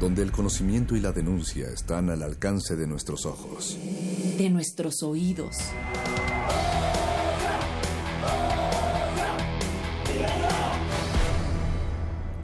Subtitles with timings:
[0.00, 3.76] donde el conocimiento y la denuncia están al alcance de nuestros ojos,
[4.36, 5.56] de nuestros oídos.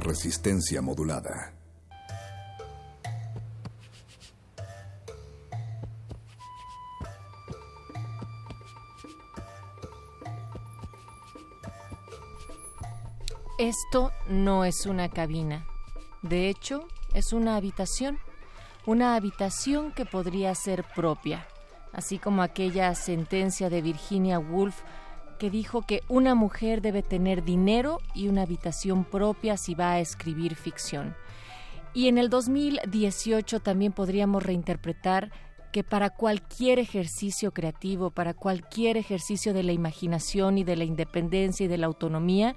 [0.00, 1.54] Resistencia modulada.
[13.58, 15.64] Esto no es una cabina.
[16.22, 18.18] De hecho, es una habitación,
[18.84, 21.46] una habitación que podría ser propia,
[21.92, 24.82] así como aquella sentencia de Virginia Woolf
[25.38, 30.00] que dijo que una mujer debe tener dinero y una habitación propia si va a
[30.00, 31.14] escribir ficción.
[31.92, 35.30] Y en el 2018 también podríamos reinterpretar
[35.72, 41.64] que para cualquier ejercicio creativo, para cualquier ejercicio de la imaginación y de la independencia
[41.64, 42.54] y de la autonomía,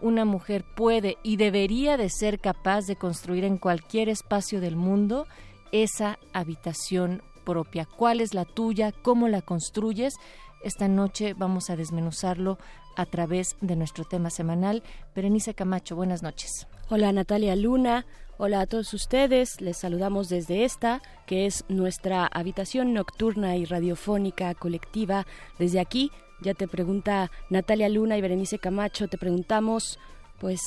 [0.00, 5.26] una mujer puede y debería de ser capaz de construir en cualquier espacio del mundo
[5.72, 7.86] esa habitación propia.
[7.86, 8.92] ¿Cuál es la tuya?
[8.92, 10.14] ¿Cómo la construyes?
[10.62, 12.58] Esta noche vamos a desmenuzarlo
[12.96, 14.82] a través de nuestro tema semanal.
[15.14, 16.66] Berenice Camacho, buenas noches.
[16.90, 18.04] Hola Natalia Luna,
[18.36, 19.60] hola a todos ustedes.
[19.60, 25.26] Les saludamos desde esta, que es nuestra habitación nocturna y radiofónica colectiva.
[25.58, 26.10] Desde aquí
[26.42, 29.98] ya te pregunta Natalia Luna y Berenice Camacho, te preguntamos,
[30.38, 30.60] pues,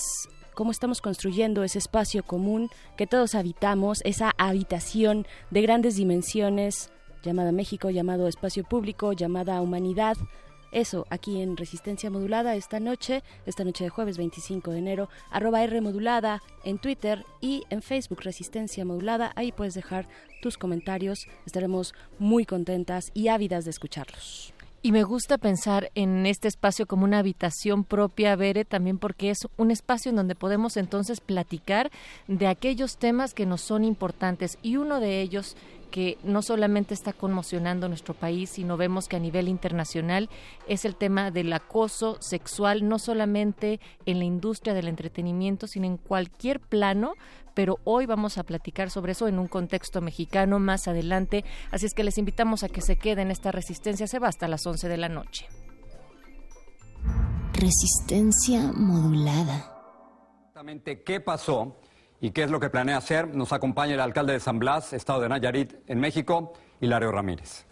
[0.53, 6.91] cómo estamos construyendo ese espacio común que todos habitamos, esa habitación de grandes dimensiones
[7.23, 10.17] llamada México, llamado espacio público, llamada humanidad.
[10.71, 15.63] Eso, aquí en Resistencia Modulada esta noche, esta noche de jueves 25 de enero, arroba
[15.63, 19.31] R Modulada en Twitter y en Facebook Resistencia Modulada.
[19.35, 20.07] Ahí puedes dejar
[20.41, 21.27] tus comentarios.
[21.45, 24.52] Estaremos muy contentas y ávidas de escucharlos.
[24.85, 29.47] Y me gusta pensar en este espacio como una habitación propia, Bere, también porque es
[29.55, 31.89] un espacio en donde podemos entonces platicar
[32.27, 34.57] de aquellos temas que nos son importantes.
[34.61, 35.55] Y uno de ellos
[35.93, 40.27] que no solamente está conmocionando nuestro país, sino vemos que a nivel internacional
[40.67, 45.97] es el tema del acoso sexual, no solamente en la industria del entretenimiento, sino en
[45.97, 47.13] cualquier plano,
[47.53, 51.93] pero hoy vamos a platicar sobre eso en un contexto mexicano más adelante, así es
[51.93, 54.97] que les invitamos a que se queden, esta resistencia se va hasta las 11 de
[54.97, 55.45] la noche.
[57.53, 59.69] Resistencia modulada.
[61.05, 61.82] ¿Qué pasó
[62.23, 63.35] y qué es lo que planea hacer?
[63.35, 67.65] Nos acompaña el alcalde de San Blas, Estado de Nayarit, en México, Hilario Ramírez.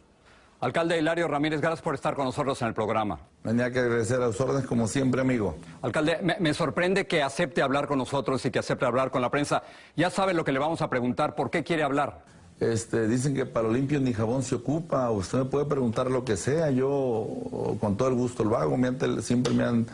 [0.59, 3.21] Alcalde Hilario Ramírez, gracias por estar con nosotros en el programa.
[3.45, 5.55] Venía que agradecer a sus órdenes como siempre, amigo.
[5.81, 9.63] Alcalde, me, sorprende que acepte hablar con nosotros y que acepte hablar con la prensa.
[9.95, 12.25] Ya sabe lo que le vamos a preguntar, ¿por qué quiere hablar?
[12.59, 16.35] Este, dicen que para limpio ni jabón se ocupa, usted me puede preguntar lo que
[16.35, 17.25] sea, yo
[17.79, 18.77] con todo el gusto lo hago,
[19.21, 19.87] siempre me han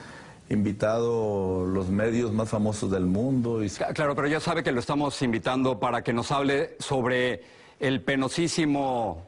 [0.50, 3.64] invitado los medios más famosos del mundo.
[3.64, 3.70] Y...
[3.70, 7.44] Claro, pero ya sabe que lo estamos invitando para que nos hable sobre
[7.80, 9.28] el penosísimo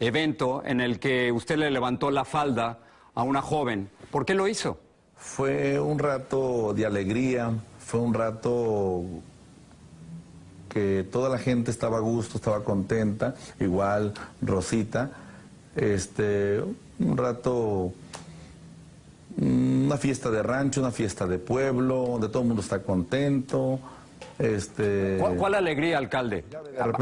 [0.00, 2.78] evento en el que usted le levantó la falda
[3.14, 3.88] a una joven.
[4.10, 4.78] ¿Por qué lo hizo?
[5.16, 9.02] Fue un rato de alegría, fue un rato
[10.68, 14.12] que toda la gente estaba a gusto, estaba contenta, igual
[14.42, 15.10] Rosita,
[15.74, 16.60] este,
[16.98, 17.92] un rato,
[19.38, 23.78] una fiesta de rancho, una fiesta de pueblo, donde todo el mundo está contento.
[24.38, 25.18] Este...
[25.36, 26.44] ¿Cuál, alegría, alcalde?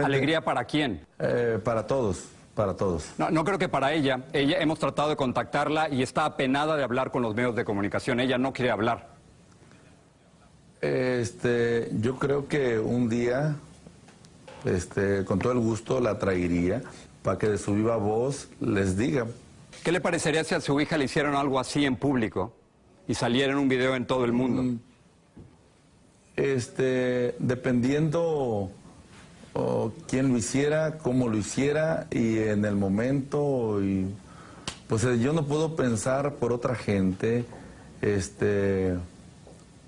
[0.03, 1.01] ¿Alegría para quién?
[1.19, 3.11] Eh, para todos para todos.
[3.19, 4.21] No, no creo que para ella.
[4.33, 8.21] Ella hemos tratado de contactarla y está apenada de hablar con los medios de comunicación.
[8.21, 9.09] Ella no quiere hablar.
[10.81, 13.57] Este, yo creo que un día,
[14.65, 16.83] este, con todo el gusto la traería
[17.23, 19.27] para que de su viva voz les diga.
[19.85, 22.55] ¿Qué le parecería si a su hija le hicieron algo así en público
[23.07, 24.81] y saliera en un video en todo el mundo?
[26.37, 28.71] este, dependiendo
[30.09, 33.83] quién lo hiciera, cómo lo hiciera y en el momento.
[33.83, 34.07] Y,
[34.89, 37.45] pues eh, yo no puedo pensar por otra gente.
[38.03, 38.95] Este,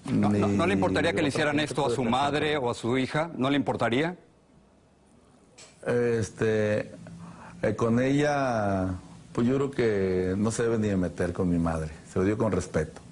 [0.04, 3.30] no, le importaría que le hicieran esto a su madre o a su hija?
[3.36, 4.16] ¿No le importaría?
[5.86, 6.92] Este,
[7.62, 8.94] eh, con ella,
[9.36, 11.90] pues yo creo que no se debe ni meter con mi madre.
[12.10, 13.02] Se lo dio con respeto.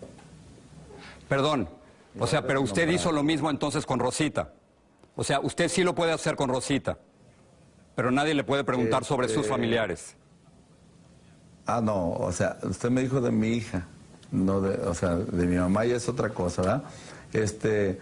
[1.29, 1.69] Perdón,
[2.19, 4.55] o sea, pero usted hizo lo mismo entonces con Rosita.
[5.17, 6.97] O sea, usted sí lo puede hacer con Rosita,
[7.95, 10.17] pero nadie le puede preguntar sobre sus este, familiares.
[11.67, 13.87] Ah, no, o sea, usted me dijo de mi hija,
[14.33, 16.85] no de, o sea, de mi mamá ya es otra cosa, ¿verdad?
[17.35, 18.01] Este,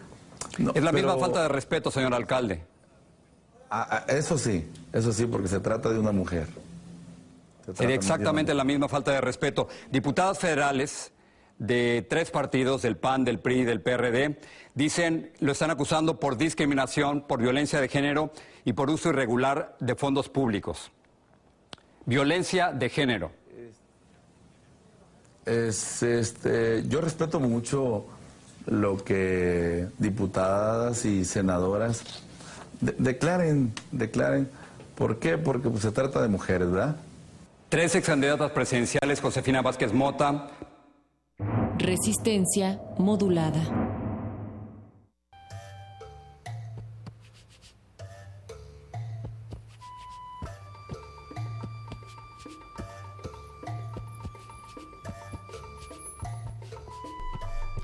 [0.76, 2.62] es la misma falta de respeto, señor alcalde.
[3.68, 6.46] Ah, ah, eso sí, eso sí, porque se trata de una mujer.
[7.74, 9.68] Sería exactamente la misma falta de respeto.
[9.90, 11.12] Diputadas federales
[11.58, 14.38] de tres partidos, del PAN, del PRI, del PRD,
[14.74, 18.32] dicen, lo están acusando por discriminación, por violencia de género
[18.64, 20.90] y por uso irregular de fondos públicos.
[22.04, 23.30] Violencia de género.
[25.46, 28.06] Es, este, yo respeto mucho
[28.66, 32.22] lo que diputadas y senadoras
[32.82, 34.48] declaren, declaren.
[34.94, 35.38] ¿Por qué?
[35.38, 36.96] Porque pues, se trata de mujeres, ¿verdad?
[37.72, 40.50] Tres ex candidatas presidenciales, Josefina Vázquez Mota,
[41.78, 43.62] Resistencia modulada.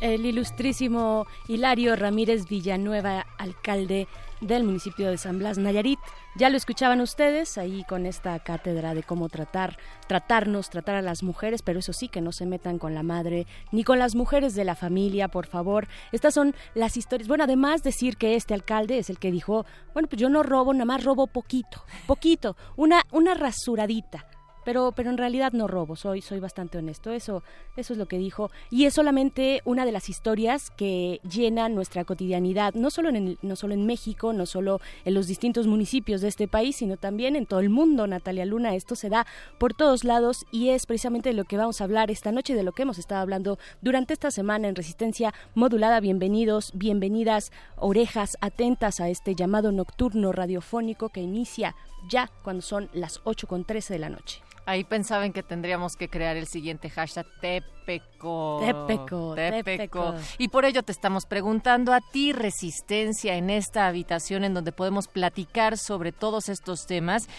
[0.03, 4.07] El ilustrísimo Hilario Ramírez Villanueva, alcalde
[4.43, 5.99] del municipio de San Blas, Nayarit.
[6.39, 9.77] Ya lo escuchaban ustedes ahí con esta cátedra de cómo tratar,
[10.07, 13.49] tratarnos, tratar a las mujeres, pero eso sí, que no se metan con la madre
[13.73, 15.89] ni con las mujeres de la familia, por favor.
[16.13, 17.27] Estas son las historias.
[17.27, 20.73] Bueno, además decir que este alcalde es el que dijo, bueno, pues yo no robo,
[20.73, 24.25] nada más robo poquito, poquito, una, una rasuradita
[24.69, 27.11] pero, pero en realidad no robo, soy, soy bastante honesto.
[27.11, 27.43] Eso,
[27.79, 28.51] eso es lo que dijo.
[28.69, 33.57] Y es solamente una de las historias que llenan nuestra cotidianidad, no solo en, no
[33.57, 37.47] solo en México, no solo en los distintos municipios de este país, sino también en
[37.47, 38.75] todo el mundo, Natalia Luna.
[38.75, 39.27] Esto se da
[39.57, 42.63] por todos lados y es precisamente de lo que vamos a hablar esta noche de
[42.63, 45.99] lo que hemos estado hablando durante esta semana en Resistencia Modulada.
[46.01, 51.75] Bienvenidos, bienvenidas, orejas atentas a este llamado nocturno radiofónico que inicia
[52.11, 54.43] ya cuando son las 8 con 13 de la noche.
[54.69, 58.61] Ahí pensaban que tendríamos que crear el siguiente hashtag Tepeco.
[58.61, 60.15] Tepeco, Tepeco.
[60.37, 65.09] Y por ello te estamos preguntando a ti, Resistencia, en esta habitación en donde podemos
[65.09, 67.31] platicar sobre todos estos temas.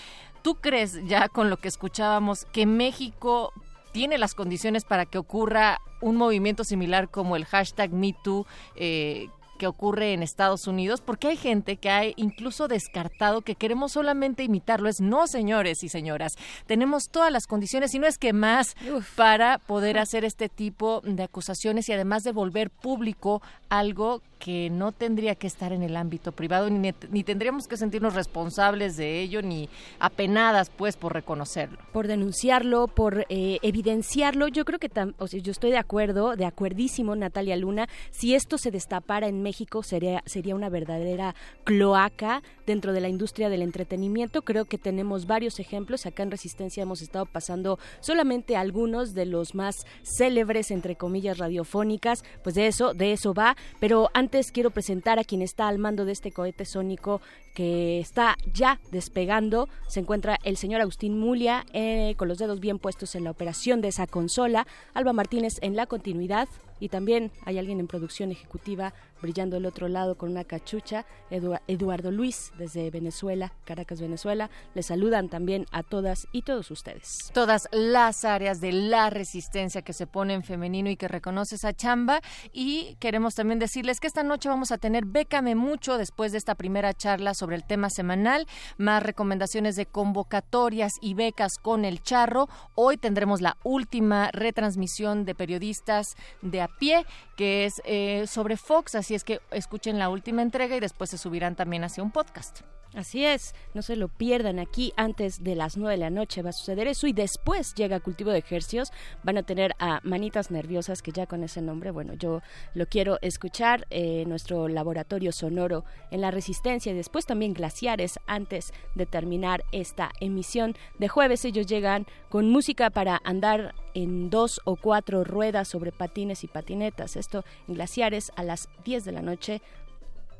[0.42, 3.54] ¿Tú crees, ya con lo que escuchábamos, que México
[3.92, 9.28] tiene las condiciones para que ocurra un movimiento similar como el hashtag MeToo, eh,
[9.60, 14.42] que ocurre en Estados Unidos, porque hay gente que ha incluso descartado que queremos solamente
[14.42, 14.90] imitarlo.
[14.90, 16.34] Es no, señores y señoras,
[16.66, 18.76] tenemos todas las condiciones, y no es que más,
[19.16, 24.94] para poder hacer este tipo de acusaciones y además de volver público algo que no
[24.94, 29.42] tendría que estar en el ámbito privado, ni, ni tendríamos que sentirnos responsables de ello,
[29.42, 29.70] ni
[30.00, 31.78] apenadas, pues, por reconocerlo.
[31.92, 34.48] Por denunciarlo, por eh, evidenciarlo.
[34.48, 37.88] Yo creo que o sea, yo estoy de acuerdo, de acuerdísimo, Natalia Luna.
[38.12, 41.36] Si esto se destapara en México, sería, sería una verdadera
[41.66, 44.44] cloaca dentro de la industria del entretenimiento.
[44.44, 46.06] Creo que tenemos varios ejemplos.
[46.06, 52.24] Acá en Resistencia hemos estado pasando solamente algunos de los más célebres, entre comillas, radiofónicas.
[52.44, 53.58] Pues de eso, de eso va.
[53.80, 57.22] Pero antes quiero presentar a quien está al mando de este cohete sónico
[57.56, 59.68] que está ya despegando.
[59.88, 63.82] Se encuentra el señor Agustín Mulia eh, con los dedos bien puestos en la operación
[63.82, 64.68] de esa consola.
[64.94, 66.48] Alba Martínez en la continuidad.
[66.80, 72.12] Y también hay alguien en producción ejecutiva brillando el otro lado con una cachucha, Eduardo
[72.12, 74.50] Luis desde Venezuela, Caracas, Venezuela.
[74.74, 77.32] Les saludan también a todas y todos ustedes.
[77.34, 81.74] Todas las áreas de la resistencia que se pone en femenino y que reconoce esa
[81.74, 82.22] chamba.
[82.54, 86.56] Y queremos también decirles que esta noche vamos a tener Bécame Mucho después de esta
[86.56, 88.48] primera charla sobre el tema semanal,
[88.78, 92.48] más recomendaciones de convocatorias y becas con el charro.
[92.76, 98.96] Hoy tendremos la última retransmisión de periodistas de a pie, que es eh, sobre Fox,
[98.96, 102.62] así es que escuchen la última entrega y después se subirán también hacia un podcast.
[102.96, 106.50] Así es, no se lo pierdan aquí antes de las nueve de la noche va
[106.50, 111.04] a suceder eso y después llega Cultivo de Ejercios, van a tener a Manitas Nerviosas
[111.04, 112.42] que ya con ese nombre, bueno, yo
[112.74, 118.74] lo quiero escuchar, eh, nuestro laboratorio sonoro en la resistencia y después también Glaciares antes
[118.96, 121.46] de terminar esta emisión de jueves.
[121.46, 127.16] Ellos llegan con música para andar en dos o cuatro ruedas sobre patines y patinetas,
[127.16, 129.62] esto en Glaciares a las 10 de la noche.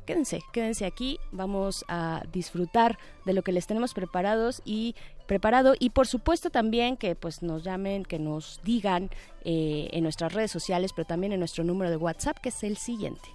[0.06, 5.74] Quédense, quédense aquí, vamos a disfrutar de lo que les tenemos preparados y preparado.
[5.78, 9.10] Y por supuesto también que pues nos llamen, que nos digan
[9.44, 12.76] eh, en nuestras redes sociales, pero también en nuestro número de WhatsApp que es el
[12.76, 13.28] siguiente.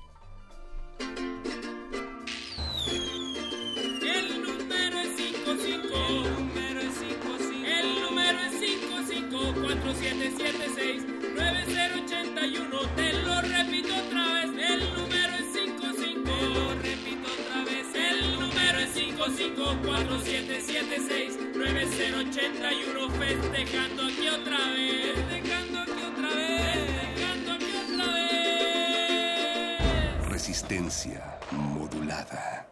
[21.58, 28.30] 9081, festejando aquí otra vez, festejando aquí otra vez, festejando aquí otra vez.
[30.30, 32.68] Resistencia modulada.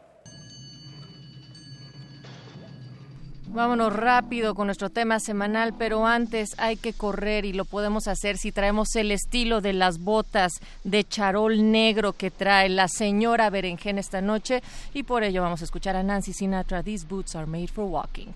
[3.54, 8.40] Vámonos rápido con nuestro tema semanal, pero antes hay que correr y lo podemos hacer
[8.40, 14.00] si traemos el estilo de las botas de charol negro que trae la señora Berenjena
[14.00, 14.64] esta noche
[14.96, 18.34] y por ello vamos a escuchar a Nancy Sinatra, These Boots Are Made for Walking.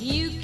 [0.00, 0.43] You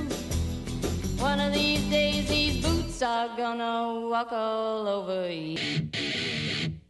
[1.21, 6.80] One of these days, these boots are gonna walk all over you.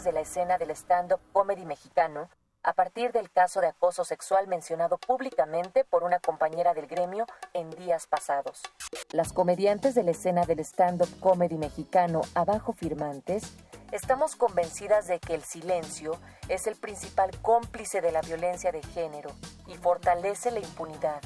[0.00, 2.30] De la escena del stand-up comedy mexicano
[2.62, 7.68] a partir del caso de acoso sexual mencionado públicamente por una compañera del gremio en
[7.68, 8.62] días pasados.
[9.10, 13.52] Las comediantes de la escena del stand-up comedy mexicano Abajo Firmantes
[13.90, 16.18] estamos convencidas de que el silencio
[16.48, 19.30] es el principal cómplice de la violencia de género
[19.66, 21.20] y fortalece la impunidad,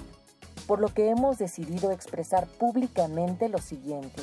[0.67, 4.23] por lo que hemos decidido expresar públicamente lo siguiente.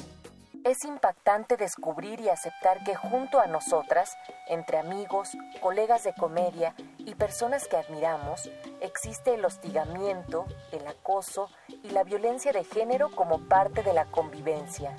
[0.66, 4.16] Es impactante descubrir y aceptar que junto a nosotras,
[4.48, 11.90] entre amigos, colegas de comedia y personas que admiramos, existe el hostigamiento, el acoso y
[11.90, 14.96] la violencia de género como parte de la convivencia.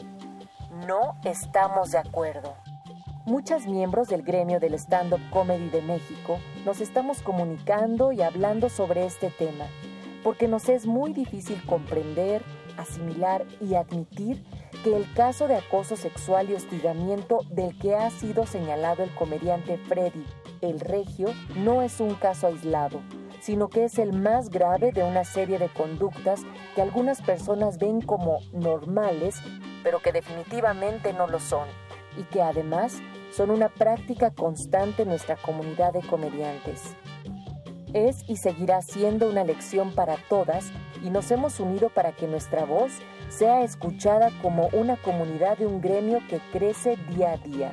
[0.87, 2.54] No estamos de acuerdo.
[3.25, 9.06] Muchas miembros del gremio del stand-up comedy de México nos estamos comunicando y hablando sobre
[9.06, 9.64] este tema,
[10.23, 12.42] porque nos es muy difícil comprender,
[12.76, 14.45] asimilar y admitir
[14.83, 19.78] que el caso de acoso sexual y hostigamiento del que ha sido señalado el comediante
[19.78, 20.25] Freddy
[20.69, 23.00] el Regio no es un caso aislado,
[23.40, 26.43] sino que es el más grave de una serie de conductas
[26.75, 29.37] que algunas personas ven como normales,
[29.83, 31.69] pero que definitivamente no lo son,
[32.16, 33.00] y que además
[33.33, 36.97] son una práctica constante en nuestra comunidad de comediantes.
[37.94, 40.72] Es y seguirá siendo una lección para todas
[41.04, 42.90] y nos hemos unido para que nuestra voz
[43.28, 47.72] sea escuchada como una comunidad de un gremio que crece día a día.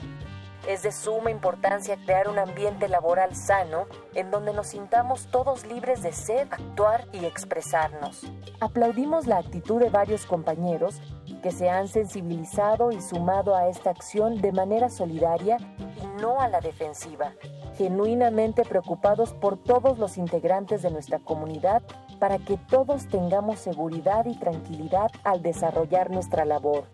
[0.67, 6.03] Es de suma importancia crear un ambiente laboral sano en donde nos sintamos todos libres
[6.03, 8.21] de ser, actuar y expresarnos.
[8.59, 11.01] Aplaudimos la actitud de varios compañeros
[11.41, 15.57] que se han sensibilizado y sumado a esta acción de manera solidaria
[15.99, 17.33] y no a la defensiva,
[17.77, 21.81] genuinamente preocupados por todos los integrantes de nuestra comunidad
[22.19, 26.85] para que todos tengamos seguridad y tranquilidad al desarrollar nuestra labor.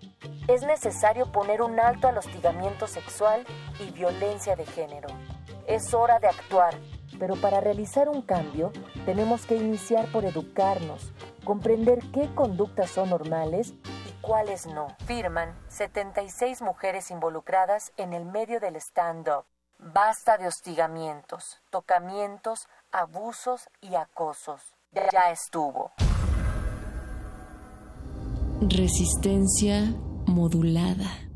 [0.48, 3.46] Es necesario poner un alto al hostigamiento sexual
[3.86, 5.10] y violencia de género.
[5.68, 6.76] Es hora de actuar,
[7.20, 8.72] pero para realizar un cambio
[9.06, 11.12] tenemos que iniciar por educarnos,
[11.44, 14.88] comprender qué conductas son normales y cuáles no.
[15.06, 19.46] Firman 76 mujeres involucradas en el medio del stand-up.
[19.80, 24.62] Basta de hostigamientos, tocamientos, abusos y acosos.
[24.92, 25.92] Ya estuvo.
[28.62, 29.94] Resistencia
[30.26, 31.27] modulada.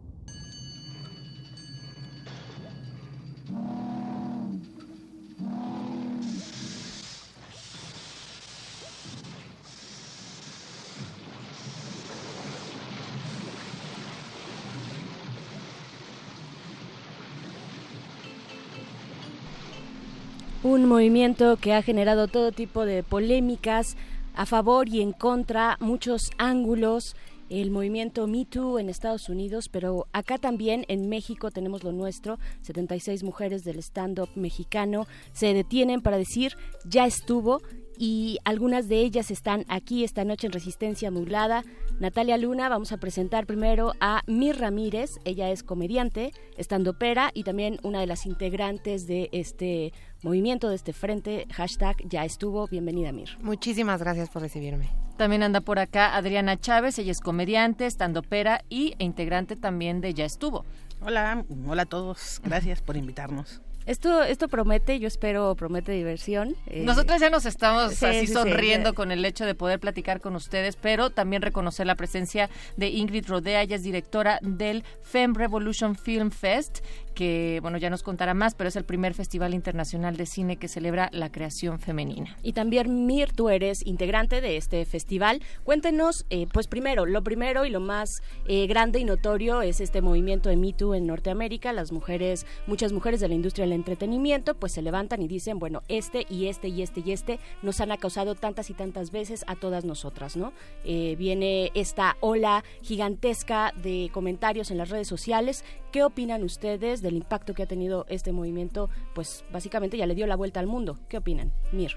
[20.71, 23.97] Un movimiento que ha generado todo tipo de polémicas
[24.33, 27.17] a favor y en contra, muchos ángulos
[27.49, 32.39] el movimiento Me Too en Estados Unidos, pero acá también en México tenemos lo nuestro.
[32.61, 36.55] 76 mujeres del stand-up mexicano se detienen para decir
[36.85, 37.61] ya estuvo
[38.01, 41.63] y algunas de ellas están aquí esta noche en Resistencia Modulada.
[41.99, 47.79] Natalia Luna, vamos a presentar primero a Mir Ramírez, ella es comediante, estandopera y también
[47.83, 53.37] una de las integrantes de este movimiento, de este frente, hashtag ya estuvo, bienvenida Mir.
[53.39, 54.89] Muchísimas gracias por recibirme.
[55.17, 60.15] También anda por acá Adriana Chávez, ella es comediante, estandopera y e integrante también de
[60.15, 60.65] Ya estuvo.
[61.01, 63.61] Hola, hola a todos, gracias por invitarnos.
[63.85, 66.55] Esto, esto promete, yo espero, promete diversión.
[66.67, 70.75] Eh, Nosotros ya nos estamos así sonriendo con el hecho de poder platicar con ustedes,
[70.75, 76.31] pero también reconocer la presencia de Ingrid Rodea, ella es directora del Femme Revolution Film
[76.31, 76.79] Fest,
[77.13, 80.67] que bueno ya nos contará más, pero es el primer festival internacional de cine que
[80.67, 82.37] celebra la creación femenina.
[82.43, 85.41] Y también Mir, tú eres integrante de este festival.
[85.63, 90.01] Cuéntenos, eh, pues primero, lo primero y lo más eh, grande y notorio es este
[90.01, 91.73] movimiento de Me Too en Norteamérica.
[91.73, 95.81] Las mujeres, muchas mujeres de la industria del entretenimiento, pues se levantan y dicen, bueno,
[95.87, 99.55] este y este y este y este nos han acosado tantas y tantas veces a
[99.55, 100.53] todas nosotras, ¿no?
[100.83, 105.63] Eh, viene esta ola gigantesca de comentarios en las redes sociales.
[105.91, 108.89] ¿Qué opinan ustedes del impacto que ha tenido este movimiento?
[109.13, 110.99] Pues básicamente ya le dio la vuelta al mundo.
[111.09, 111.51] ¿Qué opinan?
[111.71, 111.95] Mir.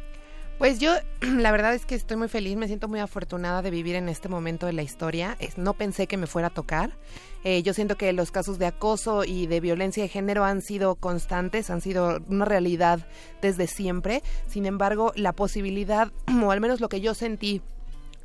[0.59, 3.97] Pues yo, la verdad es que estoy muy feliz, me siento muy afortunada de vivir
[3.97, 5.37] en este momento de la historia.
[5.57, 6.97] no pensé que me fuera a tocar.
[7.43, 10.95] Eh, yo siento que los casos de acoso y de violencia de género han sido
[10.95, 13.07] constantes, han sido una realidad
[13.43, 14.23] desde siempre.
[14.47, 16.12] Sin embargo, la posibilidad,
[16.43, 17.61] o al menos lo que yo sentí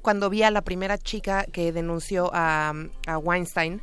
[0.02, 2.74] cuando vi a la primera chica que denunció a,
[3.06, 3.82] a Weinstein,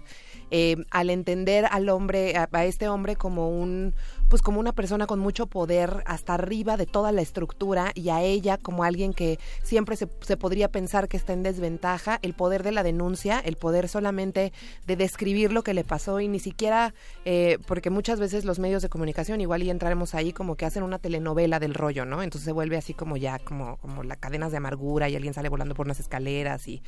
[0.51, 3.95] eh, al entender al hombre, a, este hombre como un
[4.29, 8.23] pues como una persona con mucho poder hasta arriba de toda la estructura y a
[8.23, 12.65] ella como alguien que siempre se, se podría pensar que está en desventaja, el poder
[12.65, 14.53] de la denuncia, el poder solamente
[14.87, 18.83] de describir lo que le pasó y ni siquiera, eh, porque muchas veces los medios
[18.83, 22.23] de comunicación, igual y entraremos ahí como que hacen una telenovela del rollo, ¿no?
[22.23, 25.49] Entonces se vuelve así como ya, como, como las cadenas de amargura y alguien sale
[25.49, 26.83] volando por unas escaleras y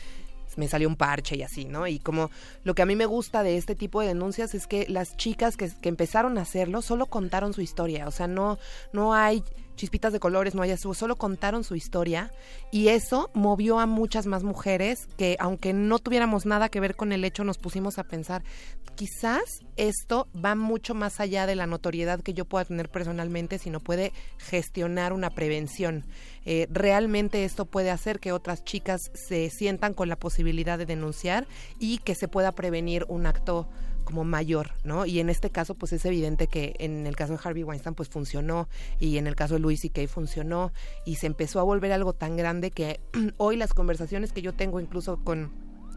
[0.56, 1.86] me salió un parche y así, ¿no?
[1.86, 2.30] Y como
[2.64, 5.56] lo que a mí me gusta de este tipo de denuncias es que las chicas
[5.56, 8.58] que, empezaron a hacerlo solo contaron su historia, o sea, no,
[8.92, 9.42] no hay
[9.78, 12.30] chispitas de colores, no hay azul, solo contaron su historia
[12.70, 17.12] y eso movió a muchas más mujeres que aunque no tuviéramos nada que ver con
[17.12, 18.42] el hecho, nos pusimos a pensar,
[18.94, 23.80] quizás esto va mucho más allá de la notoriedad que yo pueda tener personalmente, sino
[23.80, 26.04] puede gestionar una prevención.
[26.44, 31.46] Eh, realmente esto puede hacer que otras chicas se sientan con la posibilidad de denunciar
[31.78, 33.68] y que se pueda prevenir un acto
[34.08, 35.04] como mayor, ¿no?
[35.04, 38.08] Y en este caso, pues es evidente que en el caso de Harvey Weinstein, pues
[38.08, 38.66] funcionó,
[38.98, 40.08] y en el caso de Louis C.K.
[40.08, 40.72] funcionó,
[41.04, 43.00] y se empezó a volver algo tan grande que
[43.36, 45.50] hoy las conversaciones que yo tengo incluso con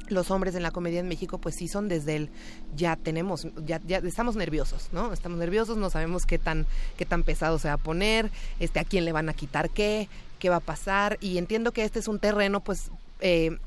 [0.09, 2.29] los hombres en la comedia en México, pues sí son desde el
[2.75, 5.13] ya tenemos, ya, ya estamos nerviosos, ¿no?
[5.13, 8.83] Estamos nerviosos, no sabemos qué tan, qué tan pesado se va a poner, este, a
[8.83, 12.09] quién le van a quitar qué, qué va a pasar, y entiendo que este es
[12.09, 13.57] un terreno, pues, eh,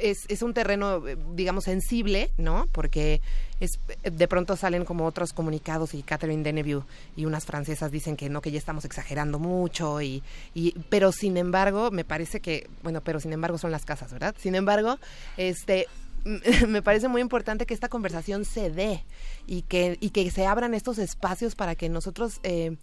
[0.00, 1.00] es, es, un terreno,
[1.34, 2.68] digamos, sensible, ¿no?
[2.72, 3.20] Porque
[3.60, 6.84] es, de pronto salen como otros comunicados y Catherine Deneuve
[7.16, 10.22] y unas francesas dicen que no, que ya estamos exagerando mucho, y,
[10.54, 14.34] y, pero sin embargo, me parece que, bueno, pero sin embargo son las casas, ¿verdad?
[14.38, 14.98] Sin embargo,
[15.36, 15.86] este,
[16.68, 19.04] me parece muy importante que esta conversación se dé
[19.46, 22.40] y que, y que se abran estos espacios para que nosotros...
[22.42, 22.76] Eh,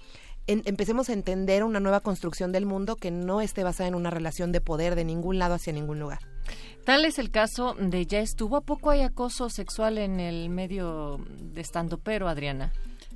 [0.47, 4.10] en, empecemos a entender una nueva construcción del mundo que no esté basada en una
[4.10, 6.19] relación de poder de ningún lado hacia ningún lugar.
[6.84, 8.58] Tal es el caso de ya estuvo.
[8.58, 12.71] ¿A poco hay acoso sexual en el medio de estando pero, Adriana?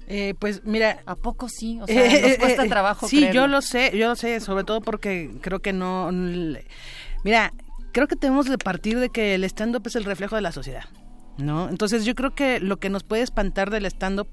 [0.08, 3.08] Eh, pues mira, a poco sí, o sea, nos cuesta trabajo.
[3.08, 3.42] Sí, creerlo.
[3.42, 6.12] yo lo sé, yo lo sé, sobre todo porque creo que no.
[7.24, 7.54] Mira,
[7.92, 10.86] creo que tenemos de partir de que el stand-up es el reflejo de la sociedad.
[11.40, 11.70] ¿No?
[11.70, 14.28] Entonces yo creo que lo que nos puede espantar del stand-up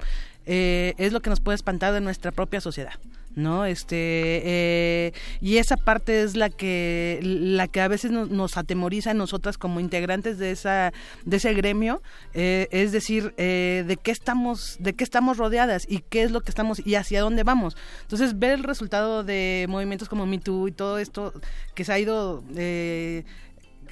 [0.44, 2.94] eh, es lo que nos puede espantar de nuestra propia sociedad.
[3.36, 3.66] ¿no?
[3.66, 9.14] Este, eh, y esa parte es la que, la que a veces nos, atemoriza a
[9.14, 10.92] nosotras como integrantes de esa,
[11.24, 12.02] de ese gremio,
[12.34, 16.40] eh, es decir, eh, de qué estamos, de qué estamos rodeadas y qué es lo
[16.40, 17.76] que estamos y hacia dónde vamos.
[18.02, 21.34] Entonces, ver el resultado de movimientos como Me Too y todo esto
[21.74, 23.24] que se ha ido eh,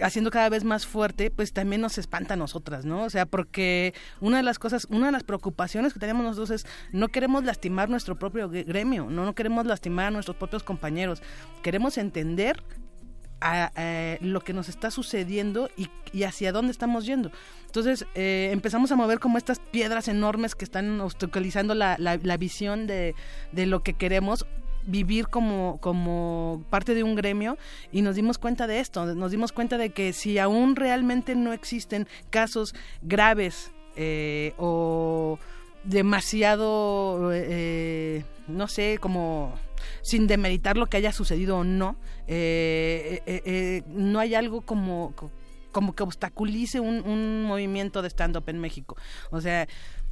[0.01, 3.05] haciendo cada vez más fuerte, pues también nos espanta a nosotras, ¿no?
[3.05, 6.67] O sea, porque una de las cosas, una de las preocupaciones que tenemos nosotros es
[6.93, 11.23] no queremos lastimar nuestro propio gremio, no, no queremos lastimar a nuestros propios compañeros,
[11.63, 12.63] queremos entender
[13.41, 17.31] a, lo que nos está sucediendo y, y, hacia dónde estamos yendo.
[17.67, 22.37] Entonces eh, empezamos a mover como estas piedras enormes que están obstaculizando la, la, la
[22.37, 23.15] visión de,
[23.53, 24.47] de lo que queremos
[24.87, 27.57] vivir como, como parte de un gremio
[27.93, 31.53] y nos dimos cuenta de esto, nos dimos cuenta de que si aún realmente no
[31.53, 35.39] existen casos graves eh, o
[35.85, 39.55] demasiado, eh, no sé, como
[40.03, 45.15] sin demeritar lo que haya sucedido o no, eh, no hay algo como
[45.75, 48.97] como que obstaculice un, un movimiento de stand-up en México.
[49.31, 49.67] O sea,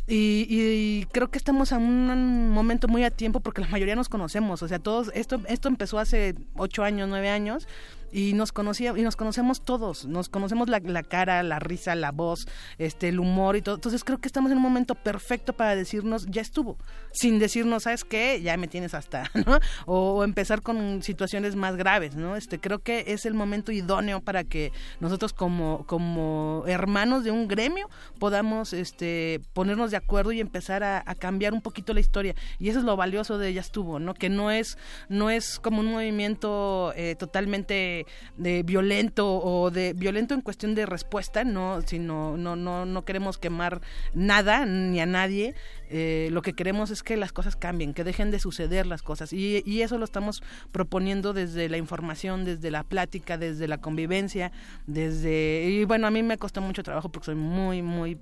[0.07, 4.09] y, y, creo que estamos en un momento muy a tiempo porque la mayoría nos
[4.09, 4.63] conocemos.
[4.63, 7.69] O sea, todos, esto, esto empezó hace ocho años, nueve años
[8.13, 12.13] y nos conocía y nos conocemos todos nos conocemos la, la, cara la risa la
[12.13, 12.47] voz
[12.79, 13.77] este el humor y todo.
[13.77, 16.77] Entonces creo que estamos en un momento perfecto para decirnos ya estuvo
[17.13, 19.59] sin decirnos sabes qué ya me tienes hasta ¿no?
[19.87, 24.21] o, o, empezar con situaciones más graves no este creo que es el momento idóneo
[24.21, 30.41] para que nosotros como como hermanos de un gremio podamos este ponernos de acuerdo y
[30.41, 32.35] empezar a, a cambiar un poquito la historia.
[32.59, 34.77] Y eso es lo valioso de ya estuvo no que no es
[35.09, 38.02] no es como un movimiento eh, totalmente
[38.37, 43.39] de, violento o de violento en cuestión de respuesta, no, sino no, no, no queremos
[43.39, 43.81] quemar
[44.15, 45.55] nada ni a nadie.
[45.91, 49.33] Eh, lo que queremos es que las cosas cambien, que dejen de suceder las cosas.
[49.33, 54.53] Y, y eso lo estamos proponiendo desde la información, desde la plática, desde la convivencia,
[54.87, 55.69] desde...
[55.69, 58.19] Y bueno, a mí me costó mucho trabajo porque soy muy, muy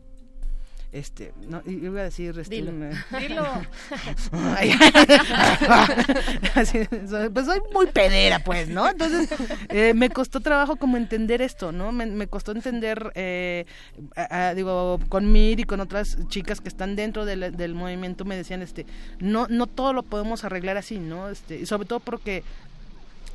[0.93, 2.89] este no iba a decir este, dilo, me...
[3.21, 3.45] dilo.
[7.33, 9.29] pues soy muy pedera pues no entonces
[9.69, 13.67] eh, me costó trabajo como entender esto no me, me costó entender eh,
[14.17, 18.25] a, a, digo con Mir y con otras chicas que están dentro del, del movimiento
[18.25, 18.87] me decían este
[19.21, 22.43] no no todo lo podemos arreglar así no este y sobre todo porque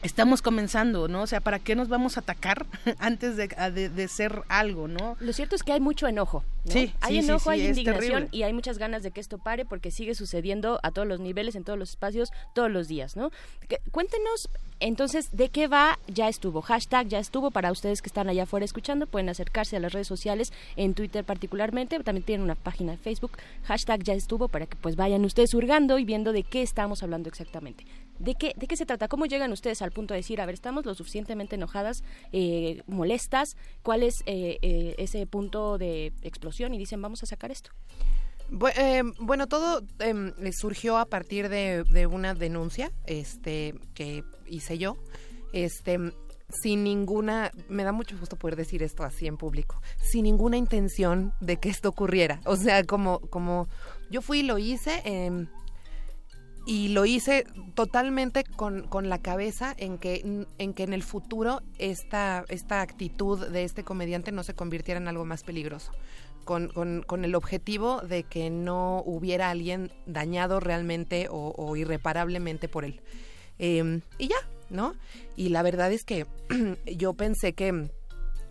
[0.05, 1.23] estamos comenzando, ¿no?
[1.23, 2.65] O sea, ¿para qué nos vamos a atacar
[2.99, 5.17] antes de, de, de ser algo, ¿no?
[5.19, 6.43] Lo cierto es que hay mucho enojo.
[6.65, 6.71] ¿no?
[6.71, 9.65] Sí, hay sí, enojo, sí, hay indignación y hay muchas ganas de que esto pare
[9.65, 13.29] porque sigue sucediendo a todos los niveles, en todos los espacios, todos los días, ¿no?
[13.67, 15.99] Que- cuéntenos, entonces, ¿de qué va?
[16.07, 16.61] Ya estuvo.
[16.61, 19.07] Hashtag ya estuvo para ustedes que están allá afuera escuchando.
[19.07, 21.97] Pueden acercarse a las redes sociales, en Twitter particularmente.
[22.03, 23.31] También tienen una página de Facebook.
[23.63, 27.29] Hashtag ya estuvo para que pues vayan ustedes hurgando y viendo de qué estamos hablando
[27.29, 27.85] exactamente.
[28.19, 29.07] ¿De qué, ¿De qué se trata?
[29.07, 33.57] ¿Cómo llegan ustedes al punto de decir, a ver, estamos lo suficientemente enojadas, eh, molestas?
[33.83, 36.73] ¿Cuál es eh, eh, ese punto de explosión?
[36.73, 37.71] Y dicen, vamos a sacar esto.
[38.77, 44.77] Eh, bueno, todo em, eh, surgió a partir de, de una denuncia este, que hice
[44.77, 44.97] yo.
[45.51, 45.99] Este,
[46.49, 51.33] sin ninguna, me da mucho gusto poder decir esto así en público, sin ninguna intención
[51.39, 52.39] de que esto ocurriera.
[52.45, 53.67] O sea, como, como
[54.11, 55.47] yo fui y lo hice, em,
[56.65, 61.61] y lo hice totalmente con, con la cabeza en que, en que en el futuro
[61.77, 65.91] esta, esta actitud de este comediante no se convirtiera en algo más peligroso.
[66.43, 72.85] Con, con- con el objetivo de que no hubiera alguien dañado realmente o, irreparablemente por
[72.85, 73.01] él.
[73.57, 74.35] Eh, y ya,
[74.69, 74.93] ¿no?
[75.35, 76.27] Y la verdad es que
[76.97, 77.89] yo pensé que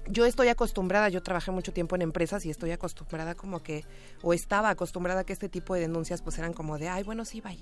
[0.09, 3.85] yo estoy acostumbrada, yo trabajé mucho tiempo en empresas y estoy acostumbrada como que,
[4.22, 7.24] o estaba acostumbrada a que este tipo de denuncias pues eran como de, ay, bueno,
[7.24, 7.59] sí, bye.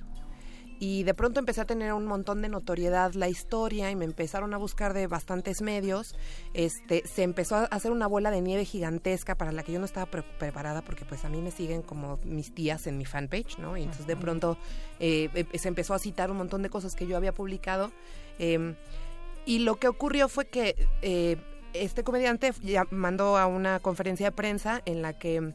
[0.78, 4.52] Y de pronto empecé a tener un montón de notoriedad la historia y me empezaron
[4.52, 6.16] a buscar de bastantes medios.
[6.54, 9.84] Este, se empezó a hacer una bola de nieve gigantesca para la que yo no
[9.84, 13.58] estaba pre- preparada porque pues a mí me siguen como mis tías en mi fanpage,
[13.58, 13.76] ¿no?
[13.76, 14.58] Y entonces de pronto
[14.98, 17.92] eh, em- se empezó a citar un montón de cosas que yo había publicado.
[18.40, 18.74] em,
[19.46, 21.36] y lo que ocurrió fue que eh,
[21.74, 25.54] este comediante ya mandó a una conferencia de prensa en la que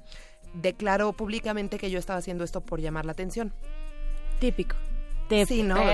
[0.54, 3.54] declaró públicamente que yo estaba haciendo esto por llamar la atención.
[4.40, 4.76] Típico.
[5.48, 5.76] Sí, ¿no?
[5.76, 5.92] ¿no?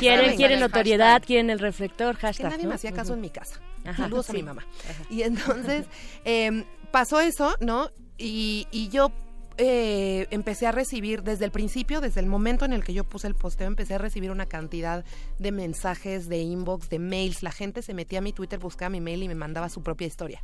[0.00, 1.26] Quieren, quieren el notoriedad, hashtag.
[1.26, 2.50] quieren el reflector, Que hashtag.
[2.50, 2.70] nadie ¿no?
[2.70, 3.60] me hacía caso en mi casa.
[3.84, 4.66] Ajá, Saludos a mi mamá.
[5.08, 5.86] Y entonces
[6.24, 7.90] em, pasó eso, ¿no?
[8.18, 9.10] Y, y yo
[9.56, 13.26] eh, empecé a recibir desde el principio, desde el momento en el que yo puse
[13.26, 15.04] el posteo, empecé a recibir una cantidad
[15.38, 17.42] de mensajes, de inbox, de mails.
[17.42, 20.06] La gente se metía a mi Twitter, buscaba mi mail y me mandaba su propia
[20.06, 20.42] historia.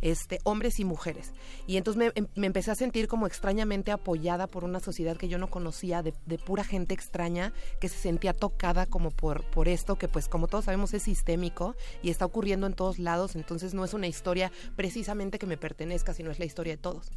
[0.00, 1.32] Este, hombres y mujeres.
[1.66, 5.28] Y entonces me, em- me empecé a sentir como extrañamente apoyada por una sociedad que
[5.28, 9.68] yo no conocía, de, de pura gente extraña que se sentía tocada como por, por
[9.68, 13.74] esto, que pues como todos sabemos es sistémico y está ocurriendo en todos lados, entonces
[13.74, 17.10] no es una historia precisamente que me pertenezca, sino es la historia de todos.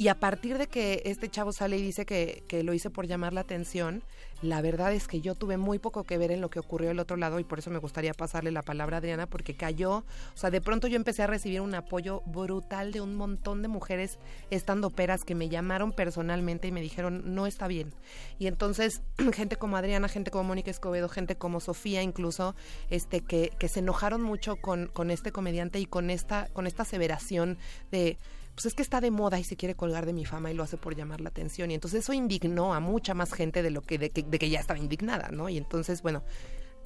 [0.00, 3.06] Y a partir de que este chavo sale y dice que, que lo hice por
[3.06, 4.02] llamar la atención,
[4.40, 7.00] la verdad es que yo tuve muy poco que ver en lo que ocurrió del
[7.00, 10.04] otro lado y por eso me gustaría pasarle la palabra a Adriana porque cayó, o
[10.36, 14.18] sea, de pronto yo empecé a recibir un apoyo brutal de un montón de mujeres
[14.48, 17.92] estando peras que me llamaron personalmente y me dijeron, no está bien.
[18.38, 19.02] Y entonces,
[19.34, 22.54] gente como Adriana, gente como Mónica Escobedo, gente como Sofía incluso,
[22.88, 26.84] este, que, que se enojaron mucho con, con este comediante y con esta, con esta
[26.84, 27.58] aseveración
[27.90, 28.16] de
[28.60, 30.62] pues es que está de moda y se quiere colgar de mi fama y lo
[30.62, 31.70] hace por llamar la atención.
[31.70, 34.60] Y entonces eso indignó a mucha más gente de lo que, que, de que ya
[34.60, 35.48] estaba indignada, ¿no?
[35.48, 36.22] Y entonces, bueno,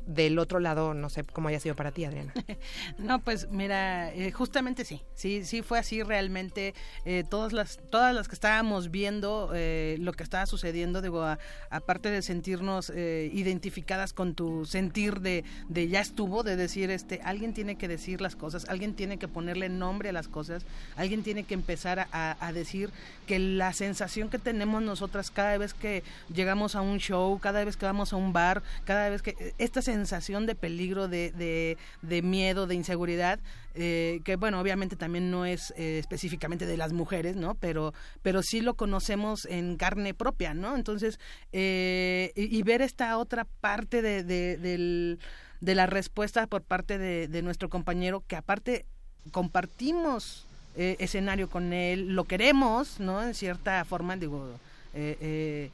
[0.07, 2.33] del otro lado, no sé cómo haya sido para ti, Adriana.
[2.99, 6.75] No, pues mira, eh, justamente sí, sí, sí fue así realmente.
[7.05, 11.25] eh, todas las, todas las que estábamos viendo eh, lo que estaba sucediendo, digo,
[11.71, 12.91] aparte de sentirnos
[13.33, 18.21] identificadas con tu sentir de, de ya estuvo, de decir, este, alguien tiene que decir
[18.21, 20.65] las cosas, alguien tiene que ponerle nombre a las cosas,
[20.97, 22.91] alguien tiene que empezar a, a- decir
[23.27, 27.77] que la sensación que tenemos nosotras cada vez que llegamos a un show, cada vez
[27.77, 32.67] que vamos a un bar, cada vez que esta de peligro, de, de, de miedo,
[32.67, 33.39] de inseguridad,
[33.75, 37.55] eh, que bueno, obviamente también no es eh, específicamente de las mujeres, ¿no?
[37.55, 40.75] Pero, pero sí lo conocemos en carne propia, ¿no?
[40.77, 41.19] Entonces,
[41.53, 45.19] eh, y, ver esta otra parte de, de, del-
[45.61, 48.85] de la respuesta por parte de, de nuestro compañero, que aparte
[49.31, 50.45] compartimos
[50.77, 53.23] escenario con él, lo queremos, ¿no?
[53.23, 54.51] En cierta forma, digo,
[54.93, 55.71] eh,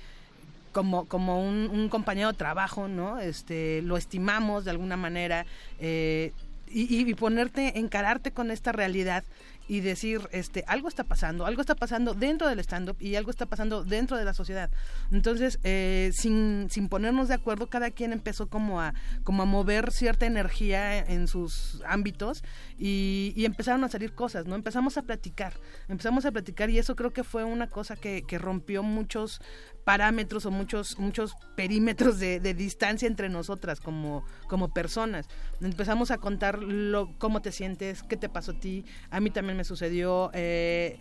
[0.73, 3.19] como, como un, compañero de trabajo, ¿no?
[3.19, 5.47] Este, lo estimamos de alguna manera
[5.79, 6.33] eh,
[6.69, 9.25] y, y ponerte, encararte con esta realidad
[9.71, 13.47] y decir, este, algo está pasando, algo está pasando dentro del stand-up y algo está
[13.47, 14.69] pasando dentro de la sociedad.
[15.13, 19.93] Entonces, eh, sin, sin ponernos de acuerdo, cada quien empezó como a, como a mover
[19.93, 22.43] cierta energía en sus ámbitos
[22.79, 24.57] y, y empezaron a salir cosas, ¿no?
[24.57, 25.53] Empezamos a platicar,
[25.87, 29.41] empezamos a platicar y eso creo que fue una cosa que, que rompió muchos
[29.85, 35.27] parámetros o muchos muchos perímetros de, de distancia entre nosotras como, como personas.
[35.61, 39.57] Empezamos a contar lo, cómo te sientes, qué te pasó a ti, a mí también
[39.57, 40.99] me sucedió, eh,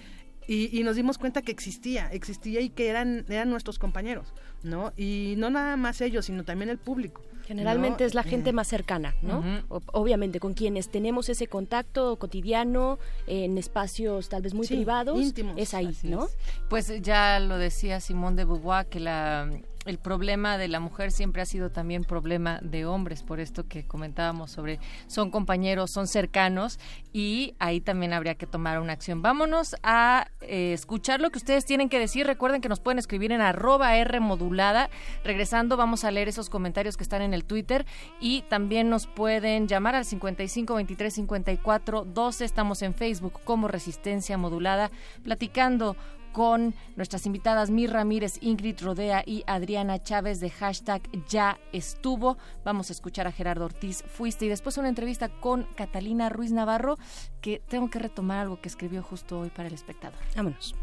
[0.47, 4.93] y, y nos dimos cuenta que existía, existía y que eran, eran nuestros compañeros, ¿no?
[4.97, 7.21] Y no nada más ellos, sino también el público.
[7.49, 8.07] Generalmente ¿no?
[8.07, 9.43] es la gente Eh, más cercana, ¿no?
[9.91, 15.55] Obviamente con quienes tenemos ese contacto cotidiano en espacios tal vez muy Sí, privados, íntimos,
[15.57, 16.25] es ahí, ¿no?
[16.25, 16.37] es.
[16.69, 19.49] Pues ya lo decía Simón de Beauvoir que la
[19.89, 23.85] el problema de la mujer siempre ha sido también problema de hombres, por esto que
[23.85, 26.79] comentábamos sobre son compañeros, son cercanos
[27.11, 29.21] y ahí también habría que tomar una acción.
[29.21, 32.27] Vámonos a eh, escuchar lo que ustedes tienen que decir.
[32.27, 34.89] Recuerden que nos pueden escribir en arroba R modulada.
[35.23, 37.85] Regresando vamos a leer esos comentarios que están en el Twitter
[38.19, 42.45] y también nos pueden llamar al 55 23 54 12.
[42.45, 44.91] Estamos en Facebook como Resistencia Modulada
[45.23, 45.95] platicando
[46.39, 52.37] con nuestras invitadas Mir Ramírez, Ingrid Rodea y Adriana Chávez de hashtag Ya estuvo.
[52.63, 56.97] Vamos a escuchar a Gerardo Ortiz, Fuiste, y después una entrevista con Catalina Ruiz Navarro,
[57.41, 60.21] que tengo que retomar algo que escribió justo hoy para el espectador.
[60.33, 60.75] Vámonos.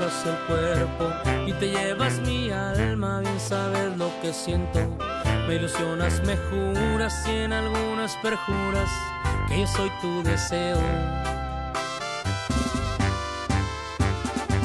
[0.00, 1.12] El cuerpo
[1.46, 4.80] y te llevas mi alma, bien sabes lo que siento.
[5.46, 8.90] Me ilusionas, me juras y en algunas perjuras
[9.46, 10.78] que yo soy tu deseo.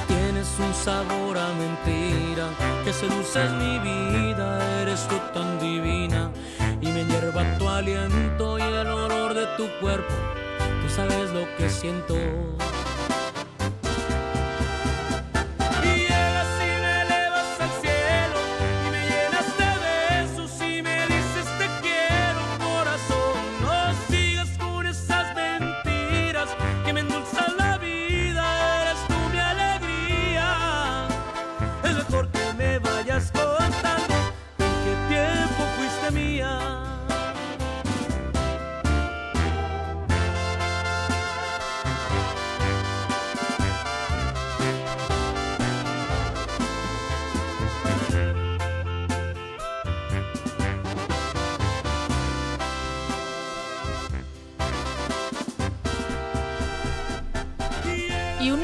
[0.07, 2.47] Tienes un sabor a mentira
[2.85, 6.31] que seduces mi vida, eres tú tan divina
[6.79, 10.13] y me hierva tu aliento y el olor de tu cuerpo.
[10.81, 12.15] Tú sabes lo que siento.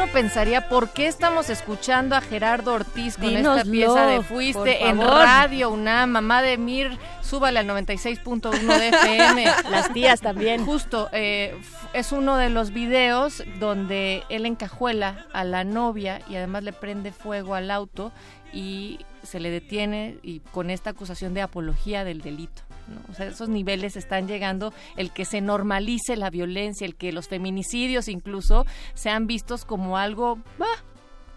[0.01, 4.99] Uno pensaría, ¿por qué estamos escuchando a Gerardo Ortiz con esta pieza de Fuiste en.
[4.99, 9.45] Radio una Mamá de Mir, súbale al 96.1 de FM.
[9.69, 10.65] Las tías también.
[10.65, 11.55] Justo, eh,
[11.93, 17.11] es uno de los videos donde él encajuela a la novia y además le prende
[17.11, 18.11] fuego al auto
[18.51, 22.63] y se le detiene y con esta acusación de apología del delito.
[22.87, 23.01] ¿No?
[23.11, 27.27] O sea, esos niveles están llegando, el que se normalice la violencia, el que los
[27.27, 30.39] feminicidios incluso sean vistos como algo...
[30.57, 30.65] bah,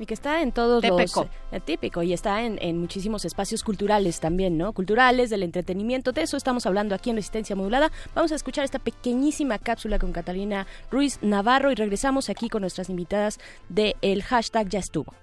[0.01, 1.23] Y que está en todos Típico.
[1.23, 1.31] los...
[1.53, 4.73] eh, típico, y está en, en muchísimos espacios culturales también, ¿no?
[4.73, 7.93] Culturales, del entretenimiento, de eso estamos hablando aquí en Resistencia Modulada.
[8.13, 12.89] Vamos a escuchar esta pequeñísima cápsula con Catalina Ruiz Navarro y regresamos aquí con nuestras
[12.91, 15.15] invitadas del el hashtag Ya estuvo.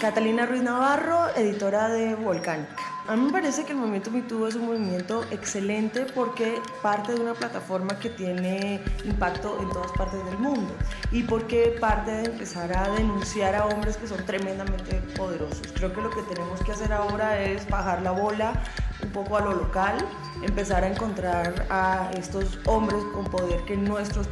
[0.00, 2.76] Catalina Ruiz Navarro, editora de Volcánica.
[3.08, 7.20] A mí me parece que el movimiento MeToo es un movimiento excelente porque parte de
[7.20, 10.72] una plataforma que tiene impacto en todas partes del mundo
[11.10, 15.66] y porque parte de empezar a denunciar a hombres que son tremendamente poderosos.
[15.74, 18.62] Creo que lo que tenemos que hacer ahora es bajar la bola
[19.02, 19.96] un poco a lo local,
[20.42, 24.28] empezar a encontrar a estos hombres con poder que en nuestros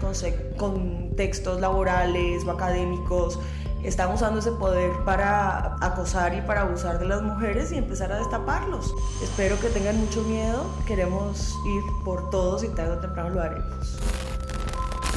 [0.57, 3.41] contextos laborales o académicos
[3.87, 8.19] están usando ese poder para acosar y para abusar de las mujeres y empezar a
[8.19, 8.95] destaparlos.
[9.23, 13.99] Espero que tengan mucho miedo, queremos ir por todos y tarde o temprano lo haremos.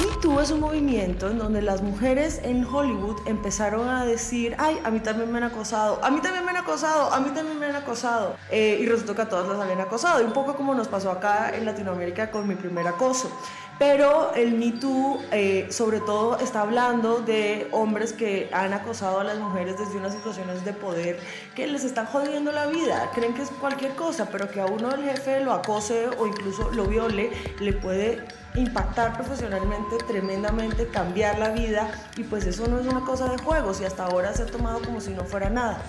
[0.00, 4.80] Me Too es un movimiento en donde las mujeres en Hollywood empezaron a decir, ay,
[4.82, 7.58] a mí también me han acosado, a mí también me han acosado, a mí también
[7.58, 8.36] me han acosado.
[8.50, 11.10] Eh, y resultó que a todas las habían acosado, y un poco como nos pasó
[11.10, 13.30] acá en Latinoamérica con mi primer acoso.
[13.78, 19.24] Pero el Me Too eh, sobre todo está hablando de hombres que han acosado a
[19.24, 21.18] las mujeres desde unas situaciones de poder
[21.54, 23.10] que les están jodiendo la vida.
[23.14, 26.70] Creen que es cualquier cosa, pero que a uno el jefe lo acose o incluso
[26.72, 28.22] lo viole, le puede
[28.54, 33.80] impactar profesionalmente tremendamente, cambiar la vida y pues eso no es una cosa de juegos
[33.80, 35.82] y hasta ahora se ha tomado como si no fuera nada.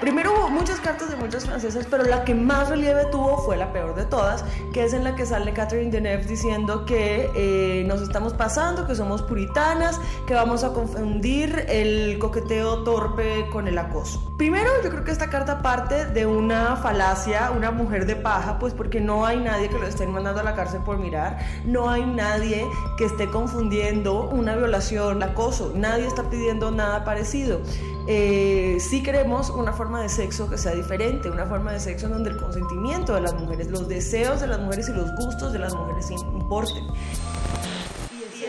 [0.00, 3.72] Primero hubo muchas cartas de muchas francesas, pero la que más relieve tuvo fue la
[3.72, 8.00] peor de todas, que es en la que sale Catherine Deneuve diciendo que eh, nos
[8.00, 14.32] estamos pasando, que somos puritanas, que vamos a confundir el coqueteo torpe con el acoso.
[14.36, 18.72] Primero, yo creo que esta carta parte de una falacia, una mujer de paja, pues
[18.72, 22.04] porque no hay nadie que lo estén mandando a la cárcel por mirar, no hay
[22.06, 27.60] nadie que esté confundiendo una violación, acoso, nadie está pidiendo nada parecido.
[28.06, 32.12] Eh, sí queremos una forma de sexo que sea diferente, una forma de sexo en
[32.12, 35.58] donde el consentimiento de las mujeres, los deseos de las mujeres y los gustos de
[35.58, 36.84] las mujeres importen.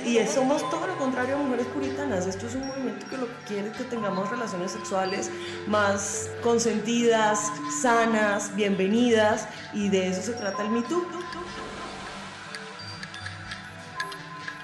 [0.06, 2.26] Y somos todo lo contrario a mujeres puritanas.
[2.26, 5.30] Esto es un movimiento que lo que quiere es que tengamos relaciones sexuales
[5.68, 10.84] más consentidas, sanas, bienvenidas, y de eso se trata el Me.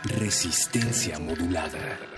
[0.04, 2.17] Resistencia modulada.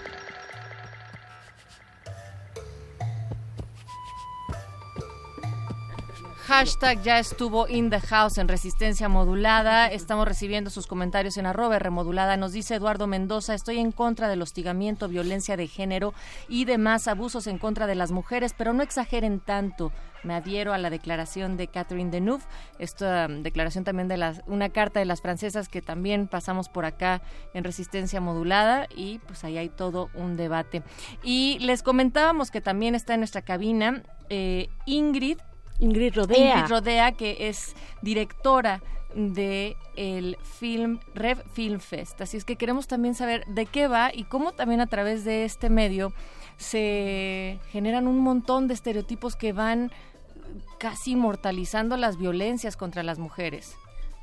[6.50, 9.86] Hashtag ya estuvo in the house en resistencia modulada.
[9.86, 12.38] Estamos recibiendo sus comentarios en arroba remodulada.
[12.38, 16.16] Nos dice Eduardo Mendoza, estoy en contra del hostigamiento, violencia de género
[16.48, 19.92] y demás abusos en contra de las mujeres, pero no exageren tanto.
[20.24, 22.44] Me adhiero a la declaración de Catherine Deneuve,
[22.80, 27.22] esta declaración también de las, una carta de las francesas que también pasamos por acá
[27.54, 30.82] en resistencia modulada y pues ahí hay todo un debate.
[31.22, 35.38] Y les comentábamos que también está en nuestra cabina eh, Ingrid
[35.80, 36.56] Ingrid Rodea.
[36.56, 38.82] Ingrid Rodea, que es directora
[39.16, 42.22] de el film Rev Film Fest.
[42.22, 45.46] Así es que queremos también saber de qué va y cómo también a través de
[45.46, 46.14] este medio
[46.58, 49.92] se generan un montón de estereotipos que van
[50.78, 53.76] casi inmortalizando las violencias contra las mujeres.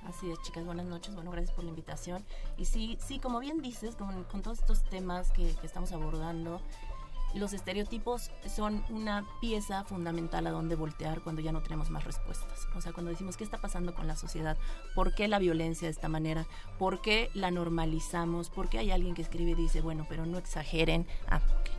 [0.08, 1.14] Así es, chicas, buenas noches.
[1.16, 2.24] Bueno, gracias por la invitación.
[2.56, 6.60] Y sí, sí, como bien dices, con, con todos estos temas que, que estamos abordando,
[7.36, 12.66] los estereotipos son una pieza fundamental a donde voltear cuando ya no tenemos más respuestas.
[12.74, 14.56] O sea, cuando decimos qué está pasando con la sociedad,
[14.94, 16.46] por qué la violencia de esta manera,
[16.78, 20.38] por qué la normalizamos, por qué hay alguien que escribe y dice, bueno, pero no
[20.38, 21.70] exageren, ah, ok,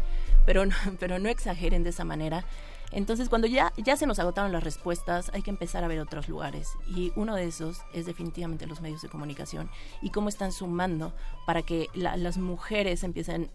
[0.46, 2.46] pero no, pero no exageren de esa manera.
[2.92, 6.30] Entonces, cuando ya, ya se nos agotaron las respuestas, hay que empezar a ver otros
[6.30, 6.70] lugares.
[6.88, 9.70] Y uno de esos es definitivamente los medios de comunicación
[10.02, 11.14] y cómo están sumando
[11.46, 13.50] para que la- las mujeres empiecen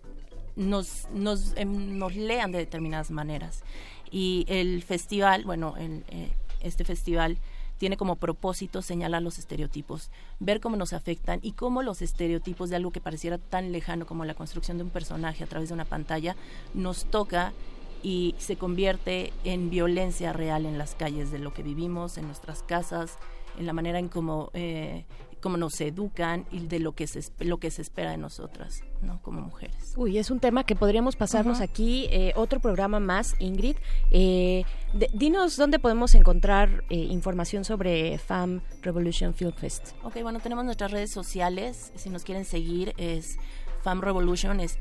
[0.57, 3.63] nos, nos, em, nos lean de determinadas maneras.
[4.11, 7.39] Y el festival, bueno, el, eh, este festival
[7.79, 12.77] tiene como propósito señalar los estereotipos, ver cómo nos afectan y cómo los estereotipos de
[12.77, 15.85] algo que pareciera tan lejano como la construcción de un personaje a través de una
[15.85, 16.37] pantalla
[16.75, 17.53] nos toca
[18.03, 22.63] y se convierte en violencia real en las calles de lo que vivimos, en nuestras
[22.63, 23.19] casas,
[23.59, 25.05] en la manera en cómo, eh,
[25.43, 29.21] cómo nos educan y de lo que se, lo que se espera de nosotras, ¿no?
[29.21, 29.93] Como mujeres.
[29.97, 33.77] Uy, es un tema que podríamos pasarnos aquí, eh, otro programa más, Ingrid.
[34.11, 34.65] Eh,
[34.95, 39.89] de- dinos dónde podemos encontrar eh, información sobre FAM Revolution Film Fest.
[40.05, 41.93] Ok, bueno, tenemos nuestras redes sociales.
[41.97, 43.37] Si nos quieren seguir, es
[43.83, 44.79] Fam Revolution, es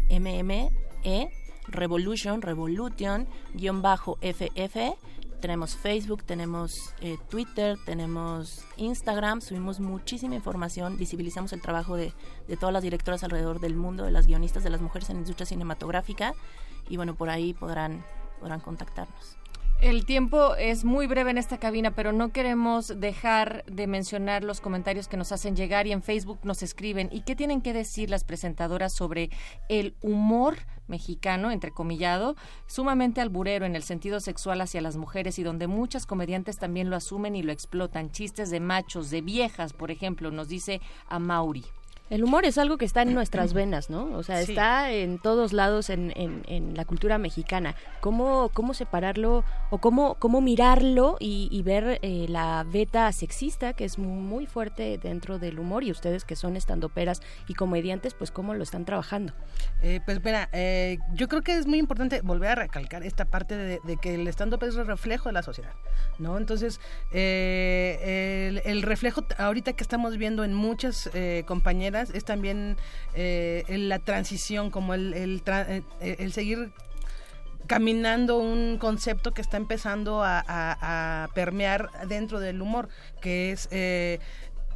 [0.00, 1.28] F-E-M-M-E,
[1.68, 4.94] Revolution, Revolution, guion bajo F-F.
[5.40, 12.12] Tenemos Facebook, tenemos eh, Twitter, tenemos Instagram, subimos muchísima información, visibilizamos el trabajo de,
[12.46, 15.20] de todas las directoras alrededor del mundo, de las guionistas, de las mujeres en la
[15.20, 16.34] industria cinematográfica,
[16.88, 18.04] y bueno, por ahí podrán,
[18.38, 19.40] podrán contactarnos.
[19.80, 24.60] El tiempo es muy breve en esta cabina, pero no queremos dejar de mencionar los
[24.60, 27.08] comentarios que nos hacen llegar y en Facebook nos escriben.
[27.10, 29.30] ¿Y qué tienen que decir las presentadoras sobre
[29.70, 30.58] el humor
[30.90, 32.36] mexicano, entrecomillado,
[32.66, 36.96] sumamente alburero en el sentido sexual hacia las mujeres y donde muchas comediantes también lo
[36.96, 38.10] asumen y lo explotan?
[38.10, 41.64] Chistes de machos, de viejas, por ejemplo, nos dice a Mauri.
[42.10, 44.04] El humor es algo que está en nuestras venas, ¿no?
[44.16, 44.52] O sea, Sí.
[44.52, 47.76] está en todos lados en, en- en la cultura mexicana.
[48.00, 53.84] ¿Cómo, cómo separarlo o cómo, cómo mirarlo y, y ver eh, la beta sexista que
[53.84, 58.54] es muy fuerte dentro del humor y ustedes que son estandoperas y comediantes, pues cómo
[58.54, 59.32] lo están trabajando?
[59.80, 63.56] Eh, pues mira, eh, yo creo que es muy importante volver a recalcar esta parte
[63.56, 65.72] de, de que el stand-up es el reflejo de la sociedad,
[66.18, 66.36] ¿no?
[66.38, 66.80] Entonces,
[67.12, 71.44] eh, el, el reflejo ahorita que estamos viendo en muchas eh,
[72.02, 72.76] es también
[73.14, 76.72] eh, la transición, como el, eh, el seguir
[77.66, 82.88] caminando un concepto que está empezando a permear dentro del humor,
[83.20, 84.18] que es eh,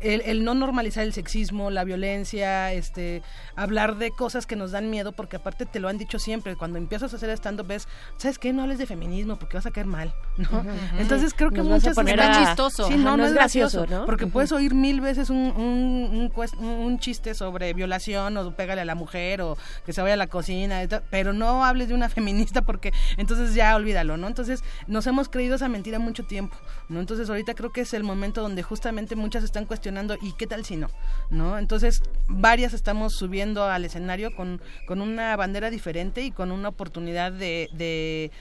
[0.05, 3.23] el, el no normalizar el sexismo, la violencia, este,
[3.57, 6.79] hablar de cosas que nos dan miedo, porque aparte te lo han dicho siempre, cuando
[6.79, 8.53] empiezas a hacer stand-up ves, ¿sabes qué?
[8.53, 10.65] No hables de feminismo porque vas a caer mal, ¿no?
[10.99, 11.95] Entonces creo que Nos muchas...
[11.95, 12.87] poner a- chistoso.
[12.89, 14.07] Sí, no, Ajá, no, no es gracioso, gracioso, ¿no?
[14.07, 18.85] porque puedes oír mil veces un, un, un un chiste sobre violación o pégale a
[18.85, 22.63] la mujer o que se vaya a la cocina, pero no hables de una feminista
[22.63, 24.27] porque entonces ya olvídalo, ¿no?
[24.27, 26.57] Entonces nos hemos creído esa mentira mucho tiempo,
[26.89, 27.01] ¿no?
[27.01, 30.64] Entonces ahorita creo que es el momento donde justamente muchas están cuestionando y qué tal
[30.64, 30.88] si no,
[31.30, 31.59] ¿no?
[31.59, 37.32] Entonces varias estamos subiendo al escenario con, con una bandera diferente y con una oportunidad
[37.32, 37.68] de,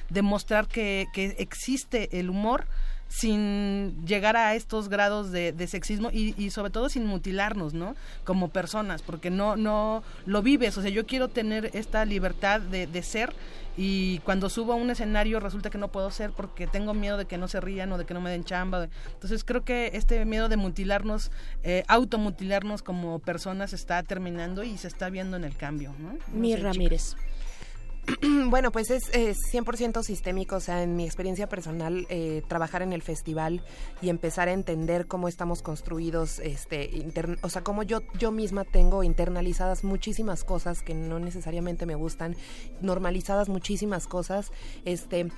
[0.10, 2.66] de, mostrar que, que existe el humor
[3.08, 7.96] sin llegar a estos grados de, de sexismo y, y sobre todo sin mutilarnos, ¿no?
[8.24, 12.88] Como personas, porque no, no lo vives, o sea, yo quiero tener esta libertad de,
[12.88, 13.34] de ser
[13.76, 17.26] y cuando subo a un escenario resulta que no puedo ser porque tengo miedo de
[17.26, 18.88] que no se rían o de que no me den chamba.
[19.14, 21.32] Entonces creo que este miedo de mutilarnos,
[21.64, 26.14] eh, automutilarnos como personas está terminando y se está viendo en el cambio, ¿no?
[26.32, 27.16] No sé, Ramírez.
[28.50, 32.94] Bueno, pues es, es 100% sistémico, o sea, en mi experiencia personal, eh, trabajar en
[32.94, 33.64] el festival
[34.02, 36.90] y empezar a entender cómo estamos construidos, este,
[37.42, 42.36] o sea, cómo yo, yo misma tengo internalizadas muchísimas cosas que no necesariamente me gustan,
[42.82, 44.52] normalizadas muchísimas cosas,
[44.86, 45.32] este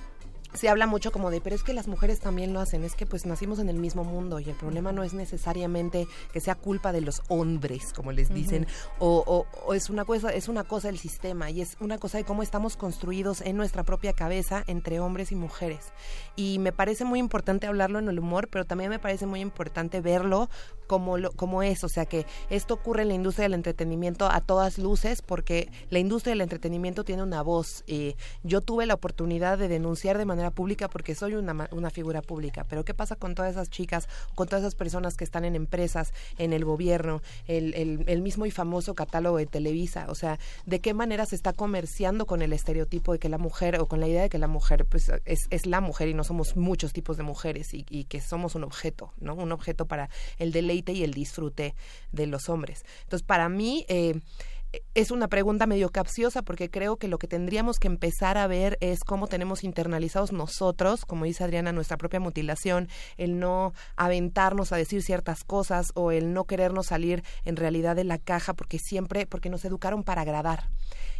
[0.56, 3.06] se habla mucho como de, pero es que las mujeres también lo hacen, es que
[3.06, 6.92] pues nacimos en el mismo mundo y el problema no es necesariamente que sea culpa
[6.92, 8.66] de los hombres, como les dicen,
[8.98, 12.18] o, o- o es una cosa, es una cosa del sistema y es una cosa
[12.18, 15.92] de cómo estamos construidos en nuestra propia cabeza entre hombres y mujeres.
[16.36, 20.00] Y me parece muy importante hablarlo en el humor, pero también me parece muy importante
[20.02, 20.50] verlo
[20.86, 24.40] como lo, como es, o sea que esto ocurre en la industria del entretenimiento a
[24.40, 27.82] todas luces, porque la industria del entretenimiento tiene una voz.
[27.88, 28.14] eh,
[28.44, 32.64] yo tuve la oportunidad de denunciar de manera pública porque soy una, una figura pública,
[32.68, 36.12] pero ¿qué pasa con todas esas chicas, con todas esas personas que están en empresas,
[36.38, 40.06] en el gobierno, el, el- el mismo y famoso catálogo de Televisa?
[40.08, 43.80] O sea, ¿de qué manera se está comerciando con el estereotipo de que la mujer
[43.80, 46.22] o con la idea de que la mujer pues es, es la mujer y no
[46.26, 49.34] somos muchos tipos de mujeres y, que somos un objeto, ¿no?
[49.34, 51.74] Un objeto para el deleite y el disfrute
[52.12, 52.84] de los hombres.
[53.04, 53.84] Entonces, para mí...
[53.88, 54.20] eh,
[54.94, 58.78] es una pregunta medio capciosa porque creo que lo que tendríamos que empezar a ver
[58.80, 64.76] es cómo tenemos internalizados nosotros, como dice Adriana, nuestra propia mutilación, el no aventarnos a
[64.76, 69.26] decir ciertas cosas o el no querernos salir en realidad de la caja porque siempre,
[69.26, 70.68] porque nos educaron para agradar.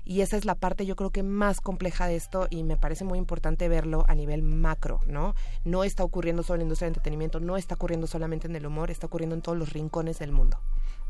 [0.05, 3.05] Y esa es la parte yo creo que más compleja de esto y me parece
[3.05, 5.35] muy importante verlo a nivel macro, ¿no?
[5.65, 8.67] No está ocurriendo solo en la industria del entretenimiento, no está ocurriendo solamente en el
[8.67, 10.59] humor, está ocurriendo en todos los rincones del mundo.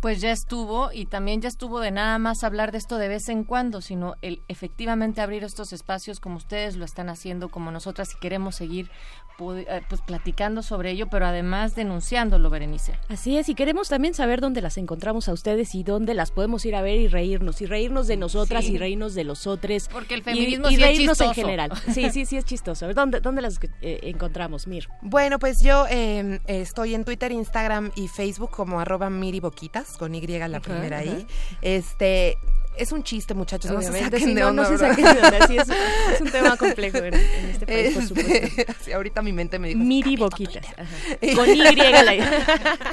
[0.00, 3.28] Pues ya estuvo y también ya estuvo de nada más hablar de esto de vez
[3.28, 8.12] en cuando, sino el efectivamente abrir estos espacios como ustedes lo están haciendo, como nosotras
[8.14, 8.90] y queremos seguir
[9.36, 12.92] pues platicando sobre ello, pero además denunciándolo, Berenice.
[13.08, 16.64] Así es, y queremos también saber dónde las encontramos a ustedes y dónde las podemos
[16.66, 18.74] ir a ver y reírnos, y reírnos de nosotras Sí.
[18.74, 19.88] y reírnos de los otros.
[19.92, 21.72] Porque el y- feminismo y, sí es reírnos en general.
[21.92, 22.92] Sí, sí, sí es chistoso.
[22.92, 24.88] ¿Dónde, dónde las eh, encontramos, Mir?
[25.02, 30.20] Bueno, pues yo eh, estoy en Twitter, Instagram y Facebook como arroba miriboquitas, con Y
[30.26, 31.26] la primera ahí.
[31.62, 32.36] Este,
[32.78, 35.10] es un chiste, muchachos, no se Obviamente, saquen de no, onda, no se saquen de
[35.10, 35.68] onda, sí, es,
[36.14, 38.72] es un tema complejo en, en este país, por Este, supuesto.
[38.84, 39.80] sí, ahorita mi mente me dijo...
[39.80, 40.66] Miri Boquitas.
[41.34, 41.72] Con Y la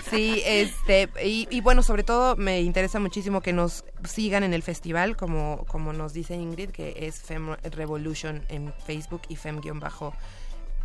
[0.10, 4.64] Sí, este, y, y bueno, sobre todo me interesa muchísimo que nos sigan en el
[4.64, 10.14] festival, como, como nos dice Ingrid, que es Fem Revolution en Facebook y Fem-bajo.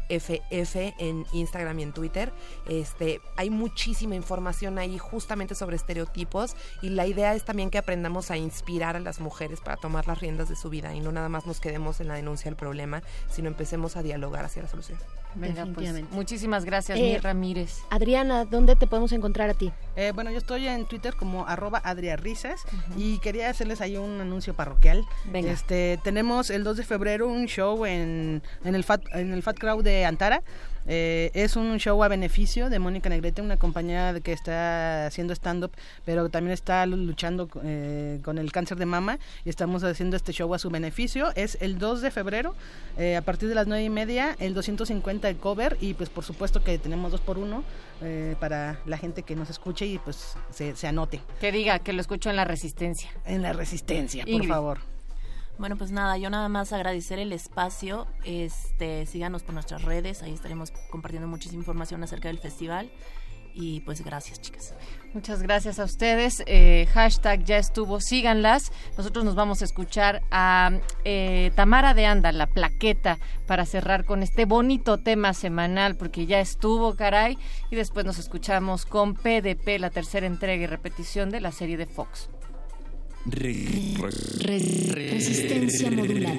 [0.09, 2.33] FF en Instagram y en Twitter.
[2.69, 8.31] Este, hay muchísima información ahí justamente sobre estereotipos y la idea es también que aprendamos
[8.31, 11.29] a inspirar a las mujeres para tomar las riendas de su vida y no nada
[11.29, 14.99] más nos quedemos en la denuncia del problema, sino empecemos a dialogar hacia la solución.
[15.35, 17.79] Venga, pues, muchísimas gracias, Eh, Mir Ramírez.
[17.91, 19.73] Adriana, ¿dónde te podemos encontrar a ti?
[19.97, 22.63] Eh, bueno, yo estoy en Twitter como arroba adriarrisas
[22.97, 25.05] y quería hacerles ahí un anuncio parroquial.
[25.27, 25.51] Venga.
[25.53, 29.59] Este, tenemos el 2 de febrero un show en, en, el, Fat, en el Fat
[29.59, 30.43] Crowd de Antara.
[30.89, 35.73] Eh, es un show a beneficio de Mónica Negrete, una compañera que está haciendo stand-up,
[36.05, 40.53] pero también está luchando eh, con el cáncer de mama y estamos haciendo este show
[40.55, 41.31] a su beneficio.
[41.35, 42.55] Es el 2 de febrero,
[42.97, 46.25] eh, a partir de las 9 y media, el 250 el cover y pues por
[46.25, 47.63] supuesto que tenemos dos por uno
[48.03, 51.21] eh, para la gente que nos escuche y pues se, se anote.
[51.41, 53.11] Que diga que lo escucho en la resistencia.
[53.27, 54.49] En la resistencia, por Ingrid.
[54.49, 54.79] favor.
[55.59, 58.07] Bueno, pues nada, yo nada más agradecer el espacio.
[58.25, 62.91] Este, síganos por nuestras redes, ahí estaremos compartiendo muchísima información acerca del festival.
[63.55, 64.73] Y pues gracias, chicas.
[65.15, 66.45] Muchas gracias a ustedes.
[66.47, 68.71] Eh, hashtag ya estuvo, síganlas.
[68.97, 74.23] Nosotros nos vamos a escuchar a eh, Tamara de Anda, la plaqueta, para cerrar con
[74.23, 77.37] este bonito tema semanal, porque ya estuvo, caray.
[77.69, 81.87] Y después nos escuchamos con PDP, la tercera entrega y repetición de la serie de
[81.87, 82.31] Fox.
[84.45, 86.39] Resistencia modular.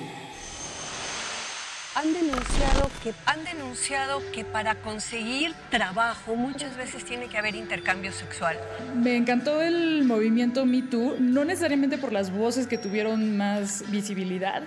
[1.96, 8.14] Han denunciado que han denunciado que para conseguir trabajo muchas veces tiene que haber intercambio
[8.14, 8.58] sexual.
[8.96, 14.64] Me encantó el movimiento Me Too, no necesariamente por las voces que tuvieron más visibilidad,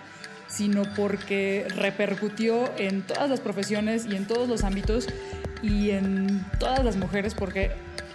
[0.47, 5.09] sino porque repercutió en todas las profesiones y en todos los ámbitos
[5.63, 7.71] y en todas las mujeres, porque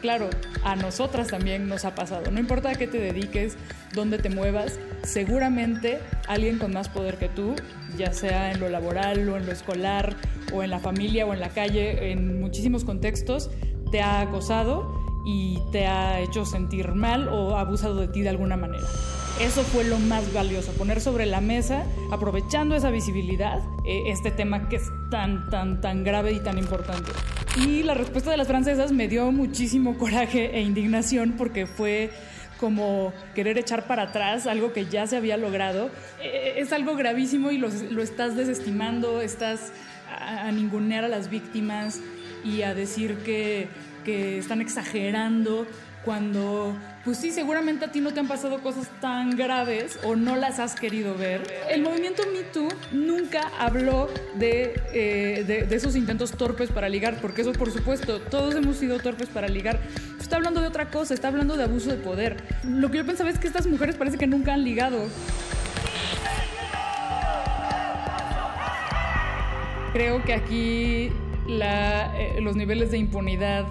[0.07, 0.29] claro,
[0.63, 2.31] a nosotras también nos ha pasado.
[2.31, 3.57] No importa a qué te dediques,
[3.93, 5.99] dónde te muevas, seguramente
[6.29, 7.55] alguien con más poder que tú,
[7.97, 10.15] ya sea en lo laboral o en lo escolar
[10.53, 13.49] o en la familia o en la calle, en muchísimos contextos,
[13.91, 18.55] te ha acosado y te ha hecho sentir mal o abusado de ti de alguna
[18.55, 18.87] manera.
[19.39, 24.67] Eso fue lo más valioso, poner sobre la mesa, aprovechando esa visibilidad, eh, este tema
[24.67, 27.11] que es tan, tan, tan grave y tan importante.
[27.63, 32.09] Y la respuesta de las francesas me dio muchísimo coraje e indignación porque fue
[32.59, 35.91] como querer echar para atrás algo que ya se había logrado.
[36.19, 39.71] Eh, Es algo gravísimo y lo, lo estás desestimando, estás
[40.09, 41.99] a, a ningunear a las víctimas
[42.43, 43.67] y a decir que,
[44.03, 45.67] que están exagerando
[46.07, 50.37] cuando, pues sí, seguramente a ti no te han pasado cosas tan graves o no
[50.37, 51.41] las has querido ver.
[51.69, 57.41] El movimiento Me Too nunca habló de, eh, de, esos intentos torpes para ligar, porque
[57.41, 59.81] eso por supuesto, todos hemos sido torpes para ligar.
[60.17, 62.37] Está hablando de otra cosa, está hablando de abuso de poder.
[62.63, 65.09] Lo que yo pensaba es que estas mujeres parece que nunca han ligado.
[69.91, 71.11] Creo que aquí
[71.49, 73.65] eh, los niveles de impunidad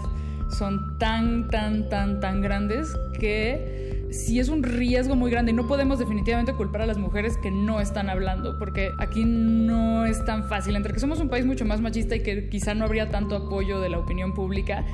[0.48, 5.52] son tan, tan, tan, tan grandes que sí es un riesgo muy grande.
[5.52, 10.04] Y no podemos definitivamente culpar a las mujeres que no están hablando, porque aquí no
[10.04, 12.84] es tan fácil, entre que somos un país mucho más machista y que quizá no
[12.84, 14.84] habría tanto apoyo de la opinión pública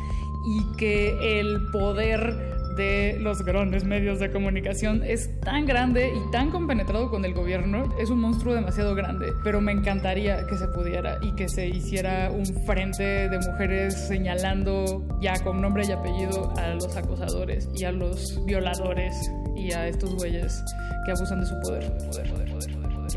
[0.45, 6.51] y que el poder de los grandes medios de comunicación es tan grande y tan
[6.51, 11.19] compenetrado con el gobierno, es un monstruo demasiado grande, pero me encantaría que se pudiera
[11.23, 16.75] y que se hiciera un frente de mujeres señalando ya con nombre y apellido a
[16.75, 19.15] los acosadores y a los violadores
[19.57, 20.63] y a estos güeyes
[21.05, 21.93] que abusan de su poder.
[22.31, 22.53] poder.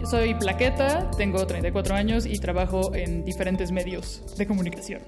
[0.10, 5.02] Soy plaqueta, tengo 34 años y trabajo en diferentes medios de comunicación.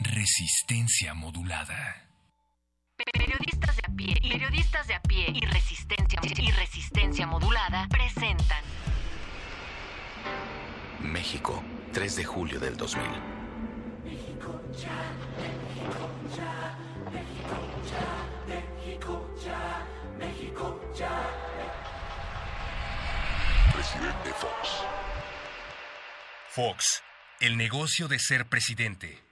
[0.00, 2.05] Resistencia modulada.
[2.96, 8.64] Periodistas de a pie, periodistas de a pie y resistencia y resistencia modulada presentan
[11.00, 13.02] México, 3 de julio del 2000.
[23.74, 24.84] Presidente Fox.
[26.48, 27.02] Fox,
[27.40, 29.25] el negocio de ser presidente.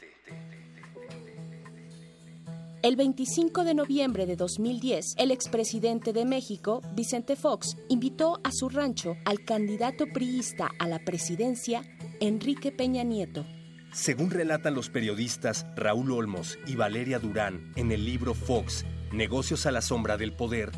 [2.85, 8.69] El 25 de noviembre de 2010, el expresidente de México, Vicente Fox, invitó a su
[8.69, 11.81] rancho al candidato priista a la presidencia,
[12.21, 13.47] Enrique Peña Nieto.
[13.95, 19.71] Según relatan los periodistas Raúl Olmos y Valeria Durán en el libro Fox, Negocios a
[19.71, 20.71] la sombra del poder,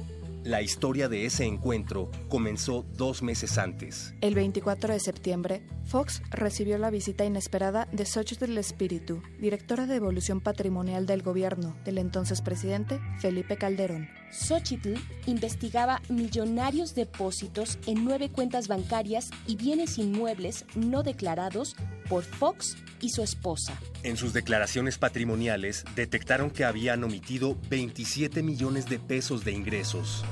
[0.47, 4.15] la historia de ese encuentro comenzó dos meses antes.
[4.21, 10.41] El 24 de septiembre, Fox recibió la visita inesperada de Xochitl Espíritu, directora de Evolución
[10.41, 14.09] Patrimonial del Gobierno del entonces presidente Felipe Calderón.
[14.31, 14.95] Xochitl
[15.27, 21.75] investigaba millonarios depósitos en nueve cuentas bancarias y bienes inmuebles no declarados
[22.09, 23.79] por Fox y su esposa.
[24.03, 30.25] En sus declaraciones patrimoniales detectaron que habían omitido 27 millones de pesos de ingresos.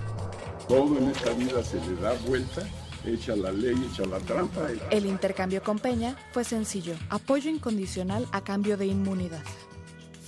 [0.68, 2.62] Todo en esta vida se le da vuelta,
[3.04, 4.68] echa la ley, echa la trampa.
[4.72, 9.42] y- El intercambio con Peña fue sencillo, apoyo incondicional a cambio de inmunidad.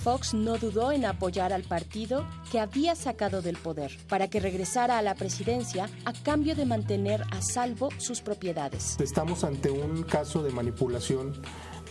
[0.07, 4.97] Fox no dudó en apoyar al partido que había sacado del poder para que regresara
[4.97, 8.97] a la presidencia a cambio de mantener a salvo sus propiedades.
[9.01, 11.33] Estamos ante un caso de manipulación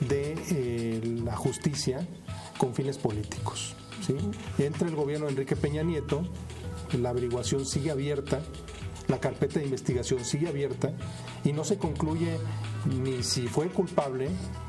[0.08, 2.08] de eh, la justicia
[2.56, 3.74] con fines políticos.
[4.00, 4.14] ¿sí?
[4.56, 6.22] Entra el gobierno de Enrique Peña Nieto,
[6.98, 8.40] la averiguación sigue abierta,
[9.09, 10.92] la carpeta de investigación sigue abierta
[11.44, 12.38] y no se concluye
[12.86, 14.28] ni si fue culpable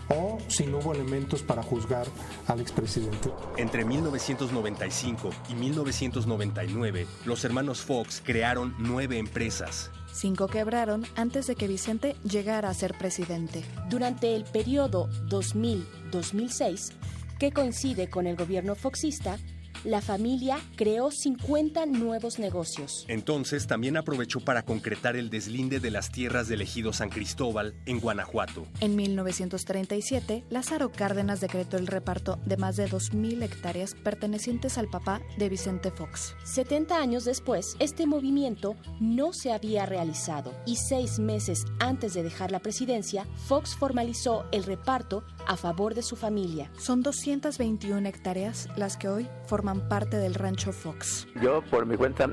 [0.09, 2.07] o si no hubo elementos para juzgar
[2.47, 3.31] al expresidente.
[3.57, 9.91] Entre 1995 y 1999, los hermanos Fox crearon nueve empresas.
[10.13, 13.63] Cinco quebraron antes de que Vicente llegara a ser presidente.
[13.89, 16.93] Durante el periodo 2000-2006,
[17.37, 19.37] que coincide con el gobierno foxista,
[19.83, 23.05] la familia creó 50 nuevos negocios.
[23.07, 27.99] Entonces también aprovechó para concretar el deslinde de las tierras del ejido San Cristóbal en
[27.99, 28.65] Guanajuato.
[28.79, 35.21] En 1937, Lázaro Cárdenas decretó el reparto de más de 2.000 hectáreas pertenecientes al papá
[35.37, 36.35] de Vicente Fox.
[36.43, 42.51] 70 años después, este movimiento no se había realizado y seis meses antes de dejar
[42.51, 46.71] la presidencia, Fox formalizó el reparto a favor de su familia.
[46.77, 51.27] Son 221 hectáreas las que hoy forman parte del rancho Fox.
[51.41, 52.29] Yo, por mi cuenta,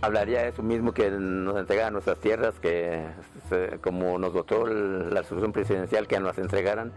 [0.00, 3.06] hablaría eso mismo, que nos entregaran nuestras tierras, que
[3.48, 6.92] se- como nos votó la resolución presidencial, que nos entregaran,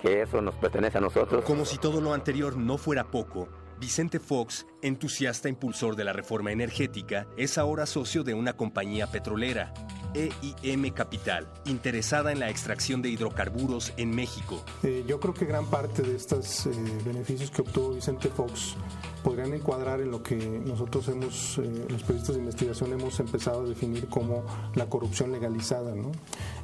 [0.00, 1.44] que eso nos pertenece a nosotros.
[1.44, 3.48] Como si todo lo anterior no fuera poco,
[3.78, 9.72] Vicente Fox, entusiasta impulsor de la reforma energética, es ahora socio de una compañía petrolera,
[10.14, 14.62] EIM Capital, interesada en la extracción de hidrocarburos en México.
[14.84, 16.70] Eh, yo creo que gran parte de estos eh,
[17.04, 18.76] beneficios que obtuvo Vicente Fox
[19.22, 23.64] podrían encuadrar en lo que nosotros hemos, eh, los periodistas de investigación, hemos empezado a
[23.64, 24.44] definir como
[24.74, 25.94] la corrupción legalizada.
[25.94, 26.12] ¿no?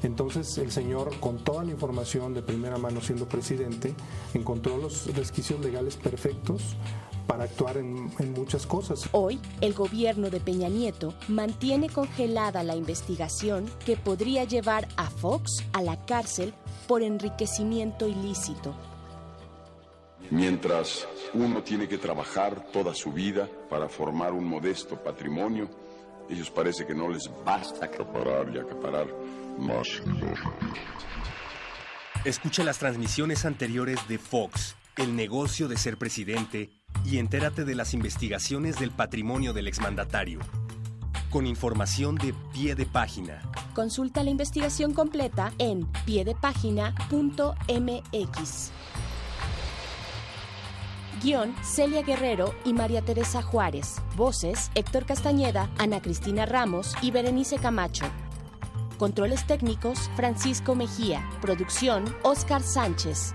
[0.03, 3.95] Entonces el señor, con toda la información de primera mano siendo presidente,
[4.35, 6.77] encontró los resquicios legales perfectos
[7.27, 9.09] para actuar en, en muchas cosas.
[9.13, 15.63] Hoy, el gobierno de Peña Nieto mantiene congelada la investigación que podría llevar a Fox
[15.75, 16.55] a la cárcel
[16.87, 18.75] por enriquecimiento ilícito.
[20.31, 25.70] Mientras uno tiene que trabajar toda su vida para formar un modesto patrimonio,
[26.29, 29.07] ellos parece que no les basta acaparar y acaparar
[29.59, 29.89] más.
[32.24, 36.70] Escucha las transmisiones anteriores de Fox, El negocio de ser presidente,
[37.05, 40.41] y entérate de las investigaciones del patrimonio del exmandatario.
[41.31, 43.41] Con información de pie de página.
[43.74, 48.72] Consulta la investigación completa en piedepágina.mx.
[51.23, 54.01] Guión Celia Guerrero y María Teresa Juárez.
[54.16, 58.05] Voces Héctor Castañeda, Ana Cristina Ramos y Berenice Camacho.
[58.99, 61.29] Controles técnicos Francisco Mejía.
[61.41, 63.35] Producción Oscar Sánchez.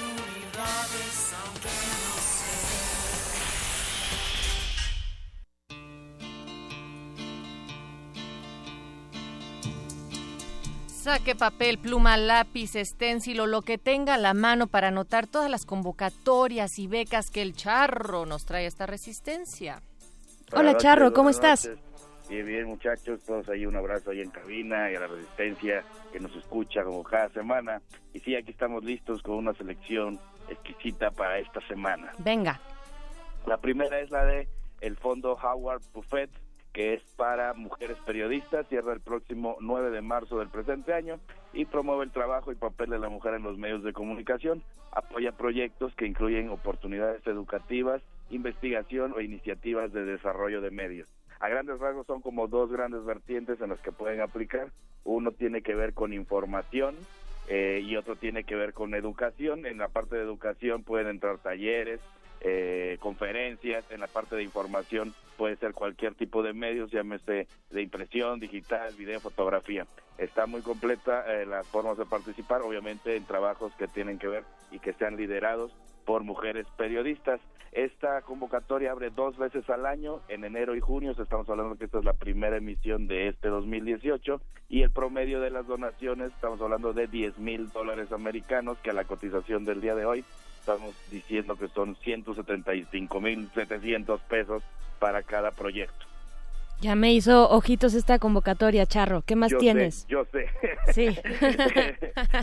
[11.01, 15.49] Saque papel, pluma, lápiz, esténcil o lo que tenga a la mano para anotar todas
[15.49, 19.81] las convocatorias y becas que el charro nos trae a esta resistencia.
[20.53, 21.67] Hola, Charro, ¿cómo estás?
[21.67, 21.83] noches.
[22.29, 25.83] Bien, bien, muchachos, todos ahí un abrazo ahí en cabina y a la resistencia
[26.13, 27.81] que nos escucha como cada semana.
[28.13, 32.13] Y sí, aquí estamos listos con una selección exquisita para esta semana.
[32.19, 32.61] Venga.
[33.47, 34.47] La primera es la de
[34.81, 36.29] el fondo Howard Buffett,
[36.73, 41.19] que es para mujeres periodistas, cierra el próximo 9 de marzo del presente año
[41.53, 45.33] y promueve el trabajo y papel de la mujer en los medios de comunicación, apoya
[45.33, 51.09] proyectos que incluyen oportunidades educativas, investigación o iniciativas de desarrollo de medios.
[51.41, 54.71] A grandes rasgos son como dos grandes vertientes en las que pueden aplicar.
[55.03, 56.95] Uno tiene que ver con información
[57.47, 59.65] eh, y otro tiene que ver con educación.
[59.65, 61.99] En la parte de educación pueden entrar talleres,
[62.41, 67.81] eh, conferencias, en la parte de información puede ser cualquier tipo de medios, llámese de
[67.81, 69.87] impresión, digital, video, fotografía.
[70.19, 74.43] Está muy completa eh, las formas de participar, obviamente en trabajos que tienen que ver
[74.69, 75.71] y que sean liderados
[76.05, 77.41] por mujeres periodistas.
[77.71, 81.97] Esta convocatoria abre dos veces al año, en enero y junio, estamos hablando que esta
[81.97, 84.39] es la primera emisión de este 2018
[84.69, 88.93] y el promedio de las donaciones, estamos hablando de 10 mil dólares americanos, que a
[88.93, 90.23] la cotización del día de hoy
[90.61, 94.63] estamos diciendo que son 175 mil 700 pesos
[94.99, 96.05] para cada proyecto.
[96.81, 99.21] Ya me hizo ojitos esta convocatoria, Charro.
[99.21, 100.07] ¿Qué más Yo sé, tienes?
[100.07, 100.47] yo sé.
[100.93, 101.07] Sí.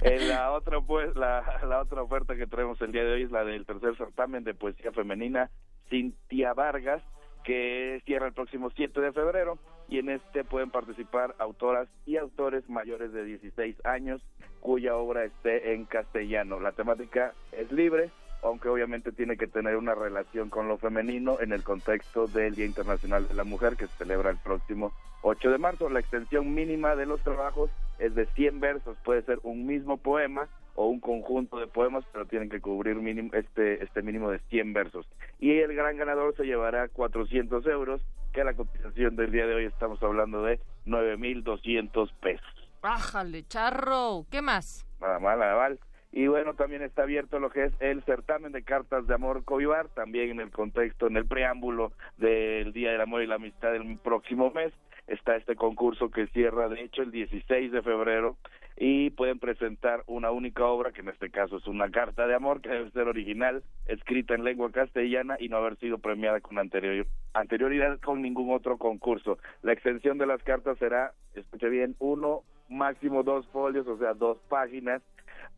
[0.02, 3.30] Eh, la otra pues la, la otra oferta que traemos el día de hoy es
[3.30, 5.50] la del tercer certamen de poesía femenina
[5.90, 7.02] Cintia Vargas
[7.44, 9.58] que cierra el próximo 7 de febrero
[9.88, 14.22] y en este pueden participar autoras y autores mayores de 16 años
[14.60, 16.60] cuya obra esté en castellano.
[16.60, 18.10] La temática es libre,
[18.42, 22.66] aunque obviamente tiene que tener una relación con lo femenino en el contexto del Día
[22.66, 25.88] Internacional de la Mujer que se celebra el próximo 8 de marzo.
[25.88, 30.48] La extensión mínima de los trabajos es de 100 versos, puede ser un mismo poema
[30.74, 34.72] o un conjunto de poemas, pero tienen que cubrir mínimo, este, este mínimo de 100
[34.72, 35.06] versos.
[35.40, 38.00] Y el gran ganador se llevará 400 euros,
[38.32, 42.70] que a la cotización del día de hoy estamos hablando de 9.200 pesos.
[42.80, 44.24] Bájale, charro.
[44.30, 44.86] ¿Qué más?
[45.00, 45.80] Nada mal, nada mal.
[46.10, 49.88] Y bueno, también está abierto lo que es el certamen de cartas de amor Covivar,
[49.88, 53.98] también en el contexto, en el preámbulo del Día del Amor y la Amistad del
[53.98, 54.72] próximo mes.
[55.06, 58.36] Está este concurso que cierra, de hecho, el 16 de febrero
[58.80, 62.60] y pueden presentar una única obra, que en este caso es una carta de amor,
[62.60, 67.06] que debe ser original, escrita en lengua castellana y no haber sido premiada con anterior,
[67.34, 69.38] anterioridad con ningún otro concurso.
[69.62, 74.38] La extensión de las cartas será, escuche bien, uno, máximo dos folios, o sea, dos
[74.48, 75.02] páginas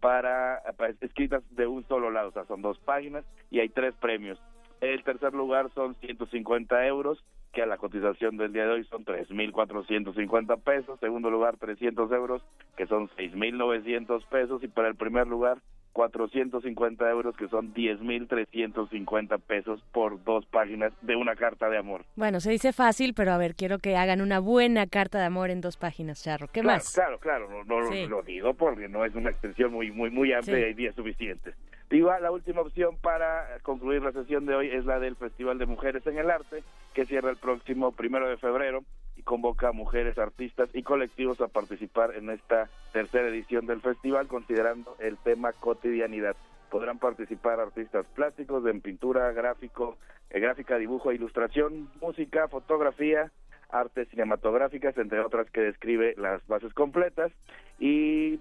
[0.00, 0.62] para,
[1.00, 4.38] escritas de un solo lado, o sea, son dos páginas y hay tres premios.
[4.80, 7.22] El tercer lugar son 150 euros,
[7.52, 10.98] que a la cotización del día de hoy son 3.450 pesos.
[11.00, 12.42] Segundo lugar, 300 euros,
[12.76, 14.62] que son 6.900 pesos.
[14.62, 15.58] Y para el primer lugar,
[15.92, 22.04] 450 euros, que son 10.350 pesos por dos páginas de una carta de amor.
[22.16, 25.50] Bueno, se dice fácil, pero a ver, quiero que hagan una buena carta de amor
[25.50, 26.48] en dos páginas, Charro.
[26.48, 26.92] ¿Qué claro, más?
[26.94, 28.06] Claro, claro, no, no lo- Sí.
[28.06, 30.60] lo digo porque no es una extensión muy muy muy amplia Sí.
[30.62, 31.54] y hay días suficientes.
[31.90, 35.66] Igual la última opción para concluir la sesión de hoy es la del Festival de
[35.66, 36.62] Mujeres en el Arte,
[36.94, 38.84] que cierra el próximo primero de febrero
[39.22, 44.96] convoca a mujeres artistas y colectivos a participar en esta tercera edición del festival, considerando
[44.98, 46.36] el tema cotidianidad.
[46.70, 49.96] Podrán participar artistas plásticos en pintura, gráfico,
[50.30, 53.30] eh, gráfica, dibujo, e ilustración, música, fotografía,
[53.70, 57.32] artes cinematográficas, entre otras que describe las bases completas
[57.78, 58.40] y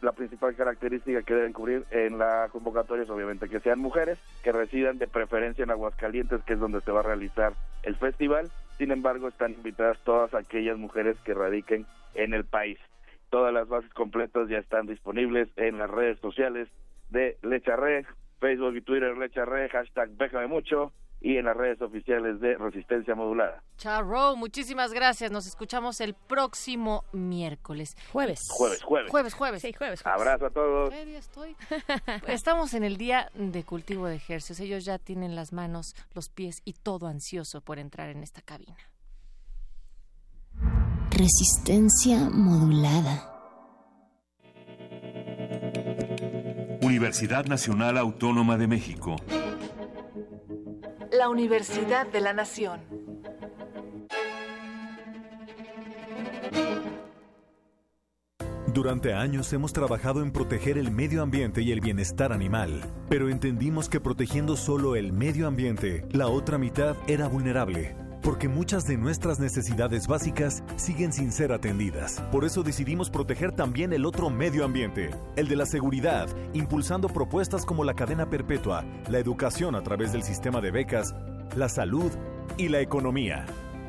[0.00, 4.52] la principal característica que deben cubrir en la convocatoria es obviamente que sean mujeres que
[4.52, 7.52] residan de preferencia en Aguascalientes, que es donde se va a realizar
[7.82, 8.50] el festival.
[8.78, 12.78] Sin embargo, están invitadas todas aquellas mujeres que radiquen en el país.
[13.30, 16.68] Todas las bases completas ya están disponibles en las redes sociales
[17.10, 18.06] de Lecharre,
[18.40, 23.62] Facebook y Twitter Lecharre, hashtag Béjame Mucho y en las redes oficiales de Resistencia Modulada.
[23.76, 25.30] Charro, muchísimas gracias.
[25.30, 27.96] Nos escuchamos el próximo miércoles.
[28.12, 28.40] Jueves.
[28.50, 29.10] Jueves, jueves.
[29.10, 29.62] Jueves, jueves.
[29.62, 30.06] Sí, jueves.
[30.06, 30.90] Abrazo a todos.
[30.90, 31.56] Seria estoy.
[32.28, 34.60] Estamos en el día de cultivo de ejercicios.
[34.60, 38.76] Ellos ya tienen las manos, los pies y todo ansioso por entrar en esta cabina.
[41.10, 43.34] Resistencia modulada.
[46.82, 49.16] Universidad Nacional Autónoma de México.
[51.12, 52.80] La Universidad de la Nación.
[58.66, 63.88] Durante años hemos trabajado en proteger el medio ambiente y el bienestar animal, pero entendimos
[63.88, 67.96] que protegiendo solo el medio ambiente, la otra mitad era vulnerable,
[68.28, 72.20] porque muchas de nuestras necesidades básicas siguen sin ser atendidas.
[72.30, 77.64] Por eso decidimos proteger también el otro medio ambiente, el de la seguridad, impulsando propuestas
[77.64, 81.14] como la cadena perpetua, la educación a través del sistema de becas,
[81.56, 82.12] la salud
[82.58, 83.46] y la economía.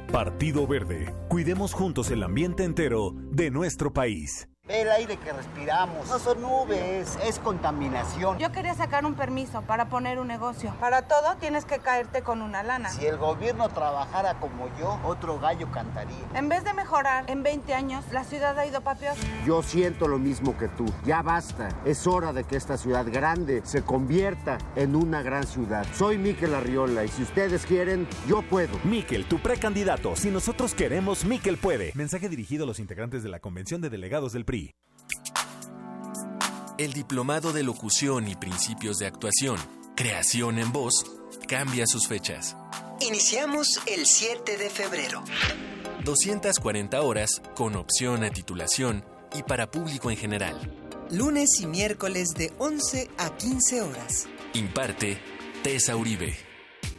[0.10, 4.48] Partido Verde, cuidemos juntos el ambiente entero de nuestro país.
[4.70, 6.08] El aire que respiramos.
[6.08, 8.38] No son nubes, es contaminación.
[8.38, 10.72] Yo quería sacar un permiso para poner un negocio.
[10.80, 12.90] Para todo tienes que caerte con una lana.
[12.90, 16.24] Si el gobierno trabajara como yo, otro gallo cantaría.
[16.36, 19.16] En vez de mejorar, en 20 años la ciudad ha ido pa' peor.
[19.44, 20.86] Yo siento lo mismo que tú.
[21.04, 21.70] Ya basta.
[21.84, 25.84] Es hora de que esta ciudad grande se convierta en una gran ciudad.
[25.96, 28.78] Soy Miquel Arriola y si ustedes quieren, yo puedo.
[28.84, 30.16] Miquel, tu precandidato.
[30.16, 31.92] Si nosotros queremos, Miquel puede.
[31.96, 34.59] Mensaje dirigido a los integrantes de la Convención de Delegados del PRI.
[36.78, 39.58] El Diplomado de Locución y Principios de Actuación,
[39.96, 41.06] Creación en Voz,
[41.48, 42.56] cambia sus fechas.
[43.02, 45.24] Iniciamos el 7 de febrero.
[46.06, 49.04] 240 horas con opción a titulación
[49.36, 50.74] y para público en general.
[51.12, 54.28] Lunes y miércoles de 11 a 15 horas.
[54.54, 55.18] Imparte
[55.64, 56.49] Tessa Uribe.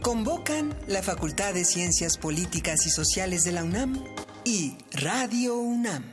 [0.02, 4.02] Convocan la Facultad de Ciencias Políticas y Sociales de la UNAM
[4.46, 6.13] y Radio UNAM.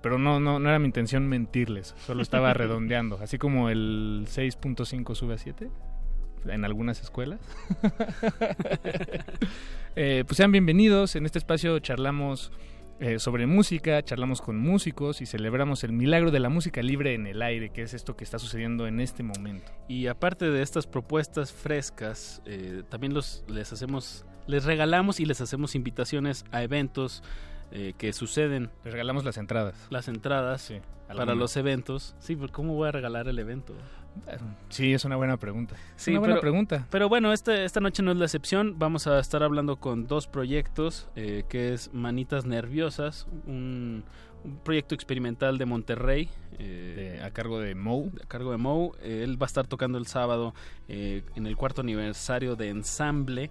[0.00, 3.18] Pero no, no, no era mi intención mentirles, solo estaba redondeando.
[3.22, 5.70] Así como el 6.5 sube a 7
[6.46, 7.40] en algunas escuelas.
[9.94, 12.52] Pues sean bienvenidos, en este espacio charlamos
[13.00, 17.28] eh, sobre música, charlamos con músicos y celebramos el milagro de la música libre en
[17.28, 19.70] el aire, que es esto que está sucediendo en este momento.
[19.86, 25.40] Y aparte de estas propuestas frescas, eh, también los, les hacemos, les regalamos y les
[25.40, 27.22] hacemos invitaciones a eventos
[27.70, 28.70] eh, que suceden.
[28.82, 29.86] Les regalamos las entradas.
[29.90, 32.16] Las entradas Sí, para los eventos.
[32.18, 33.74] Sí, pero ¿cómo voy a regalar el evento?
[34.68, 35.76] Sí, es una buena pregunta.
[35.96, 36.86] Sí, una buena pero- pregunta.
[36.90, 38.78] Pero bueno, este, esta noche no es la excepción.
[38.78, 44.04] Vamos a estar hablando con dos proyectos, eh, que es Manitas Nerviosas, un,
[44.44, 46.28] un proyecto experimental de Monterrey.
[46.58, 48.10] eh, a cargo de Mou.
[48.22, 48.58] A cargo de.
[49.02, 50.54] Eh, él va a estar tocando el sábado
[50.88, 53.50] eh, en el cuarto aniversario de Ensamble.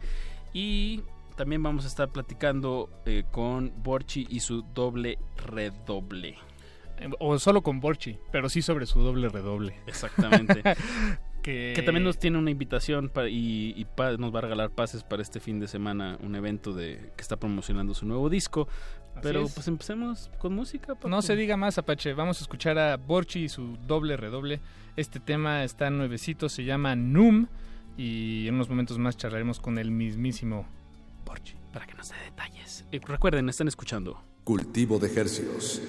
[0.54, 1.02] Y
[1.38, 6.36] también vamos a estar platicando eh, con Borchi y su doble redoble.
[7.20, 9.76] O solo con Borchi, pero sí sobre su doble redoble.
[9.88, 10.62] Exactamente.
[11.44, 11.74] que...
[11.76, 15.22] Que también nos tiene una invitación y, y pa- nos va a regalar pases para
[15.22, 18.68] este fin de semana, un evento de que está promocionando su nuevo disco.
[19.22, 19.54] Pero es.
[19.54, 20.96] pues empecemos con música.
[20.96, 21.10] Paco.
[21.10, 22.14] No se diga más, Apache.
[22.14, 24.60] Vamos a escuchar a Borchi y su doble redoble.
[24.96, 27.48] Este tema está nuevecito, se llama Num.
[27.98, 30.68] Y en unos momentos más charlaremos con el mismísimo
[31.26, 31.56] Borchi.
[31.74, 32.86] Para que nos dé detalles.
[32.92, 34.22] Eh, recuerden, están escuchando.
[34.44, 35.82] Cultivo de ejercicios.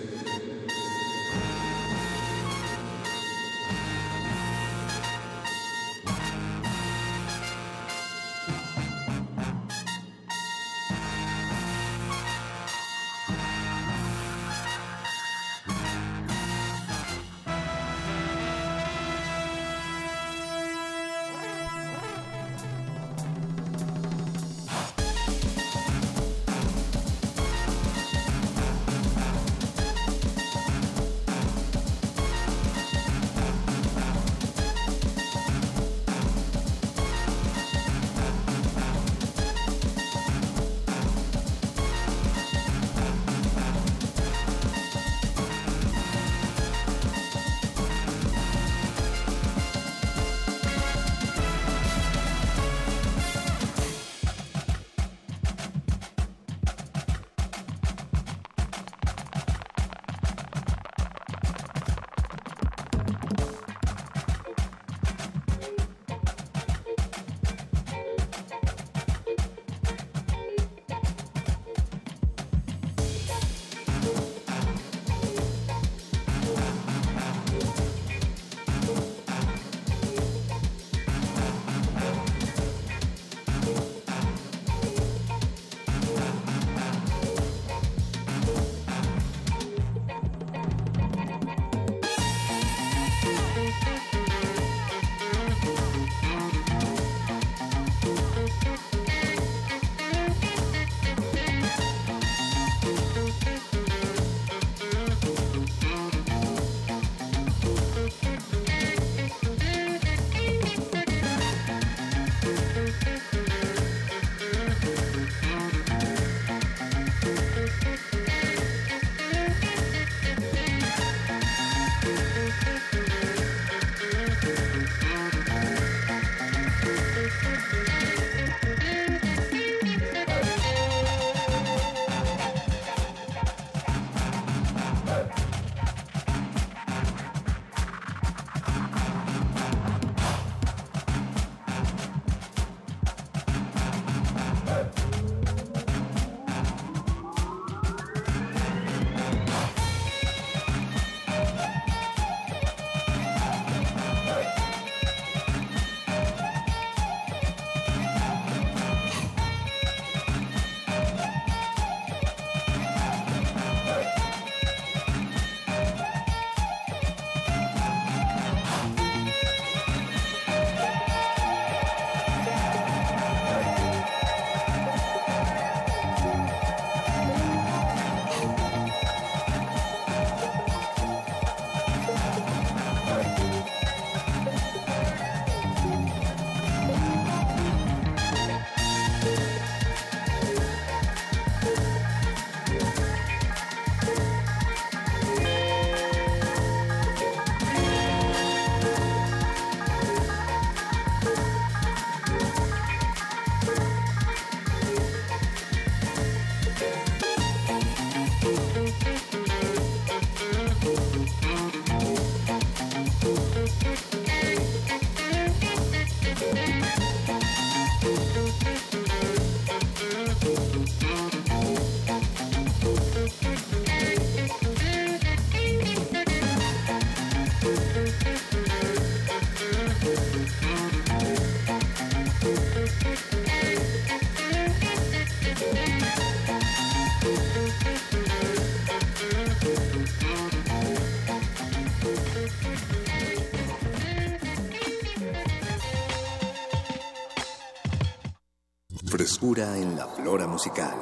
[249.39, 250.97] Frescura en la flora musical.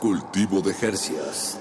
[0.00, 1.60] Cultivo de Jercias.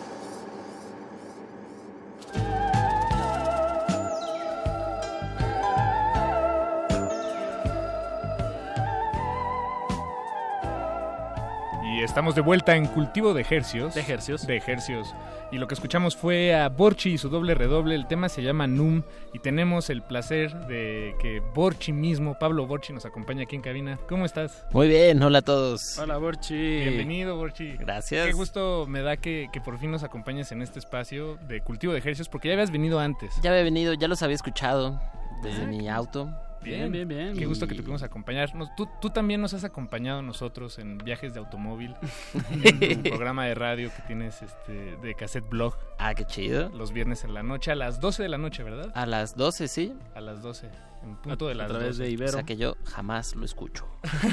[11.84, 13.94] Y estamos de vuelta en Cultivo de Ejercios.
[13.94, 14.48] De ejercios.
[14.48, 15.14] De Ejercios.
[15.50, 17.96] Y lo que escuchamos fue a Borchi y su doble redoble.
[17.96, 19.04] El tema se llama Num.
[19.34, 23.98] Y tenemos el placer de que Borchi mismo, Pablo Borchi, nos acompaña aquí en cabina.
[24.10, 24.66] ¿Cómo estás?
[24.72, 25.98] Muy bien, hola a todos.
[26.00, 26.54] Hola, Borchi.
[26.54, 27.78] Bienvenido, Borchi.
[27.78, 28.28] Gracias.
[28.28, 31.94] Qué gusto me da que, que por fin nos acompañes en este espacio de Cultivo
[31.94, 33.34] de Ejercios, porque ya habías venido antes.
[33.42, 35.00] Ya había venido, ya los había escuchado
[35.44, 36.30] desde mi auto.
[36.64, 37.38] Bien, bien, bien.
[37.38, 38.54] Qué gusto que te pudimos acompañar.
[38.56, 41.96] Nos- tú, tú también nos has acompañado a nosotros en viajes de automóvil,
[42.64, 45.76] en un programa de radio que tienes este, de cassette blog.
[45.98, 46.70] Ah, qué chido.
[46.70, 48.92] Los viernes en la noche, a las 12 de la noche, ¿verdad?
[48.96, 49.94] A las 12, sí.
[50.16, 50.70] A las 12,
[51.04, 52.04] en punto de las través 12.
[52.04, 52.30] de Ibero.
[52.32, 53.86] O sea que yo jamás lo escucho.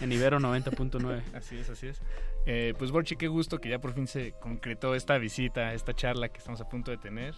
[0.00, 1.22] En Ibero 90.9.
[1.34, 2.00] Así es, así es.
[2.46, 6.28] Eh, pues Borchi, qué gusto que ya por fin se concretó esta visita, esta charla
[6.28, 7.34] que estamos a punto de tener.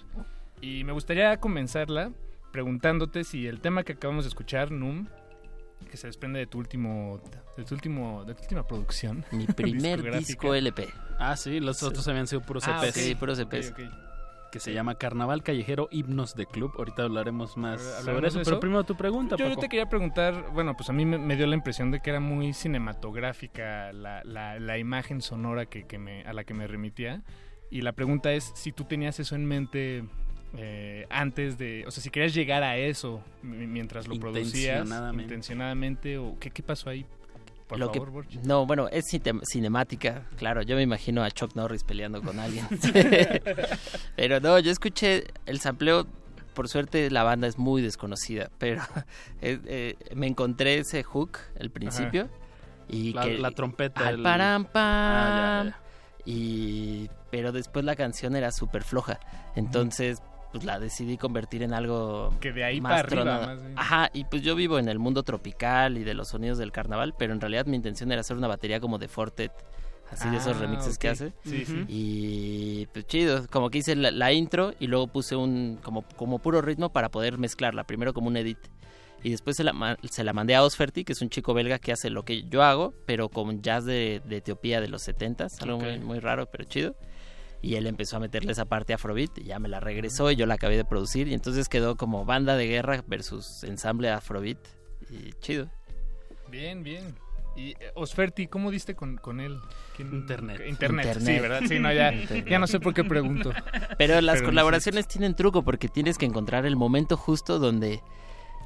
[0.60, 2.12] Y me gustaría comenzarla
[2.52, 5.06] preguntándote si el tema que acabamos de escuchar, Num,
[5.90, 7.20] que se desprende de tu último,
[7.56, 9.24] de tu último, de tu última producción.
[9.32, 10.88] Mi primer disco LP.
[11.18, 13.12] Ah, sí, los otros habían sido puros Ah, EPs.
[13.12, 13.72] ok, puros EPs.
[14.50, 16.72] Que se llama Carnaval Callejero Himnos de Club.
[16.78, 20.46] Ahorita hablaremos más ¿Hablaremos sobre eso, pero primero tu pregunta, Yo, yo te quería preguntar,
[20.54, 24.22] bueno, pues a mí me, me dio la impresión de que era muy cinematográfica la,
[24.24, 27.22] la- la imagen sonora que, que me, a la que me remitía.
[27.70, 30.04] Y la pregunta es si tú tenías eso en mente
[30.56, 35.22] eh, antes de, o sea, si querías llegar a eso mi- mientras lo producías Intencionadamente.
[35.24, 37.04] intencionadamente o qué, qué pasó ahí.
[37.66, 40.62] Por Lo que- favor, no, bueno, es cine- cinemática, claro.
[40.62, 42.66] Yo me imagino a Chuck Norris peleando con alguien.
[44.16, 46.06] pero no, yo escuché el sampleo.
[46.54, 48.82] Por suerte la banda es muy desconocida, pero
[49.42, 52.28] eh, eh, me encontré ese hook al principio
[52.88, 55.78] y La- que la trompeta, al el- param pam Ah, ya, ya.
[56.24, 59.20] y pero después la canción era súper floja,
[59.54, 60.20] entonces
[60.52, 63.46] pues la decidí convertir en algo Que de ahí más para arriba, tronado.
[63.64, 63.72] más.
[63.76, 67.14] Ajá, y pues yo vivo en el mundo tropical y de los sonidos del carnaval,
[67.18, 69.52] pero en realidad mi intención era hacer una batería como de Fortet,
[70.10, 71.32] así de esos Ah, remixes que hace.
[71.44, 71.84] Sí, sí.
[71.88, 76.38] Y pues chido, como que hice la, la intro y luego puse un como, como
[76.38, 78.58] puro ritmo para poder mezclarla, primero como un edit.
[79.22, 81.90] Y después se la, se la mandé a Osferti, que es un chico belga que
[81.90, 85.80] hace lo que yo hago, pero con jazz de, de Etiopía de los 70s, algo
[86.06, 86.94] muy raro, pero chido.
[87.60, 90.47] Y él empezó a meterle esa parte afrobeat y ya me la regresó y yo
[90.47, 91.26] la acabé de producir.
[91.28, 94.59] Y entonces quedó como banda de guerra versus ensamble afrobeat.
[95.10, 95.68] Y chido.
[96.51, 97.16] Bien, bien.
[97.56, 99.59] Y eh, Osferti, ¿cómo diste con, con él?
[99.97, 100.62] ¿Quién- Internet.
[100.68, 101.06] Internet.
[101.06, 101.18] Internet.
[101.36, 101.62] sí, ¿verdad?
[101.66, 102.12] Sí, no, ya,
[102.48, 103.52] ya no sé por qué pregunto.
[103.98, 108.01] Pero las Pero colaboraciones tienen truco porque tienes que encontrar el momento justo donde...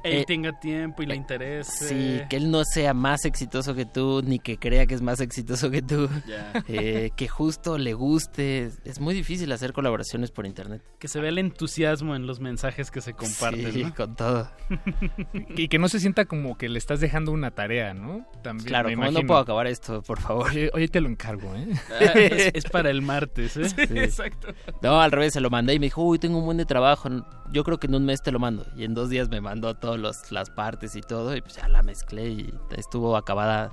[0.03, 1.87] Él eh, tenga tiempo y le interese.
[1.87, 5.19] Sí, que él no sea más exitoso que tú, ni que crea que es más
[5.19, 6.09] exitoso que tú.
[6.27, 6.63] Ya.
[6.67, 8.71] Eh, que justo le guste.
[8.85, 10.81] Es muy difícil hacer colaboraciones por internet.
[10.99, 13.93] Que se vea el entusiasmo en los mensajes que se comparten, Sí, ¿no?
[13.93, 14.49] con todo.
[15.55, 18.25] Y que no se sienta como que le estás dejando una tarea, ¿no?
[18.41, 20.47] También, Claro, como no puedo acabar esto, por favor.
[20.51, 21.67] Oye, oye, te lo encargo, ¿eh?
[21.91, 23.69] Ah, es, es para el martes, ¿eh?
[23.69, 24.47] Sí, exacto.
[24.81, 27.09] No, al revés, se lo mandé y me dijo, uy, tengo un buen de trabajo.
[27.53, 28.65] Yo creo que en un mes te lo mando.
[28.75, 31.35] Y en dos días me mandó todas las partes y todo.
[31.35, 33.71] Y pues ya la mezclé y estuvo acabada.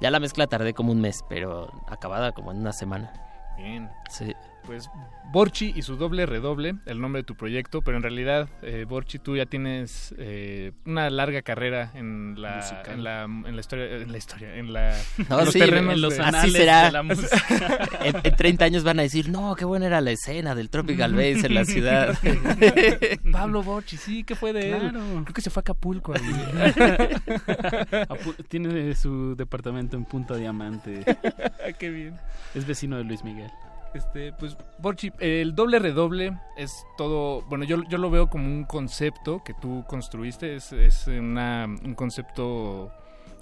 [0.00, 3.12] Ya la mezcla tardé como un mes, pero acabada como en una semana.
[3.56, 3.90] Bien.
[4.08, 4.32] Sí.
[4.68, 4.90] Pues
[5.32, 9.18] Borchi y su doble redoble, el nombre de tu proyecto, pero en realidad, eh, Borchi,
[9.18, 14.12] tú ya tienes eh, una larga carrera en la, en la, en la historia, en
[14.12, 14.94] la historia, en la
[15.30, 16.84] No, en los sí, terrenos en los de- Así será.
[16.84, 17.36] de la música.
[18.04, 21.14] En, en 30 años van a decir, no, qué buena era la escena del Tropical
[21.14, 22.18] Base en la ciudad.
[23.32, 24.78] Pablo Borchi, sí, ¿qué fue de él?
[24.90, 25.00] Claro.
[25.24, 26.12] Creo que se fue a Acapulco.
[26.12, 26.20] ahí.
[28.08, 31.04] Apu- Tiene su departamento en Punta Diamante.
[31.78, 32.14] qué bien.
[32.54, 33.50] Es vecino de Luis Miguel.
[33.94, 38.64] Este, pues, Borchi, el doble redoble es todo, bueno, yo, yo lo veo como un
[38.64, 42.92] concepto que tú construiste, es, es una, un concepto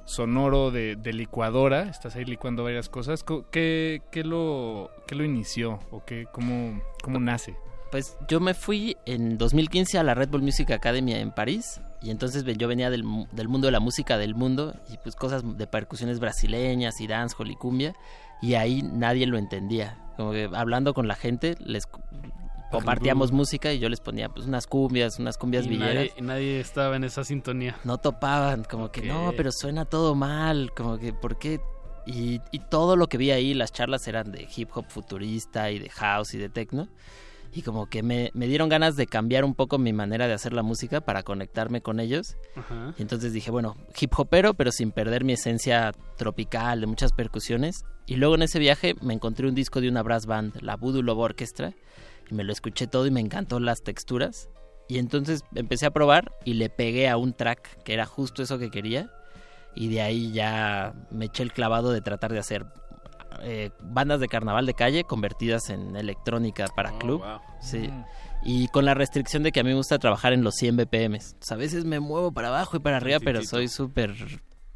[0.04, 3.24] sonoro de, de licuadora, estás ahí licuando varias cosas.
[3.24, 7.56] Co- ¿Qué, qué, lo, qué lo inició o qué, cómo, cómo nace?
[7.90, 12.10] Pues yo me fui en 2015 a la Red Bull Music Academy en París y
[12.10, 15.66] entonces yo venía del, del mundo de la música del mundo y pues cosas de
[15.66, 17.94] percusiones brasileñas y dancehall y cumbia
[18.42, 19.98] y ahí nadie lo entendía.
[20.16, 21.84] Como que hablando con la gente les
[22.70, 25.94] compartíamos música y yo les ponía pues unas cumbias, unas cumbias Y villeras.
[25.94, 27.76] nadie, nadie estaba en esa sintonía.
[27.84, 31.60] No topaban, como que no, pero suena todo mal, como que ¿por qué?
[32.06, 35.78] Y, y todo lo que vi ahí, las charlas eran de hip hop futurista y
[35.78, 36.88] de house y de techno.
[37.52, 40.52] y como que me, me dieron ganas de cambiar un poco mi manera de hacer
[40.52, 42.36] la música para conectarme con ellos.
[42.54, 42.94] Ajá.
[42.98, 47.82] Y entonces dije, bueno, hip hopero, pero sin perder mi esencia tropical de muchas percusiones.
[48.06, 51.02] Y luego en ese viaje me encontré un disco de una brass band, la Voodoo
[51.02, 51.72] Love Orchestra,
[52.30, 54.48] y me lo escuché todo y me encantó las texturas.
[54.88, 58.58] Y entonces empecé a probar y le pegué a un track que era justo eso
[58.58, 59.10] que quería.
[59.74, 62.64] Y de ahí ya me eché el clavado de tratar de hacer
[63.42, 67.20] eh, bandas de carnaval de calle convertidas en electrónica para Oh, club.
[67.22, 67.40] wow.
[67.60, 67.88] Sí.
[67.88, 68.04] Mm.
[68.44, 71.18] Y con la restricción de que a mí me gusta trabajar en los 100 BPM.
[71.50, 74.14] a veces me muevo para abajo y para arriba, pero soy súper...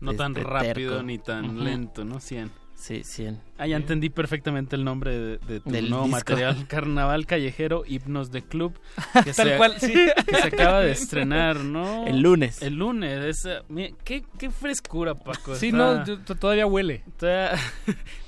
[0.01, 1.02] No tan este, rápido terco.
[1.05, 2.20] ni tan lento, ¿no?
[2.20, 2.51] 100.
[2.81, 3.39] Sí, 100.
[3.59, 6.19] Ah, ya entendí perfectamente el nombre de, de tu Del nuevo disco.
[6.19, 6.66] material.
[6.69, 8.73] Carnaval Callejero, Hipnos de Club.
[9.24, 9.93] Que Tal se, cual, sí.
[10.27, 12.07] Que se acaba de estrenar, ¿no?
[12.07, 12.62] El lunes.
[12.62, 13.23] El lunes.
[13.23, 15.55] Es, eh, mira, ¿qué, qué frescura, Paco.
[15.57, 17.05] Sí, Está- no, todavía huele.
[17.19, 17.52] todavía-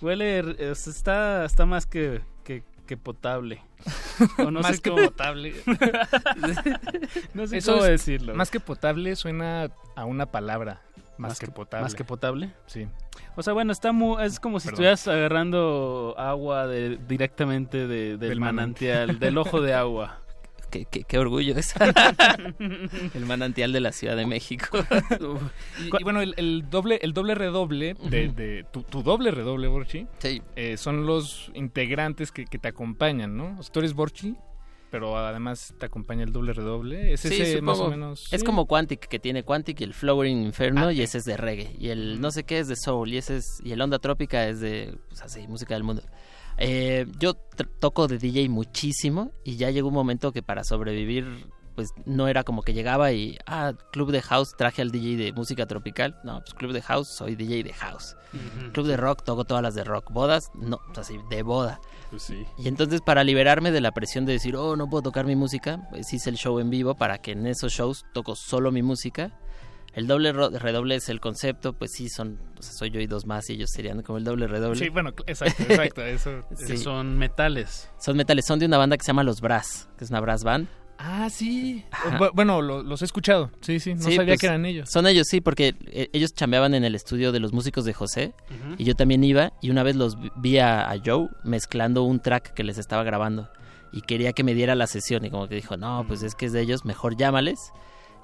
[0.03, 3.63] huele, está, está más que, que, que potable.
[4.39, 5.55] O no Más sé que cómo- potable.
[7.35, 8.35] no sé Eso cómo es- decirlo.
[8.35, 10.83] Más que potable suena a una palabra.
[11.23, 11.83] Más, Más que, que- potable.
[11.85, 12.51] más que potable.
[12.67, 12.87] Sí.
[13.37, 14.75] O sea, bueno, está mu- es como si Perdón.
[14.75, 20.19] estuvieras agarrando agua de, directamente de- del, Del manantial, del ojo de agua.
[20.73, 21.75] Qué, qué- qué orgullo es.
[23.15, 24.67] el manantial de la Ciudad de México.
[25.79, 29.69] Y, y bueno, el, el doble el doble redoble de, de- tu, tu doble redoble,
[29.69, 30.07] Borchi,
[30.57, 33.57] eh, son los integrantes que, que te acompañan, ¿no?
[33.59, 34.35] O sea, tú eres Borchi,
[34.93, 37.15] pero además te acompaña el doble redoble.
[37.15, 37.91] Es Sí, ese más o supongo.
[37.97, 38.29] menos.
[38.33, 38.47] Es sí.
[38.47, 41.75] como Quantic, que tiene Quantic y el Flowering Inferno, Ah, y ese es de reggae.
[41.81, 44.47] Y el no sé qué es de soul, y ese es y el Onda Trópica
[44.47, 46.03] es de, pues así, música del mundo.
[46.59, 47.35] Eh, yo
[47.81, 52.45] toco de DJ muchísimo y ya llegó un momento que para sobrevivir pues no era
[52.45, 56.41] como que llegaba y ah club de house traje al DJ de música tropical no
[56.41, 58.15] pues club de house soy DJ de house
[58.75, 61.81] club de rock toco todas las de rock bodas no pues así de boda
[62.13, 62.45] Pues sí.
[62.59, 65.89] y entonces para liberarme de la presión de decir, oh, no puedo tocar mi música,
[65.91, 69.33] pues hice el show en vivo para que en esos shows toco solo mi música.
[69.95, 73.27] El doble redoble es el concepto, pues sí, son, o sea, soy yo y dos
[73.27, 74.79] más y ellos serían como el doble redoble.
[74.79, 76.03] Sí, bueno, exacto, exacto.
[76.03, 76.77] Eso, Sí.
[76.77, 77.91] Son metales.
[77.99, 80.45] Son metales, son de una banda que se llama Los Brass, que es una brass
[80.45, 80.69] band.
[81.05, 81.85] Ah, sí.
[81.91, 82.31] Ajá.
[82.33, 83.51] Bueno, lo- los he escuchado.
[83.61, 83.95] Sí, sí.
[83.95, 84.89] No Sí, sabía pues, que eran ellos.
[84.89, 88.35] Son ellos, sí, porque eh, ellos chambeaban en el estudio de los músicos de José
[88.79, 92.53] y yo también iba y una vez los vi- a, a Joe mezclando un track
[92.55, 93.51] que les estaba grabando
[93.93, 96.47] y quería que me diera la sesión y como que dijo, no, pues es que
[96.47, 97.73] es de ellos, mejor llámales.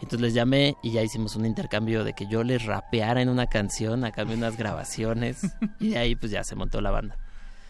[0.01, 3.47] Entonces les llamé y ya hicimos un intercambio de que yo les rapeara en una
[3.49, 5.41] canción, a cambio de unas grabaciones
[5.81, 7.19] y de ahí pues ya se montó la banda.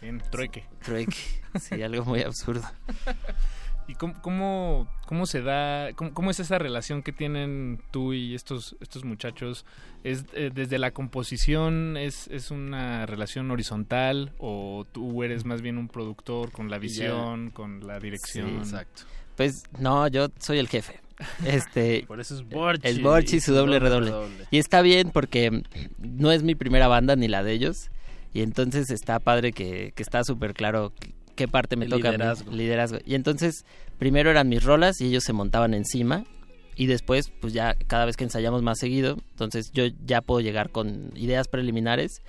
[0.02, 0.66] En trueque.
[0.84, 1.16] Trueque,
[1.58, 2.62] sí, algo muy absurdo.
[3.88, 8.34] ¿Y cómo, cómo, cómo se da, cómo, cómo es esa relación que tienen tú y
[8.34, 9.64] estos, estos muchachos?
[10.04, 15.78] ¿Es eh, desde la composición, es, es una relación horizontal o tú eres más bien
[15.78, 18.62] un productor con la visión, con la dirección?
[18.66, 18.76] Sí,
[19.36, 21.00] Pues no, yo soy el jefe.
[21.46, 22.86] Este, Por eso es Borchi.
[22.86, 24.12] Es Borchi y su doble redoble.
[24.50, 25.62] Y está bien porque
[25.98, 27.90] no es mi primera banda ni la de ellos.
[28.34, 30.92] Y entonces está padre que, que está súper claro
[31.38, 32.18] qué parte me El toca a mí,
[32.50, 32.98] liderazgo.
[33.06, 33.64] Y entonces
[33.98, 36.24] primero eran mis rolas y ellos se montaban encima.
[36.74, 40.70] Y después, pues ya cada vez que ensayamos más seguido, entonces yo ya puedo llegar
[40.70, 42.22] con ideas preliminares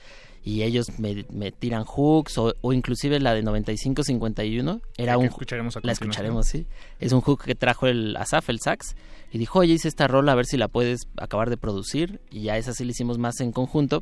[0.44, 5.76] y ellos me, me tiran hooks o, o inclusive la de 95-51 era un escucharemos
[5.76, 6.65] a la escucharemos sí.
[6.99, 8.95] Es un hook que trajo el Asaf el sax
[9.34, 12.44] y dijo oye hice esta rola a ver si la puedes acabar de producir y
[12.44, 14.02] ya esa sí la hicimos más en conjunto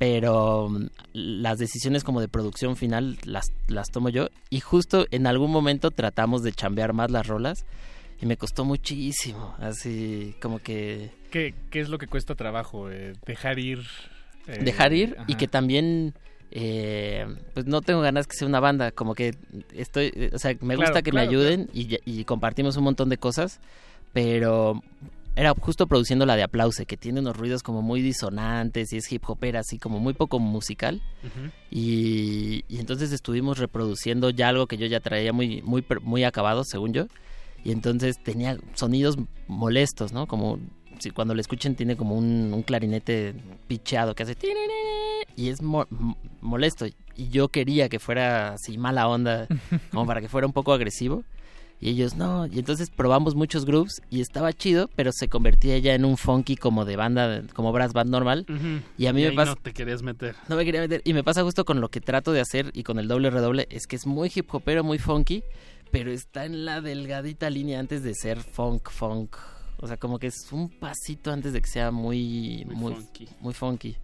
[0.00, 5.26] pero mm, las decisiones como de producción final las, las tomo yo y justo en
[5.26, 7.66] algún momento tratamos de chambear más las rolas
[8.18, 12.90] y me costó muchísimo así como que ¿Qué, qué es lo que cuesta trabajo?
[12.90, 13.80] eh, dejar ir.
[14.48, 15.38] eh, dejar ir y ajá.
[15.38, 16.14] que también
[16.50, 19.34] eh, pues no tengo ganas que sea una banda como que
[19.74, 22.76] estoy eh, o sea me Claro, gusta que claro, me ayuden y, ya- y compartimos
[22.78, 23.60] un montón de cosas
[24.14, 24.82] pero
[25.36, 29.10] era justo produciendo la de aplause que tiene unos ruidos como muy disonantes y es
[29.10, 31.00] hip hopera así como muy poco musical.
[31.70, 36.64] Y, y entonces estuvimos reproduciendo ya algo que yo ya traía muy muy muy acabado
[36.64, 37.06] según yo.
[37.64, 39.16] Y entonces tenía sonidos
[39.46, 40.58] molestos no como
[40.98, 43.34] si cuando lo escuchen tiene como un, un clarinete
[43.68, 44.36] picheado que hace
[45.36, 45.86] y es mo-
[46.40, 46.86] molesto.
[47.16, 49.46] Y yo quería que fuera así mala onda
[49.92, 51.24] como para que fuera un poco agresivo
[51.80, 55.94] y ellos no y entonces probamos muchos grooves y estaba chido pero se convertía ya
[55.94, 58.44] en un funky como de banda como brass band normal
[58.98, 60.36] y a mí Y me pasa no te querías meter.
[60.48, 61.00] no me quería meter.
[61.04, 63.66] Y me pasa justo con lo que trato de hacer y con el doble redoble.
[63.70, 65.42] Es que es muy hip hopero, muy funky.
[65.90, 69.34] Pero está en la delgadita línea antes de ser funk, funk.
[69.78, 73.28] O sea, como que es un pasito antes de que sea muy, Muy muy, funky.
[73.40, 73.96] muy funky.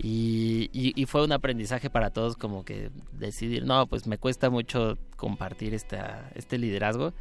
[0.00, 4.48] Y, y, y fue un aprendizaje para todos como que decidir, no, pues me cuesta
[4.48, 7.12] mucho compartir esta, este liderazgo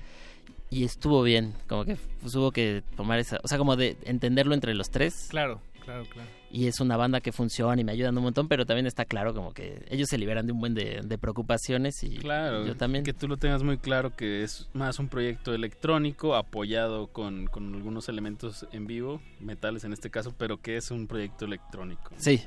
[0.70, 4.54] y estuvo bien, como que pues, hubo que tomar esa, o sea, como de entenderlo
[4.54, 5.28] entre los tres.
[5.30, 6.30] Claro, claro, claro.
[6.52, 9.34] Y es una banda que funciona y me ayudan un montón, pero también está claro
[9.34, 13.04] como que ellos se liberan de un buen de, de preocupaciones y Claro, yo también.
[13.04, 17.74] que tú lo tengas muy claro que es más un proyecto electrónico apoyado con, con
[17.74, 22.12] algunos elementos en vivo, metales en este caso, pero que es un proyecto electrónico.
[22.18, 22.44] Sí.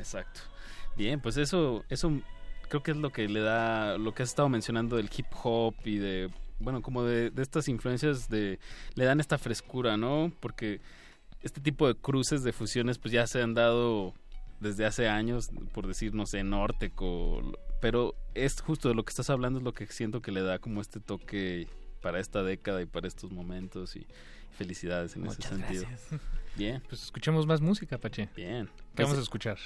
[0.00, 0.40] Exacto.
[0.96, 2.20] Bien, pues eso, eso
[2.68, 5.74] creo que es lo que le da, lo que has estado mencionando del hip hop
[5.84, 8.58] y de, bueno, como de, de estas influencias de,
[8.94, 10.32] le dan esta frescura, ¿no?
[10.40, 10.80] Porque
[11.42, 14.14] este tipo de cruces de fusiones pues ya se han dado
[14.60, 17.40] desde hace años, por decir, no sé, Norteco,
[17.80, 20.58] pero es justo de lo que estás hablando, es lo que siento que le da
[20.58, 21.66] como este toque
[22.02, 24.06] para esta década y para estos momentos y
[24.50, 25.84] felicidades en ese Muchas sentido.
[25.88, 26.20] gracias.
[26.56, 26.82] Bien.
[26.88, 28.28] Pues escuchemos más música, Pache.
[28.36, 28.66] Bien.
[28.66, 29.58] ¿Qué Pues- vamos a escuchar?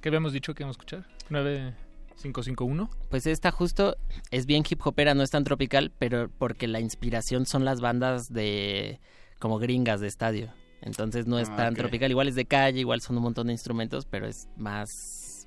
[0.00, 1.06] ¿Qué habíamos dicho que íbamos a escuchar?
[1.28, 2.90] 9551.
[3.10, 3.96] Pues esta justo
[4.30, 8.32] es bien hip hopera, no es tan tropical, pero porque la inspiración son las bandas
[8.32, 9.00] de
[9.38, 10.52] como gringas de estadio.
[10.82, 13.52] Entonces no es Ah, tan tropical, igual es de calle, igual son un montón de
[13.52, 15.46] instrumentos, pero es más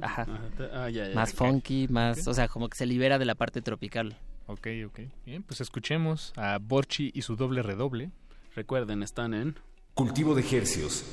[0.00, 0.26] ajá,
[0.72, 3.60] Ah, ya, ya, más funky, más, o sea, como que se libera de la parte
[3.62, 4.16] tropical.
[4.46, 5.00] Ok, ok.
[5.26, 8.10] Bien, pues escuchemos a Borchi y su doble redoble.
[8.54, 9.56] Recuerden, están en
[9.94, 11.04] Cultivo de Hercios.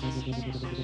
[0.00, 0.77] Thank you.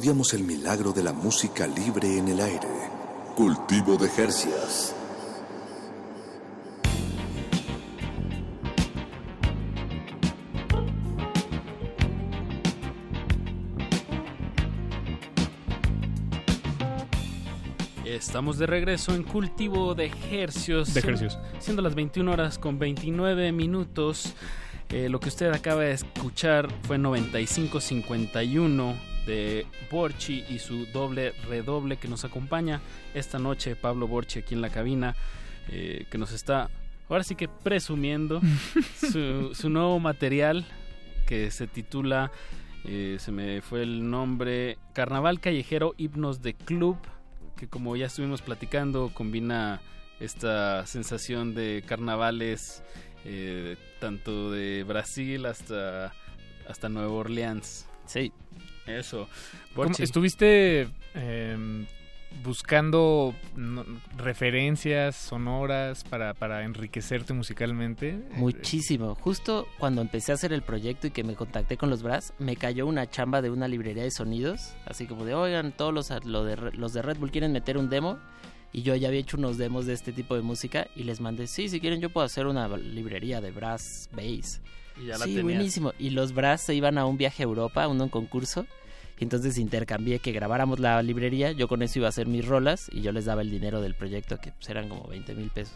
[0.00, 2.66] Estudiamos el milagro de la música libre en el aire.
[3.36, 4.96] Cultivo de Jercias.
[18.06, 20.94] Estamos de regreso en cultivo de hercios.
[20.94, 21.38] De hercios.
[21.58, 24.32] Siendo las 21 horas con 29 minutos.
[24.88, 31.96] Eh, lo que usted acaba de escuchar fue 9551 de Borchi y su doble redoble
[31.96, 32.80] que nos acompaña
[33.14, 33.76] esta noche.
[33.76, 35.14] Pablo Borchi aquí en la cabina,
[35.68, 36.70] eh, que nos está
[37.08, 38.40] ahora sí que presumiendo
[38.96, 40.64] su, su nuevo material
[41.26, 42.30] que se titula,
[42.84, 46.96] eh, se me fue el nombre, Carnaval Callejero Himnos de Club
[47.60, 49.82] que como ya estuvimos platicando, combina
[50.18, 52.82] esta sensación de carnavales
[53.26, 56.14] eh, tanto de Brasil hasta,
[56.66, 57.86] hasta Nueva Orleans.
[58.06, 58.32] Sí.
[58.98, 59.28] Eso.
[59.74, 61.86] ¿Cómo- ¿Estuviste em,
[62.44, 63.84] buscando no,
[64.16, 68.18] referencias sonoras para, para enriquecerte musicalmente?
[68.32, 69.14] Muchísimo.
[69.16, 72.56] Justo cuando empecé a hacer el proyecto y que me contacté con los Brass, me
[72.56, 74.74] cayó una chamba de una librería de sonidos.
[74.86, 77.88] Así como de, oigan, todos los, lo de, los de Red Bull quieren meter un
[77.90, 78.18] demo.
[78.72, 81.48] Y yo ya había hecho unos demos de este tipo de música y les mandé,
[81.48, 84.60] sí, si quieren yo puedo hacer una librería de brass bass.
[85.02, 85.92] Y ya la sí, buenísimo.
[85.98, 88.66] Y los brass se iban a un viaje a Europa, a un concurso.
[89.20, 92.88] Y entonces intercambié que grabáramos la librería, yo con eso iba a hacer mis rolas
[92.90, 95.74] y yo les daba el dinero del proyecto, que pues, eran como 20 mil pesos.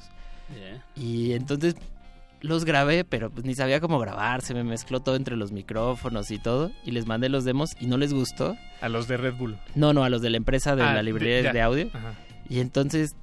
[0.52, 0.82] Yeah.
[0.96, 1.76] Y entonces
[2.40, 6.30] los grabé, pero pues ni sabía cómo grabar, se me mezcló todo entre los micrófonos
[6.30, 8.56] y todo, y les mandé los demos y no les gustó.
[8.80, 9.56] A los de Red Bull.
[9.74, 11.90] No, no, a los de la empresa de Ah, la librería de- de, audio.
[11.92, 12.14] Ajá.
[12.48, 13.14] Y entonces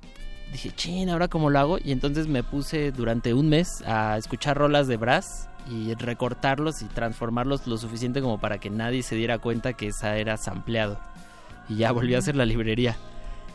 [0.52, 1.78] dije, chin, ¿ahora cómo lo hago?
[1.84, 6.86] Y entonces me puse durante un mes a escuchar rolas de brass y recortarlos y
[6.86, 11.00] transformarlos lo suficiente como para que nadie se diera cuenta que esa era sampleado.
[11.70, 12.98] Y ya volví a hacer la librería.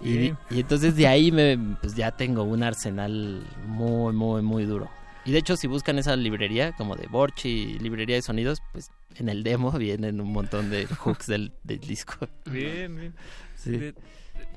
[0.02, 4.90] Y, entonces de ahí me, pues ya tengo un arsenal muy, muy, muy duro.
[5.24, 9.28] Y de hecho, si buscan esa librería, como de Borchi, librería de sonidos, pues en
[9.28, 12.28] el demo vienen un montón de hooks del, del disco.
[12.44, 13.14] Bien, bien.
[13.56, 13.70] Sí.
[13.72, 13.94] De-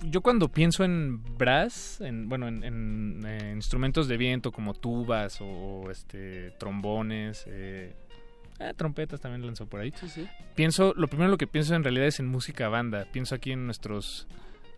[0.04, 5.40] yo cuando pienso en brass, en, bueno, en, en, eh, instrumentos de viento como tubas
[5.42, 7.96] o este trombones, eh,
[8.60, 9.94] eh, trompetas también lanzó por ahí.
[10.56, 13.08] Pienso, lo primero lo que pienso en realidad es en música banda.
[13.12, 14.28] Pienso aquí en nuestros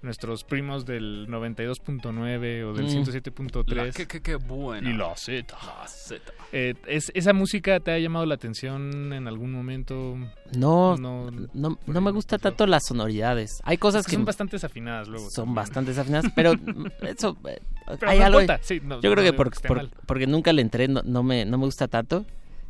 [0.02, 2.90] nuestros primos del 92.9 o del Mm.
[2.90, 3.76] 107.3.
[3.76, 4.90] La- qué- qué- buena.
[4.90, 5.56] Y la Z.
[5.66, 6.22] La Z.
[6.52, 10.18] Eh, ¿es, ¿Esa música te ha llamado la atención en algún momento?
[10.58, 13.62] No, No, no, no, me gusta tanto las sonoridades.
[13.64, 15.30] Hay cosas Es que que son bastante desafinadas luego.
[15.30, 15.56] son también.
[15.56, 16.54] bastante desafinadas, pero
[17.02, 17.60] eso eh,
[18.00, 18.40] Pero hay no algo.
[18.62, 21.58] sí, no- yo no creo que por- porque nunca le entré, no, no me no
[21.58, 22.26] me gusta tanto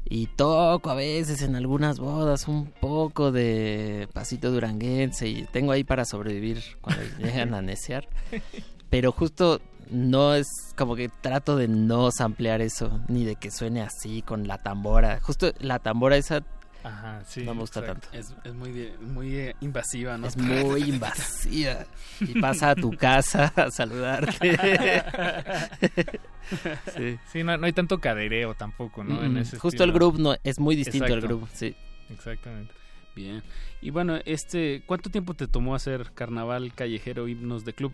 [0.05, 5.83] y toco a veces en algunas bodas un poco de pasito duranguense y tengo ahí
[5.83, 8.07] para sobrevivir cuando llegan a neciar.
[8.89, 13.81] Pero justo no es como que trato de no samplear eso, ni de que suene
[13.81, 15.19] así con la tambora.
[15.21, 16.43] Justo la tambora esa
[16.83, 18.07] Ajá, sí, no me gusta exacto.
[18.11, 18.17] tanto.
[18.17, 20.27] Es, es muy, muy eh, invasiva, ¿no?
[20.27, 21.85] Es muy invasiva.
[22.21, 24.57] Y pasa a tu casa a saludarte.
[26.95, 27.19] sí.
[27.31, 29.23] Sí, no, no hay tanto cadereo tampoco, ¿no?
[29.23, 31.75] En Mm, ese Justo el groove no, es muy distinto al groove, sí.
[32.09, 32.73] Exactamente.
[33.15, 33.43] Bien.
[33.81, 37.93] Y bueno, este, ¿cuánto tiempo te tomó hacer Carnaval Callejero Himnos de Club?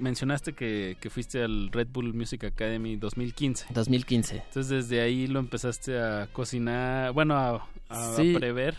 [0.00, 3.66] Mencionaste que, que fuiste al Red Bull Music Academy 2015.
[3.70, 4.36] 2015.
[4.46, 8.34] Entonces desde ahí lo empezaste a cocinar, bueno, a, a Sí.
[8.34, 8.76] prever.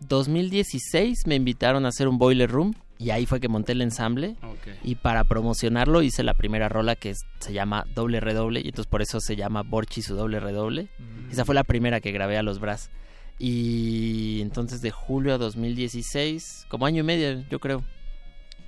[0.00, 4.36] 2016 me invitaron a hacer un boiler room y ahí fue que monté el ensamble.
[4.42, 4.68] Ok.
[4.82, 9.02] Y para promocionarlo hice la primera rola que se llama Doble Redoble y entonces por
[9.02, 10.88] eso se llama Borchi su Doble Redoble.
[11.30, 12.90] Esa fue la primera que grabé a los Brass.
[13.38, 17.82] Y entonces de julio a 2016, como año y medio yo creo.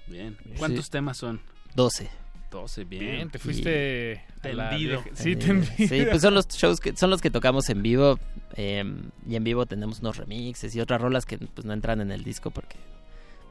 [0.08, 0.36] Bien.
[0.58, 0.90] ¿Cuántos Sí.
[0.90, 1.40] temas son?
[1.76, 2.08] 12.
[2.50, 3.04] 12, bien.
[3.04, 5.02] Bien, te fuiste tendido.
[5.02, 5.72] vieja- Sí, tendido.
[5.76, 8.18] Sí, pues son los shows que son los que tocamos en vivo
[8.54, 8.82] eh,
[9.28, 12.24] y en vivo tenemos unos remixes y otras rolas que pues no entran en el
[12.24, 12.76] disco porque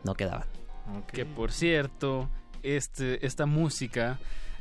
[0.03, 0.47] no quedaban.
[1.11, 2.29] Que por cierto,
[2.63, 4.19] este, esta música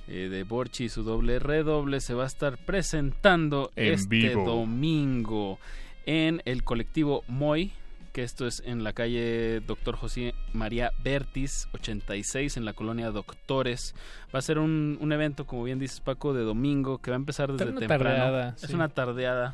[0.08, 4.44] eh, de Borchi y su doble redoble se va a estar presentando En este vivo.
[4.44, 5.58] domingo
[6.06, 7.72] en el colectivo Moy,
[8.14, 13.94] que esto es en la calle Doctor José María Bertis, 86, en la colonia Doctores.
[14.32, 17.18] Va a ser un, un evento, como bien dices Paco, de domingo, que va a
[17.18, 18.04] empezar desde una temprano.
[18.04, 18.74] tardeada, es sí.
[18.74, 19.52] una tardeada.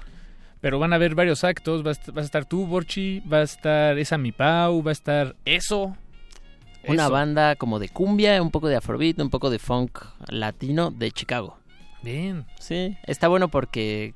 [0.61, 1.83] Pero van a haber varios actos.
[1.83, 3.21] Va a, est- vas a estar tú, Borchi.
[3.21, 4.83] Va a estar esa Mi Pau.
[4.83, 5.97] Va a estar eso.
[6.87, 7.13] Una Eso.
[7.13, 11.59] banda como de cumbia, un poco de afrobeat, un poco de funk latino de Chicago.
[12.03, 12.45] Bien.
[12.59, 14.15] Sí, está bueno porque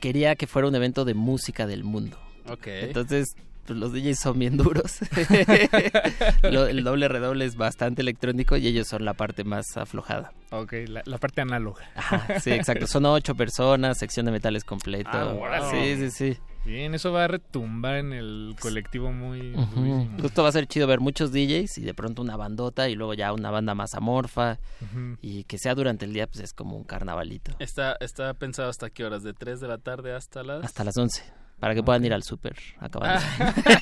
[0.00, 2.16] quería que fuera un evento de música del mundo.
[2.48, 2.66] Ok.
[2.66, 3.34] Entonces
[3.66, 4.98] pues los DJs son bien duros.
[6.42, 10.32] Lo- el doble redoble es bastante electrónico y ellos son la parte más aflojada.
[10.50, 11.84] Ok, la, la parte análoga.
[11.94, 12.86] Ajá, sí, exacto.
[12.86, 15.10] Son ocho personas, sección de metales completo.
[15.12, 15.96] Ah, órale.
[15.96, 16.40] sí, sí, sí.
[16.64, 19.80] Bien, eso va a retumbar en el colectivo muy Ujú.
[19.80, 20.18] durísimo.
[20.20, 23.14] Justo va a ser chido ver muchos DJs y de pronto una bandota y luego
[23.14, 25.16] ya una banda más amorfa Ujú.
[25.22, 27.52] y que sea durante el día pues es como un carnavalito.
[27.60, 30.64] Está, está pensado hasta qué horas, de 3 de la tarde hasta las...
[30.64, 31.22] Hasta las 11
[31.60, 33.20] para que puedan ir al súper acabando.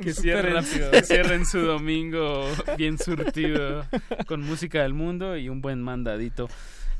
[0.00, 0.90] que, Súper cierren, rápido.
[0.90, 2.46] que cierren su domingo
[2.76, 3.84] bien surtido
[4.26, 6.48] con música del mundo y un buen mandadito.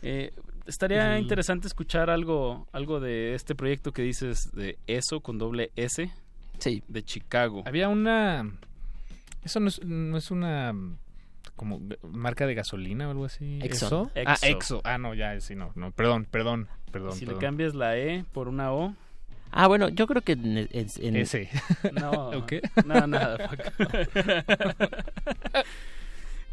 [0.03, 0.31] Eh,
[0.67, 5.71] estaría El- interesante escuchar algo, algo de este proyecto que dices de eso con doble
[5.77, 6.11] S.
[6.59, 6.83] Sí.
[6.89, 7.63] De Chicago.
[7.67, 8.51] Había una...
[9.43, 10.75] Eso no es, no es una
[11.61, 13.59] como marca de gasolina o algo así.
[13.63, 14.11] Exxon.
[14.15, 14.31] ¿Eso?
[14.31, 14.37] Ah.
[14.49, 14.81] Exo.
[14.83, 15.91] Ah, no, ya, sí, no, no.
[15.93, 17.13] Perdón, perdón, perdón.
[17.13, 17.39] si perdón.
[17.39, 18.95] le cambias la E por una O.
[19.51, 21.51] Ah, bueno, yo creo que en, en- en- Ese.
[21.93, 22.63] No, ¿O qué?
[22.87, 23.51] no, nada.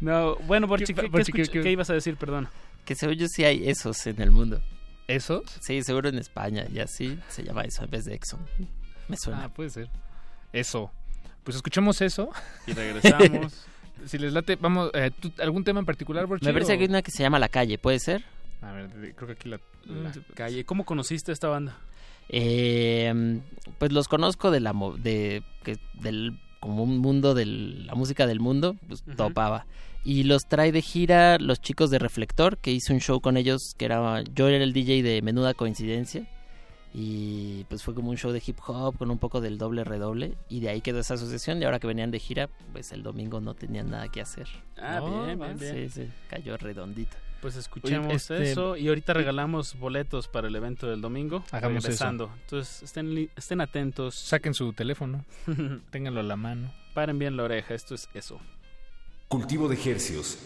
[0.00, 2.16] No, bueno, Borchi, ¿qué, qué Borchi, qué- escuch- qué- qué ibas a decir?
[2.16, 2.48] Perdón.
[2.84, 4.60] que según yo sí hay esos en el mundo.
[5.08, 5.42] ¿Esos?
[5.60, 8.40] Sí, seguro en España y así se llama eso en vez de Exxon.
[9.08, 9.44] Me suena.
[9.44, 9.88] Ah, puede ser.
[10.52, 10.90] Eso.
[11.44, 12.30] Pues escuchemos eso.
[12.66, 13.66] Y regresamos.
[14.06, 16.46] si les late, vamos, eh, ¿tú- ¿algún tema en particular, Borchi?
[16.46, 18.24] Me parece o- que hay una que se llama La Calle, ¿puede ser?
[18.62, 19.60] A ver, creo que aquí la...
[19.86, 20.64] La la- calle.
[20.64, 21.76] ¿Cómo conociste a esta banda?
[22.28, 23.40] Eh,
[23.78, 28.40] pues los conozco de la de que del como un mundo de la música del
[28.40, 29.64] mundo, pues topaba.
[30.04, 33.74] Y los trae de gira los chicos de Reflector, que hice un show con ellos,
[33.78, 36.26] que era yo era el DJ de Menuda Coincidencia.
[37.00, 40.36] Y pues fue como un show de hip hop con un poco del doble redoble.
[40.48, 41.62] Y de ahí quedó esa asociación.
[41.62, 44.48] Y ahora que venían de gira, pues el domingo no tenían nada que hacer.
[44.76, 45.90] Ah, Oh, bien, bien, bien.
[45.90, 47.16] Sí, sí, cayó redondito.
[47.40, 51.44] Pues escuchemos este- eso y ahorita regalamos boletos para el evento del domingo.
[51.52, 51.86] Hagamos eso.
[51.86, 52.32] regresando.
[52.40, 52.82] Entonces
[53.36, 54.16] estén, atentos.
[54.16, 55.24] Saquen su teléfono,
[55.92, 56.72] ténganlo a la mano.
[56.94, 57.74] Paren bien la oreja.
[57.74, 58.40] Esto es eso.
[59.28, 60.36] Cultivo de hercios.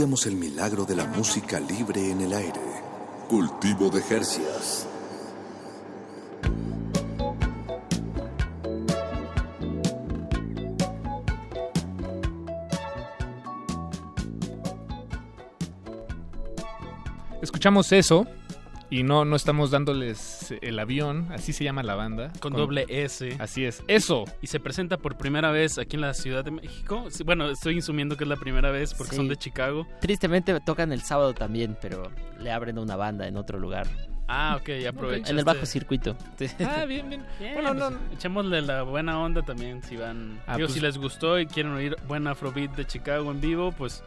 [0.00, 2.60] El milagro de la música libre en el aire.
[3.28, 4.86] Cultivo de Jercias.
[17.42, 18.24] Escuchamos eso
[18.90, 22.32] y no, no estamos dándoles el avión, así se llama la banda.
[22.40, 23.36] Con, doble S.
[23.38, 24.24] Así es, eso.
[24.42, 27.06] Y se presenta por primera vez aquí en la Ciudad de México.
[27.24, 29.16] Bueno, estoy asumiendo que es la primera vez porque Sí.
[29.16, 29.86] son de Chicago.
[30.00, 32.10] Tristemente tocan el sábado también, pero
[32.40, 33.86] le abren una banda en otro lugar.
[34.30, 35.30] Ah, ok, aprovecha.
[35.30, 36.14] En el bajo circuito.
[36.60, 37.24] Ah, bien, bien.
[37.54, 40.38] Bueno, no, echémosle la buena onda también si van.
[40.46, 43.72] Ah, Digo, pues- si les gustó y quieren oír buen Afrobeat de Chicago en vivo,
[43.72, 44.02] pues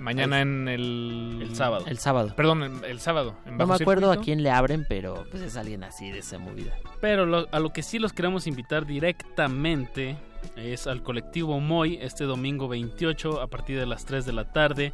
[0.00, 1.38] Mañana en el...
[1.42, 1.84] El sábado.
[1.88, 2.32] El sábado.
[2.36, 3.34] Perdón, en- el sábado.
[3.46, 6.38] en No me acuerdo a quién le abren, pero pues es alguien así de esa
[6.38, 6.72] movida.
[7.00, 10.16] Pero lo- a lo que sí los queremos invitar directamente
[10.56, 14.92] es al colectivo Moy este domingo 28 a partir de las 3 de la tarde.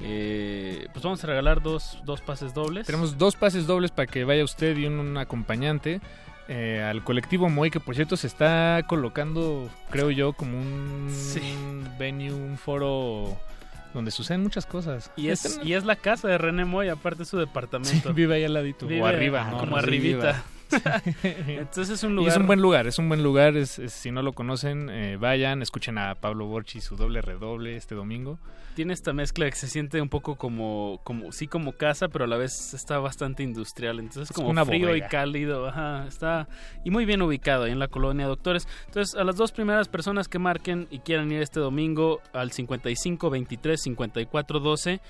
[0.00, 2.86] Eh, pues vamos a regalar dos, dos pases dobles.
[2.86, 6.00] Tenemos dos pases dobles para que vaya usted y un, un acompañante
[6.48, 11.08] eh, al colectivo Moy, que por cierto se está colocando, creo yo, como un
[11.98, 13.36] venue, un foro
[13.96, 15.10] donde suceden muchas cosas.
[15.16, 18.08] Y es, Están- y es la casa de René Moy, aparte es su departamento.
[18.10, 19.58] Sí, vive ahí al ladito, o arriba, ¿no?
[19.58, 20.44] como No arribita.
[21.22, 22.32] Entonces es un Y lugar...
[22.32, 23.56] es un buen lugar, es un buen lugar.
[23.56, 27.76] Es, es- si no lo conocen, eh, vayan, escuchen a Pablo Borchi su doble redoble
[27.76, 28.38] este domingo.
[28.74, 32.28] Tiene esta mezcla que se siente un poco como, como sí como casa, pero a
[32.28, 33.98] la vez está bastante industrial.
[34.00, 35.06] Entonces Es como una frío bodega.
[35.06, 35.66] y cálido.
[35.68, 36.46] Ajá, está
[36.84, 38.68] y muy bien ubicado ahí en la colonia Doctores.
[38.86, 43.30] Entonces a las dos primeras personas que marquen y quieran ir este domingo al 55
[43.30, 45.00] 23 54 12,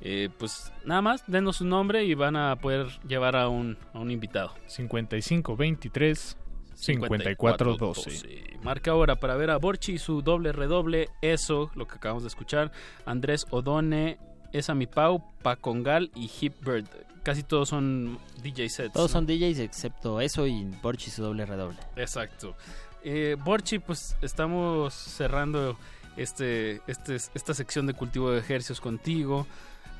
[0.00, 3.98] eh, pues nada más denos su nombre y van a poder llevar a un, a
[3.98, 4.52] un invitado.
[4.66, 6.36] 55 23
[6.74, 8.58] 54 12.
[8.62, 12.28] Marca ahora para ver a Borchi y su doble redoble, eso, lo que acabamos de
[12.28, 12.70] escuchar.
[13.04, 14.18] Andrés Odone,
[14.52, 16.86] Esa Mi Pau, Pacongal y Hip Bird.
[17.24, 18.92] Casi todos son DJ sets.
[18.92, 19.18] Todos ¿no?
[19.18, 21.78] son DJs excepto eso y Borchi su doble redoble.
[21.96, 22.56] Exacto.
[23.02, 25.76] Eh, Borchi, pues estamos cerrando
[26.16, 29.46] este, este, esta sección de cultivo de ejercicios contigo.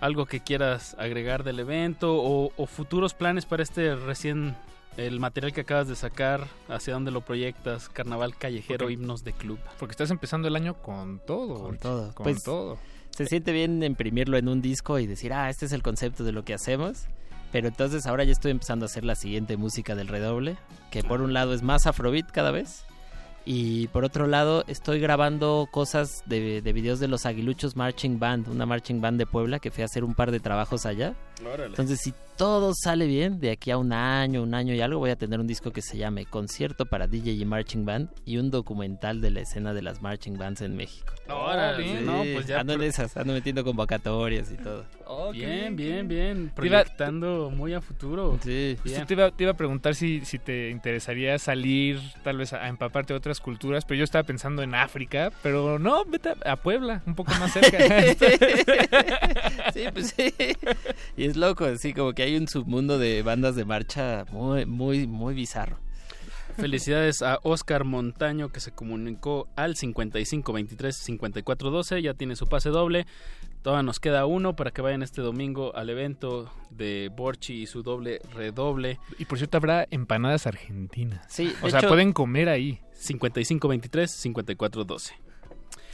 [0.00, 4.54] Algo que quieras agregar del evento o, o futuros planes para este recién,
[4.96, 9.32] el material que acabas de sacar, hacia dónde lo proyectas, carnaval callejero, Porque- himnos de
[9.32, 9.58] club.
[9.78, 11.62] Porque estás empezando el año con todo.
[11.62, 12.14] Con todo.
[12.14, 12.78] Con Pues, todo.
[13.10, 16.30] Se siente bien imprimirlo en un disco y decir, ah, este es el concepto de
[16.32, 17.06] lo que hacemos.
[17.50, 20.58] Pero entonces ahora ya estoy empezando a hacer la siguiente música del redoble,
[20.90, 22.84] que por un lado es más afrobeat cada vez.
[23.50, 28.46] Y por otro lado estoy grabando cosas de, de videos de los Aguiluchos Marching Band,
[28.46, 31.14] una marching band de Puebla que fui a hacer un par de trabajos allá.
[31.40, 31.68] Órale.
[31.68, 35.10] Entonces si todo sale bien, de aquí a un año, un año y algo, voy
[35.10, 38.52] a tener un disco que se llame Concierto para DJ y Marching Band y un
[38.52, 41.12] documental de la escena de las marching bands en México.
[41.28, 44.84] Órale, Sí, no, pues ya ando en esas, ando metiendo convocatorias y todo.
[45.32, 48.38] bien, bien, bien, proyectando muy a futuro.
[48.44, 48.78] Sí.
[48.84, 49.04] Bien.
[49.04, 52.68] te, iba, te iba a preguntar si, si te interesaría salir tal vez a, a
[52.68, 56.56] empaparte de otras culturas, pero yo estaba pensando en África, pero no, vete a, a
[56.56, 57.78] Puebla, un poco más cerca.
[59.74, 60.32] sí, pues sí.
[61.16, 65.06] Y es loco, así como que hay un submundo de bandas de marcha muy, muy,
[65.06, 65.78] muy bizarro.
[66.56, 72.02] Felicidades a Oscar Montaño que se comunicó al 55 23 54 12.
[72.02, 73.06] Ya tiene su pase doble.
[73.62, 77.82] Todavía nos queda uno para que vayan este domingo al evento de Borchi y su
[77.82, 78.98] doble redoble.
[79.18, 81.24] y por cierto, habrá empanadas argentinas.
[81.28, 82.80] Sí, O sea, hecho- pueden comer ahí.
[82.94, 85.14] 55 23 54 12.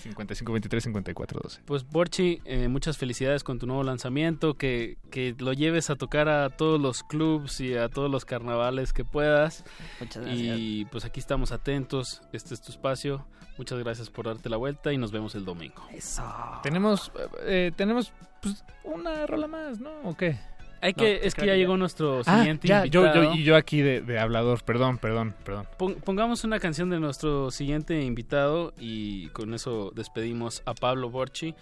[0.05, 1.60] 55, 23, 54, 12.
[1.64, 6.28] Pues Borchi, eh, muchas felicidades con tu nuevo lanzamiento, que, que lo lleves a tocar
[6.28, 9.64] a todos los clubs y a todos los carnavales que puedas.
[10.01, 10.59] Muchas gracias.
[10.59, 13.26] Y pues aquí estamos atentos, este es tu espacio.
[13.56, 15.86] Muchas gracias por darte la vuelta y nos vemos el domingo.
[15.93, 16.24] Eso.
[16.62, 17.12] Tenemos,
[17.43, 18.12] eh, tenemos
[18.43, 19.93] pues, una rola más, ¿no?
[20.02, 20.39] ¿O qué?
[20.85, 23.24] Hay que, es que ya llegó nuestro Ah, siguiente ya, yo, invitado.
[23.32, 25.66] yo, y yo aquí de, de hablador, perdón, perdón, perdón.
[25.78, 31.55] Pon- Pongamos una canción de nuestro siguiente invitado y con eso despedimos a Pablo Borchi.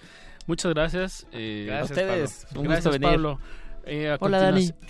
[0.46, 1.26] Muchas gracias.
[1.32, 2.44] eh, Gracias, A ustedes.
[2.46, 2.60] Pablo.
[2.60, 3.10] Un Gracias, gusto venir.
[3.16, 3.38] Pablo.
[3.86, 4.70] Eh, a Hola, Dani.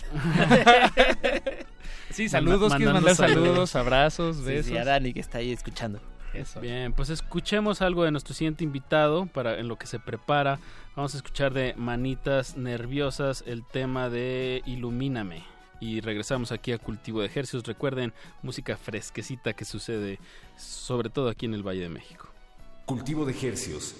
[2.10, 4.66] Sí, saludos, ¿quieres mandando mandar saludos, abrazos, Sí, besos?
[4.66, 5.98] sí, a Dani que está ahí escuchando.
[6.34, 6.60] Eso.
[6.60, 10.58] Bien, pues escuchemos algo de nuestro siguiente invitado para en lo que se prepara.
[10.94, 15.42] Vamos a escuchar de Manitas Nerviosas el tema de Ilumíname.
[15.80, 17.64] Y regresamos aquí a Cultivo de Ejercicios.
[17.64, 18.12] Recuerden,
[18.42, 20.18] música fresquecita que sucede
[20.58, 22.28] sobre todo aquí en el Valle de México.
[22.84, 23.94] Cultivo de Hercios.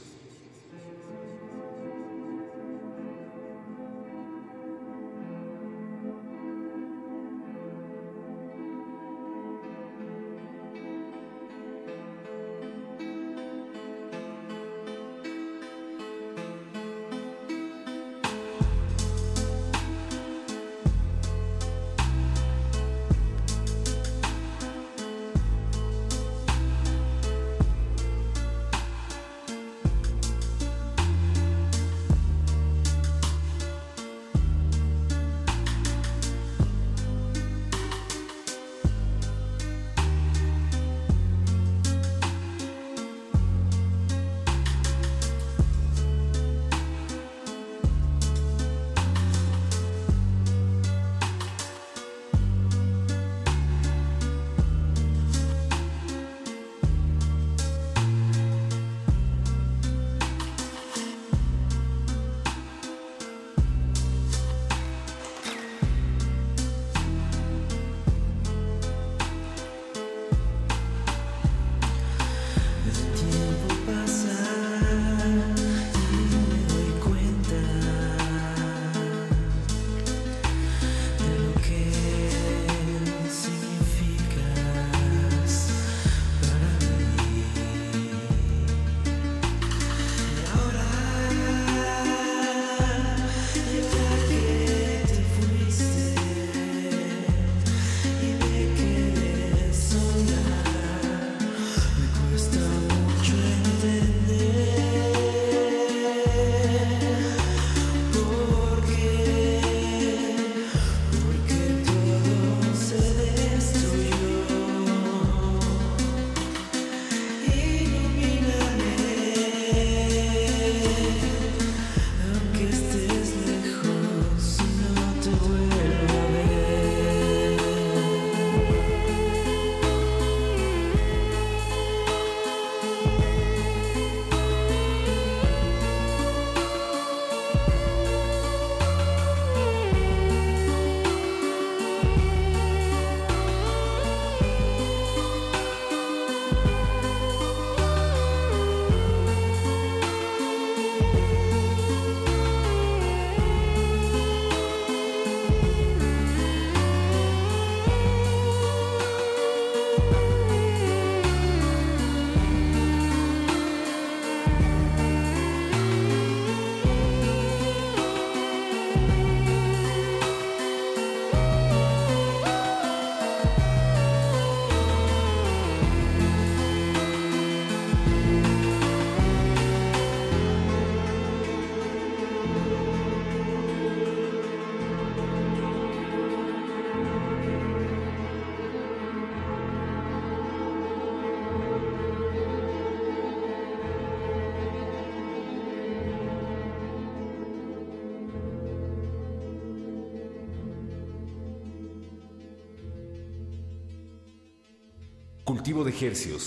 [206.02, 206.41] Cultivo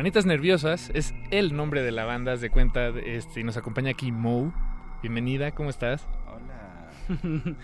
[0.00, 4.10] Manitas Nerviosas es el nombre de la banda, de cuenta, este, y nos acompaña aquí
[4.10, 4.50] Mo.
[5.02, 6.06] Bienvenida, ¿cómo estás?
[6.26, 6.90] Hola.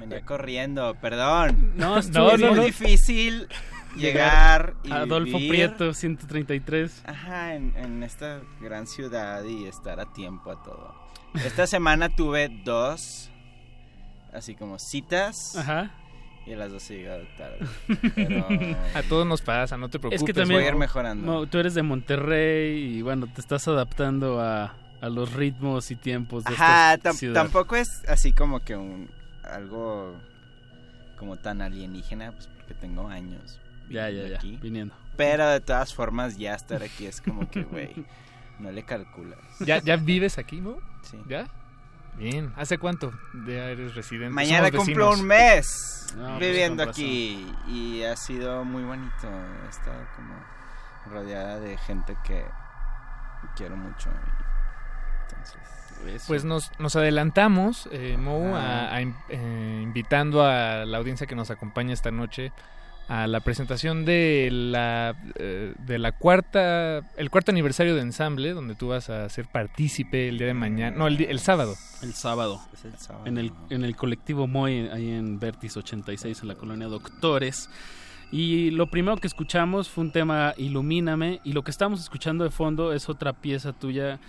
[0.00, 1.74] Venía corriendo, perdón.
[1.76, 3.46] No, es muy difícil
[3.96, 7.04] llegar y Adolfo vivir, Prieto, 133.
[7.06, 10.92] Ajá, en, en esta gran ciudad y estar a tiempo a todo.
[11.34, 13.30] Esta semana tuve dos,
[14.32, 15.54] así como citas.
[15.54, 15.94] Ajá.
[16.48, 17.58] Y a las dos he llegado tarde.
[18.14, 18.46] Pero...
[18.94, 20.22] A todos nos pasa, no te preocupes.
[20.22, 21.30] Es que también Voy a ir mejorando.
[21.30, 25.96] Mo, tú eres de Monterrey y bueno, te estás adaptando a, a los ritmos y
[25.96, 27.34] tiempos de Ajá, esta ciudad.
[27.42, 29.10] tampoco es así como que un
[29.44, 30.16] algo
[31.18, 33.60] como tan alienígena, pues porque tengo años.
[33.90, 34.58] Ya, ya, viviendo ya, aquí.
[34.62, 34.94] viniendo.
[35.16, 37.90] Pero de todas formas, ya estar aquí es como que, güey,
[38.58, 39.38] no le calculas.
[39.60, 40.78] ¿Ya, ¿Ya vives aquí, no?
[41.02, 41.18] Sí.
[41.28, 41.46] ¿Ya?
[42.18, 42.52] Bien.
[42.56, 43.12] ¿Hace cuánto
[43.46, 44.34] ya eres residente?
[44.34, 49.28] Mañana cumplo un mes No, pues, viviendo aquí y ha sido muy bonito.
[49.66, 50.34] He estado como
[51.14, 52.44] rodeada de gente que
[53.56, 54.10] quiero mucho.
[55.28, 61.34] Entonces, Pues nos, nos adelantamos, eh, Mou, a- a eh, invitando a la audiencia que
[61.34, 62.52] nos acompaña esta noche
[63.08, 68.74] a la presentación de la eh, de la cuarta el cuarto aniversario de ensamble donde
[68.74, 72.60] tú vas a ser partícipe el día de mañana no el, sábado El sábado.
[72.72, 73.26] Es el sábado.
[73.26, 77.68] En el, en el colectivo Moy, ahí en Vertis 86, en la colonia Doctores.
[78.30, 81.40] Y lo primero que escuchamos fue un tema Ilumíname.
[81.44, 84.20] Y lo que estamos escuchando de fondo es otra pieza tuya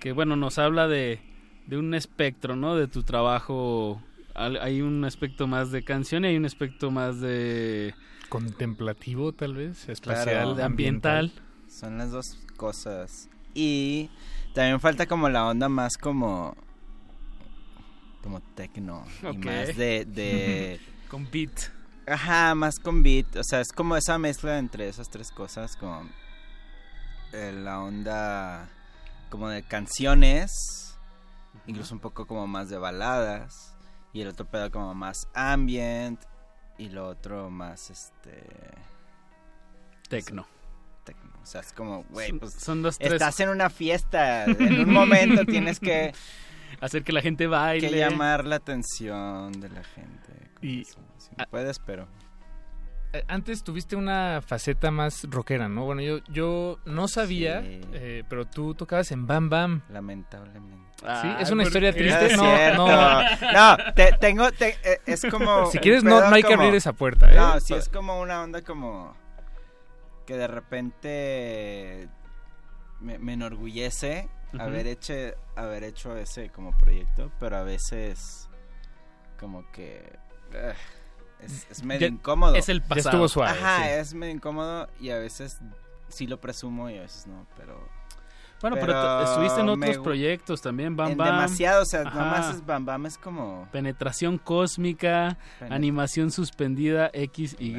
[0.00, 1.20] que, bueno, nos habla de,
[1.66, 2.76] de un espectro, ¿no?
[2.76, 4.02] De tu trabajo.
[4.34, 7.94] Hay un aspecto más de canción y hay un aspecto más de...
[8.32, 11.30] contemplativo tal vez espacial ambiental.
[11.68, 13.28] Son las dos cosas.
[13.52, 14.08] Y
[14.54, 16.56] también falta como la onda más como
[18.22, 20.80] como tecno y más de, de
[21.10, 21.50] Con beat.
[22.06, 26.08] Ajá, más con beat, o sea, es como esa mezcla entre esas tres cosas como
[27.34, 28.70] eh, la onda
[29.28, 30.98] como de canciones,
[31.66, 33.74] incluso un poco como más de baladas
[34.14, 36.18] y el otro pedo como más ambient
[36.78, 38.44] y lo otro más este
[40.08, 40.46] Tecno.
[41.04, 41.30] tecno.
[41.42, 43.14] O sea, es como, güey, pues son dos, tres.
[43.14, 46.12] estás en una fiesta, en un momento tienes que
[46.80, 47.90] Hacer que la gente baile.
[47.90, 50.50] que llamar la atención de la gente.
[50.60, 50.98] Y- eso.
[51.18, 52.08] Si no puedes, pero
[53.28, 55.84] Antes tuviste una faceta más rockera, ¿no?
[55.84, 57.80] Bueno, yo, yo no sabía, Sí.
[57.92, 59.82] eh, pero tú tocabas en Bam Bam.
[59.90, 60.80] lamentablemente.
[60.98, 62.36] Sí, es Ay, una ¿por historia triste.
[62.36, 62.44] No,
[62.74, 63.22] No, no.
[63.52, 65.66] No, te- tengo, te- eh, es como...
[65.72, 67.34] Si quieres, no, hay que abrir esa puerta, ¿eh?
[67.36, 69.14] No, sí es como una onda como
[70.26, 72.08] que de repente
[73.00, 74.28] me, me enorgullece
[74.58, 75.12] haber hecho
[75.56, 78.48] haber hecho ese como proyecto, pero a veces
[79.40, 80.18] como que
[81.44, 82.54] es, es medio Ya- incómodo.
[82.54, 83.08] Es el Ya pasado.
[83.10, 83.50] estuvo suave.
[83.58, 83.88] Ajá, sí.
[83.90, 85.58] es medio incómodo y a veces
[86.08, 87.88] sí lo presumo y a veces no, pero
[88.60, 91.34] Bueno, pero, estuviste en otros proyectos también, Bam en Bam.
[91.36, 92.10] demasiado, o sea, Ajá.
[92.18, 97.74] nomás es Bam Bam es como Penetración cósmica, Penet- animación suspendida, X, Y,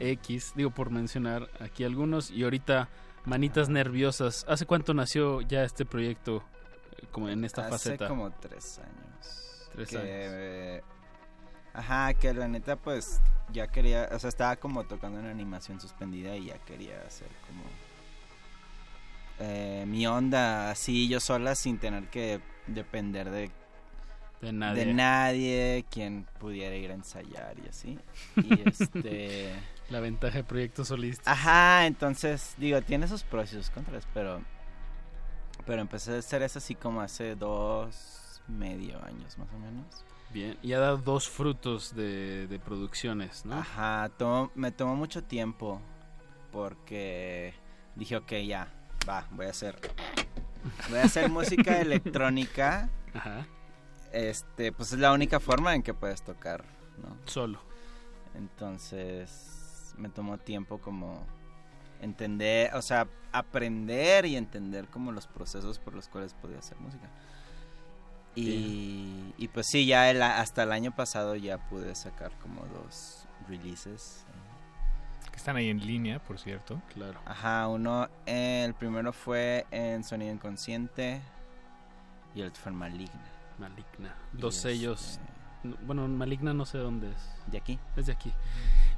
[0.00, 0.52] X.
[0.54, 2.30] Digo, por mencionar aquí algunos.
[2.30, 2.88] Y ahorita,
[3.24, 4.46] Manitas Nerviosas.
[4.48, 6.44] ¿Hace cuánto nació ya este proyecto
[6.98, 8.06] eh, como en esta hace faceta?
[8.08, 9.68] como tres años.
[9.72, 10.08] Tres que, años.
[10.10, 10.82] eh,
[11.78, 13.20] ajá, que la neta pues
[13.52, 17.62] ya quería, o sea, estaba como tocando en animación suspendida y ya quería hacer como
[19.40, 23.50] eh, mi onda así yo sola sin tener que depender de,
[24.40, 24.84] De nadie.
[24.84, 27.98] de nadie, quien pudiera ir a ensayar y así.
[28.36, 29.52] Y este...
[29.88, 31.26] La ventaja de proyectos solistas.
[31.26, 34.42] Ajá, entonces, digo, tiene sus pros y sus contras, pero...
[35.64, 40.04] Pero empecé a hacer eso así como hace dos, medio años más o menos.
[40.32, 40.58] Bien.
[40.62, 43.56] Y ha dado dos frutos de, de producciones, ¿no?
[43.58, 45.80] Ajá, tomó- me tomó mucho tiempo
[46.52, 47.54] porque
[47.94, 48.68] dije, ok, ya,
[49.08, 49.78] va, voy a hacer...
[50.90, 52.90] Voy a hacer música electrónica.
[53.14, 53.46] Ajá.
[54.12, 56.64] Este, pues es la única forma en que puedes tocar,
[57.02, 57.16] ¿no?
[57.24, 57.60] Solo.
[58.34, 61.26] Entonces me tomó tiempo como
[62.00, 67.10] entender, o sea, aprender y entender como los procesos por los cuales podía hacer música.
[68.38, 73.26] Y, y pues sí, ya el- hasta el año pasado ya pude sacar como dos
[73.48, 74.24] releases.
[75.30, 76.80] Que están ahí en línea, por cierto.
[76.94, 77.20] Claro.
[77.24, 81.20] Ajá, uno, eh, el primero fue en Sonido Inconsciente
[82.34, 83.24] y el otro fue en Maligna.
[83.58, 84.14] Maligna.
[84.32, 85.20] Dos este, sellos.
[85.62, 87.50] No, Bueno, Maligna no sé dónde es.
[87.50, 87.78] De aquí.
[87.96, 88.32] Es de aquí.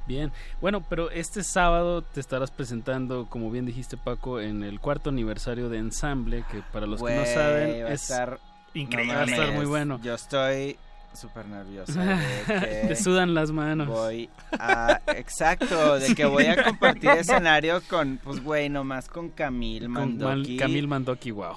[0.07, 0.31] Bien.
[0.59, 5.69] Bueno, pero este sábado te estarás presentando, como bien dijiste Paco, en el cuarto aniversario
[5.69, 8.39] de Ensamble, que para los que no saben va a es estar
[8.73, 9.13] increíble.
[9.13, 9.99] no va a estar muy bueno.
[10.03, 10.77] Yo estoy
[11.13, 11.99] súper nervioso.
[11.99, 12.17] de
[12.47, 13.87] que Te sudan las manos.
[13.87, 14.29] Voy
[14.59, 15.01] a.
[15.07, 20.57] Exacto, de que voy a compartir escenario con, pues, güey, nomás con Camil Con Mandoki.
[20.57, 21.55] Camil Mandoki, wow.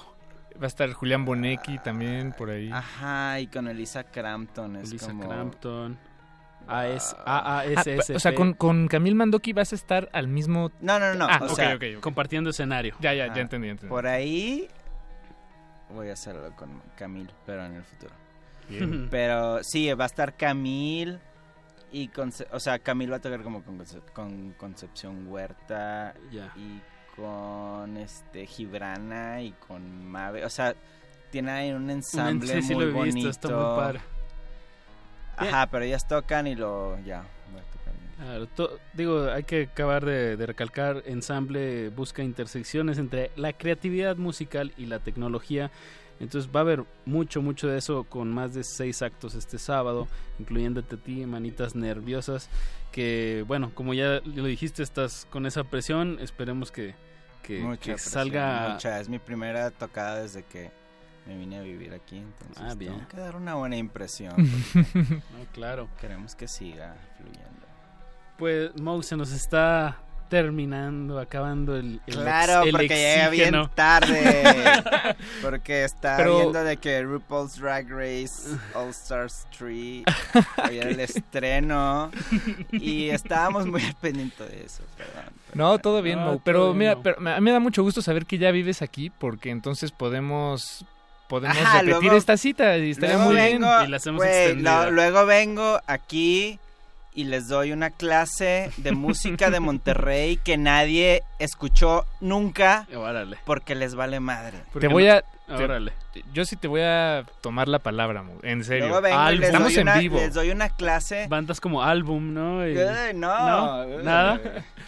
[0.57, 2.69] Va a estar Julián Bonecki también por ahí.
[2.71, 4.77] Ajá, y con Elisa Crampton.
[4.77, 5.27] Es Elisa como.
[5.27, 5.97] Crampton.
[6.67, 8.15] AS, Ah, AASSP.
[8.15, 10.71] o sea, con, con Camil Mandoki vas a estar al mismo...
[10.81, 11.27] No, no, no.
[11.29, 12.01] Ah, o ok, sea, ok, ok.
[12.01, 12.95] compartiendo escenario.
[13.01, 13.89] Ya, ya, ya entendí, ya entendí.
[13.89, 14.67] Por ahí.
[15.89, 18.13] Voy a hacerlo con Camil, pero en el futuro.
[18.67, 19.07] Bien.
[19.11, 21.19] Pero sí, va a estar Camil.
[21.91, 26.51] Y Conce- o sea, Camil va a tocar como con, Conce- con Concepción Huerta Ya.
[26.55, 26.81] y
[27.15, 30.43] con este Gibrana y con Mave.
[30.45, 30.73] O sea,
[31.31, 33.29] tiene ahí un ensamble muy lo he visto, bonito.
[33.29, 34.01] está muy padre.
[35.37, 37.23] Ajá, pero ellas tocan y lo ya.
[38.17, 44.15] Claro, to- digo, hay que acabar de, de recalcar, ensamble busca intersecciones entre la creatividad
[44.15, 45.69] musical y la tecnología.
[46.21, 50.07] Entonces va a haber mucho, mucho de eso con más de seis actos este sábado,
[50.39, 52.49] incluyéndote a ti, manitas nerviosas,
[52.93, 56.95] que bueno, como ya lo dijiste, estás con esa presión, esperemos que,
[57.43, 58.69] que, Mucha que presión, salga...
[58.71, 58.97] mucha.
[59.01, 60.71] Es mi primera tocada desde que
[61.27, 62.93] me vine a vivir aquí, entonces Ah, bien.
[62.93, 64.35] tengo que dar una buena impresión.
[64.73, 65.89] No, claro.
[65.99, 67.64] Queremos que siga fluyendo.
[68.37, 69.97] Pues Mo se nos está
[70.29, 74.83] terminando, acabando el, el Claro, ex- el porque llega bien tarde.
[75.41, 80.03] porque está Pero- viendo de que RuPaul's Drag Race All Stars 3
[80.67, 82.11] hoy era el estreno
[82.71, 84.83] y estábamos muy al pendiente de eso.
[84.97, 85.31] Perdón.
[85.53, 88.25] No, todo bien, No, todo Pero mira, pero a mí me da mucho gusto saber
[88.25, 90.85] que ya vives aquí porque entonces podemos
[91.29, 93.57] podemos Ajá, repetir luego- esta cita y estaría muy bien.
[93.85, 94.23] Y la hacemos
[94.57, 96.59] lo- luego vengo aquí
[97.15, 103.37] y les doy una clase de música de Monterrey que nadie escuchó nunca Órale.
[103.45, 104.61] porque les vale madre.
[104.79, 105.93] Te voy a te- Órale.
[106.33, 108.99] yo sí te voy a tomar la palabra, en serio.
[109.01, 110.17] Vengo Estamos doy, en una, vivo.
[110.17, 111.27] les doy una clase.
[111.29, 112.67] Bandas como álbum, ¿no?
[112.67, 113.83] Y- Eh, no, ¿No?
[113.83, 114.39] eh, ¿Nada?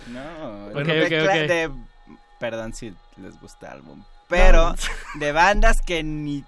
[0.07, 0.67] No.
[0.79, 1.47] Ok, de ok, cla- ok.
[1.47, 1.71] de-
[2.39, 4.03] perdón si les gusta álbum.
[4.27, 4.75] Pero
[5.15, 6.43] de bandas que ni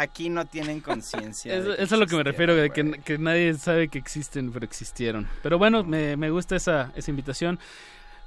[0.00, 1.54] aquí no tienen conciencia.
[1.54, 4.50] Eso, eso es a lo que me refiero, de que, que nadie sabe que existen,
[4.50, 5.28] pero existieron.
[5.42, 7.58] Pero bueno, me, me gusta esa, esa invitación.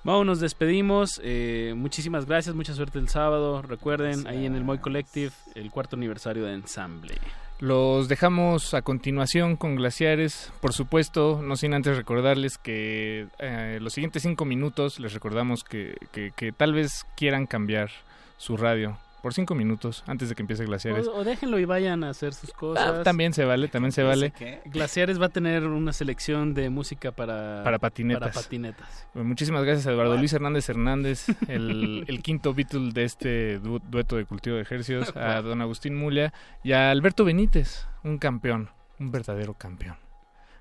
[0.04, 1.20] Mau, nos despedimos.
[1.24, 3.62] eh, muchísimas gracias, mucha suerte el sábado.
[3.62, 7.16] Recuerden, ahí en el Moy Collective, el cuarto aniversario de Ensamble.
[7.60, 10.52] Los dejamos a continuación con Glaciares.
[10.60, 15.95] Por supuesto, no sin antes recordarles que eh, los siguientes cinco minutos les recordamos que,
[16.12, 17.90] que, que tal vez quieran cambiar
[18.38, 21.08] su radio por cinco minutos antes de que empiece Glaciares.
[21.08, 23.00] O, o déjenlo y vayan a hacer sus cosas.
[23.00, 24.34] Ah, también se vale, también se vale.
[24.66, 28.20] Glaciares va a tener una selección de música para, Para patinetas.
[28.30, 29.08] para patinetas.
[29.14, 33.80] Bueno, Muchísimas gracias a Eduardo Luis Hernández Hernández, el, el quinto Beatle de este du-
[33.90, 38.70] dueto de cultivo de ejercicios, a don Agustín Mulia y a Alberto Benítez, un campeón,
[39.00, 39.95] un verdadero campeón.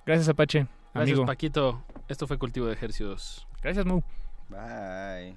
[0.06, 1.26] Gracias Apache, Gracias, amigo.
[1.26, 1.84] Paquito.
[2.08, 3.46] Esto fue Cultivo de Ejercicios.
[3.60, 4.02] Gracias, Mu.
[4.48, 5.36] Bye.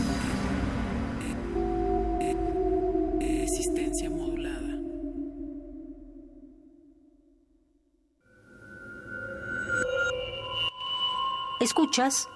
[11.71, 12.27] Escuchas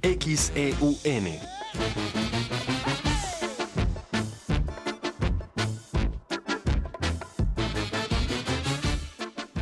[0.00, 1.38] XEUN.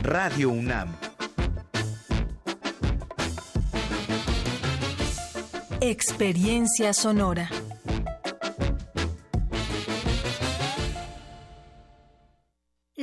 [0.04, 0.94] Radio UNAM.
[5.80, 7.50] Experiencia sonora.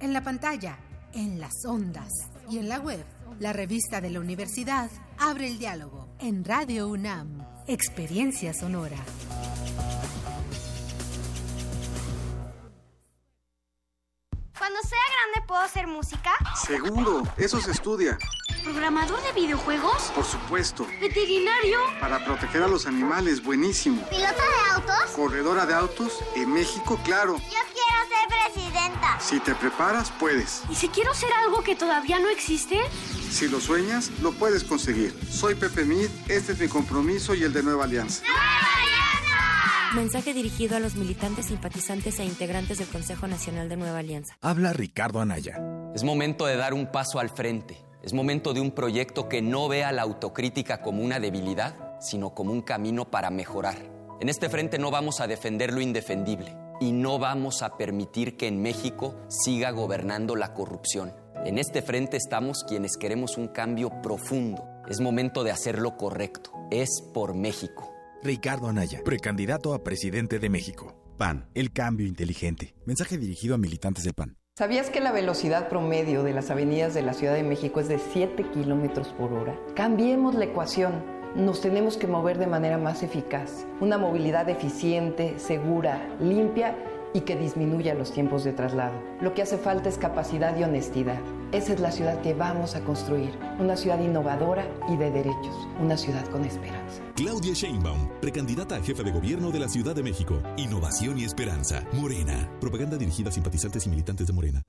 [0.00, 0.78] en la pantalla,
[1.12, 2.10] en las ondas
[2.48, 3.04] y en la web.
[3.38, 7.46] La revista de la universidad abre el diálogo en Radio UNAM.
[7.66, 8.96] Experiencia sonora.
[14.58, 16.32] Cuando sea grande, ¿puedo hacer música?
[16.66, 18.18] Seguro, eso se estudia.
[18.62, 20.12] ¿Programador de videojuegos?
[20.14, 20.86] Por supuesto.
[21.00, 21.78] ¿Veterinario?
[21.98, 24.02] Para proteger a los animales, buenísimo.
[24.10, 25.10] ¿Pilota de autos?
[25.16, 27.38] Corredora de autos, en México, claro.
[27.38, 29.20] Yo quiero ser presidenta.
[29.20, 30.62] Si te preparas, puedes.
[30.70, 32.78] ¿Y si quiero ser algo que todavía no existe?
[33.30, 35.14] Si lo sueñas, lo puedes conseguir.
[35.28, 38.22] Soy Pepe Mid, este es mi compromiso y el de Nueva Alianza.
[39.94, 44.36] Mensaje dirigido a los militantes, simpatizantes e integrantes del Consejo Nacional de Nueva Alianza.
[44.40, 45.60] Habla Ricardo Anaya.
[45.94, 47.84] Es momento de dar un paso al frente.
[48.02, 52.52] Es momento de un proyecto que no vea la autocrítica como una debilidad, sino como
[52.52, 53.76] un camino para mejorar.
[54.20, 58.48] En este frente no vamos a defender lo indefendible y no vamos a permitir que
[58.48, 61.12] en México siga gobernando la corrupción.
[61.44, 64.64] En este frente estamos quienes queremos un cambio profundo.
[64.88, 66.50] Es momento de hacer lo correcto.
[66.70, 67.92] Es por México.
[68.22, 70.94] Ricardo Anaya, precandidato a presidente de México.
[71.16, 72.74] PAN, el cambio inteligente.
[72.86, 74.36] Mensaje dirigido a militantes del PAN.
[74.56, 77.98] ¿Sabías que la velocidad promedio de las avenidas de la Ciudad de México es de
[77.98, 79.58] 7 kilómetros por hora?
[79.74, 81.19] Cambiemos la ecuación.
[81.36, 83.64] Nos tenemos que mover de manera más eficaz.
[83.80, 86.76] Una movilidad eficiente, segura, limpia
[87.14, 88.94] y que disminuya los tiempos de traslado.
[89.20, 91.20] Lo que hace falta es capacidad y honestidad.
[91.52, 95.96] Esa es la ciudad que vamos a construir, una ciudad innovadora y de derechos, una
[95.96, 97.00] ciudad con esperanza.
[97.14, 100.40] Claudia Sheinbaum, precandidata a jefe de gobierno de la Ciudad de México.
[100.56, 101.84] Innovación y esperanza.
[101.92, 102.48] Morena.
[102.60, 104.62] Propaganda dirigida a simpatizantes y militantes de Morena.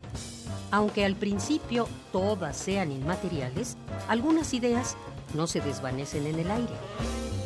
[0.72, 3.78] Aunque al principio todas sean inmateriales,
[4.08, 4.96] algunas ideas
[5.36, 6.74] no se desvanecen en el aire.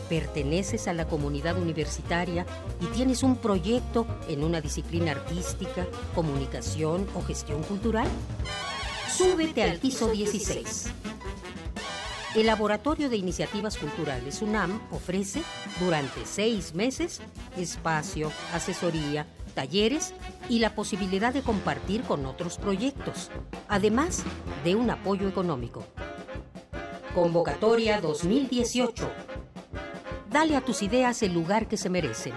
[0.10, 2.46] Perteneces a la comunidad universitaria
[2.80, 8.08] y tienes un proyecto en una disciplina artística, comunicación o gestión cultural.
[9.10, 10.88] Súbete al piso 16.
[12.36, 15.42] El Laboratorio de Iniciativas Culturales UNAM ofrece
[15.80, 17.22] durante seis meses
[17.56, 20.14] espacio, asesoría, talleres
[20.50, 23.32] y la posibilidad de compartir con otros proyectos,
[23.70, 24.24] además
[24.66, 25.86] de un apoyo económico.
[27.16, 29.10] Convocatoria 2018.
[30.30, 32.34] Dale a tus ideas el lugar que se merecen.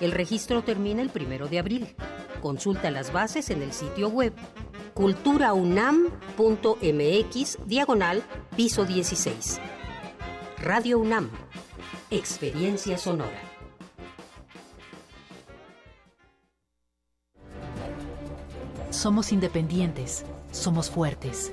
[0.00, 1.94] El registro termina el primero de abril.
[2.40, 4.32] Consulta las bases en el sitio web
[4.94, 8.22] culturaunam.mx diagonal
[8.56, 9.60] piso 16.
[10.62, 11.28] Radio UNAM.
[12.10, 13.42] Experiencia sonora.
[18.88, 21.52] Somos independientes, somos fuertes.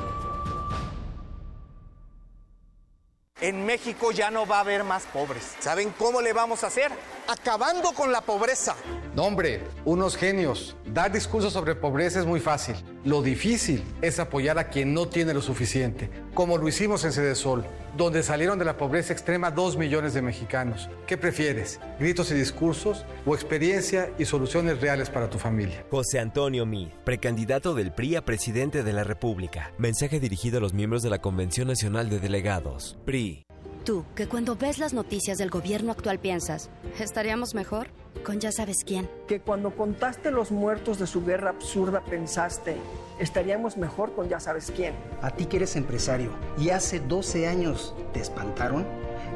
[3.41, 5.55] En México ya no va a haber más pobres.
[5.59, 6.91] ¿Saben cómo le vamos a hacer?
[7.27, 8.75] Acabando con la pobreza.
[9.15, 10.75] No, hombre, unos genios.
[10.85, 12.75] Dar discursos sobre pobreza es muy fácil.
[13.03, 17.65] Lo difícil es apoyar a quien no tiene lo suficiente, como lo hicimos en Cedesol,
[17.97, 20.89] donde salieron de la pobreza extrema dos millones de mexicanos.
[21.07, 21.79] ¿Qué prefieres?
[21.99, 25.85] ¿Gritos y discursos o experiencia y soluciones reales para tu familia?
[25.89, 29.71] José Antonio Mid, precandidato del PRI a presidente de la República.
[29.77, 32.97] Mensaje dirigido a los miembros de la Convención Nacional de Delegados.
[33.05, 33.45] PRI.
[33.83, 36.69] Tú, que cuando ves las noticias del gobierno actual piensas,
[36.99, 37.87] ¿estaríamos mejor?
[38.23, 39.09] Con ya sabes quién.
[39.27, 42.77] Que cuando contaste los muertos de su guerra absurda pensaste,
[43.19, 44.93] estaríamos mejor con ya sabes quién.
[45.21, 48.85] A ti que eres empresario y hace 12 años te espantaron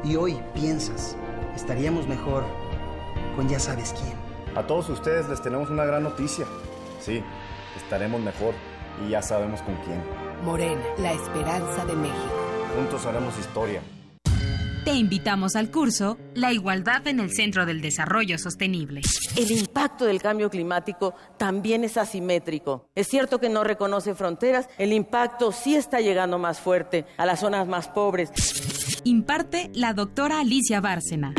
[0.04, 1.16] y hoy piensas,
[1.54, 2.44] estaríamos mejor
[3.34, 4.14] con ya sabes quién.
[4.56, 6.46] A todos ustedes les tenemos una gran noticia.
[7.00, 7.22] Sí,
[7.76, 8.54] estaremos mejor
[9.04, 10.00] y ya sabemos con quién.
[10.44, 12.34] Morena, la esperanza de México.
[12.76, 13.82] Juntos haremos historia.
[14.86, 19.00] Te invitamos al curso La igualdad en el centro del desarrollo sostenible.
[19.34, 22.88] El impacto del cambio climático también es asimétrico.
[22.94, 27.40] Es cierto que no reconoce fronteras, el impacto sí está llegando más fuerte a las
[27.40, 28.30] zonas más pobres.
[29.02, 31.34] Imparte la doctora Alicia Bárcena.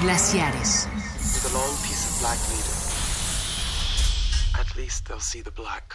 [0.00, 0.86] Glaciares.
[0.86, 2.78] With a long piece of black leader.
[4.60, 5.92] At least they'll see the black.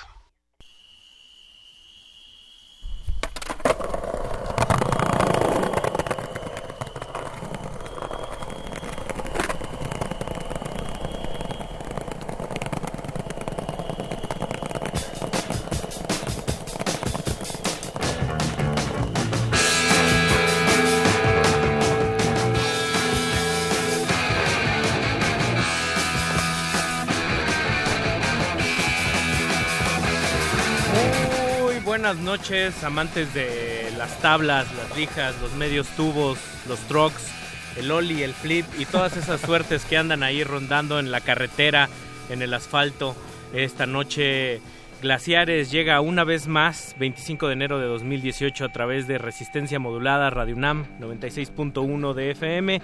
[32.14, 36.38] Buenas noches, amantes de las tablas, las lijas, los medios tubos,
[36.68, 37.32] los trucks,
[37.76, 41.90] el ollie, el flip y todas esas suertes que andan ahí rondando en la carretera,
[42.30, 43.16] en el asfalto.
[43.54, 44.62] Esta noche
[45.02, 50.30] Glaciares llega una vez más, 25 de enero de 2018, a través de Resistencia Modulada
[50.30, 52.82] Radio UNAM 96.1 de FM.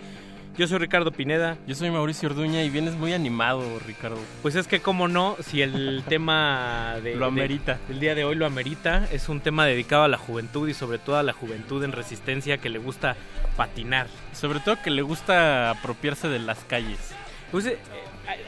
[0.58, 1.58] Yo soy Ricardo Pineda.
[1.68, 4.20] Yo soy Mauricio Orduña y vienes muy animado, Ricardo.
[4.42, 7.80] Pues es que, como no, si el tema de, lo amerita.
[7.90, 10.98] el día de hoy lo amerita, es un tema dedicado a la juventud y sobre
[10.98, 13.16] todo a la juventud en resistencia que le gusta
[13.56, 14.08] patinar.
[14.34, 17.14] Sobre todo que le gusta apropiarse de las calles.
[17.52, 17.78] Pues eh,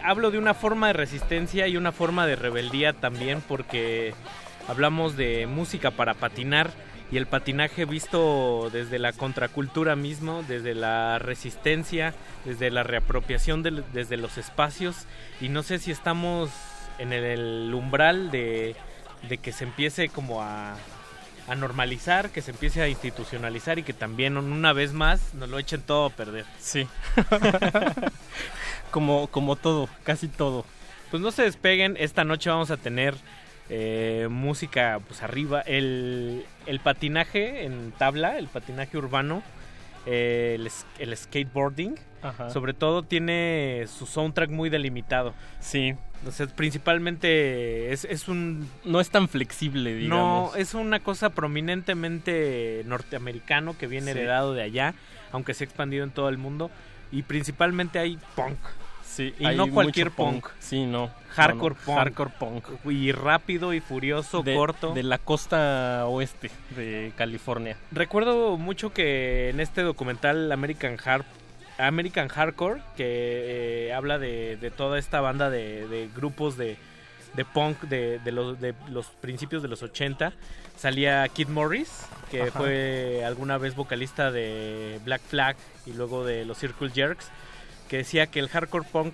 [0.03, 4.13] hablo de una forma de resistencia y una forma de rebeldía también porque
[4.67, 6.71] hablamos de música para patinar
[7.11, 12.13] y el patinaje visto desde la contracultura mismo, desde la resistencia,
[12.45, 15.05] desde la reapropiación desde los espacios
[15.41, 16.49] y no sé si estamos
[16.99, 18.75] en el umbral de,
[19.41, 20.75] que se empiece como a,
[21.47, 25.59] a normalizar, que se empiece a institucionalizar y que también una vez más nos lo
[25.59, 26.45] echen todo a perder.
[26.59, 26.87] Sí.
[28.91, 30.65] como, como todo, casi todo.
[31.09, 33.15] Pues no se despeguen, esta noche vamos a tener
[33.73, 36.43] eh, música pues arriba, el,
[36.83, 39.43] patinaje en tabla, el patinaje urbano,
[40.05, 40.59] eh,
[40.99, 41.95] el, skateboarding,
[42.51, 45.33] sobre todo tiene su soundtrack muy delimitado.
[45.61, 45.95] Sí.
[46.17, 48.69] Entonces, principalmente es, es, un...
[48.83, 50.51] No es tan flexible, digamos.
[50.51, 54.95] No, es una cosa prominentemente norteamericano que viene heredado de allá,
[55.31, 56.69] aunque se ha expandido en todo el mundo.
[57.09, 58.57] Y principalmente hay punk.
[59.11, 60.47] Sí, y no cualquier punk.
[60.59, 61.09] Sí, no.
[61.31, 61.97] Hardcore punk.
[61.97, 62.65] Hardcore punk.
[62.85, 64.93] Y rápido y furioso, corto.
[64.93, 67.75] De la costa oeste de California.
[67.91, 70.97] Recuerdo mucho que en este documental American
[71.77, 76.77] American Hardcore, que eh, habla de, toda esta banda de, grupos de,
[77.53, 80.31] punk de, los, de los principios de los 80,
[80.77, 86.57] salía Kid Morris, que fue alguna vez vocalista de Black Flag y luego de los
[86.59, 87.29] Circle Jerks
[87.91, 89.13] que decía que el hardcore punk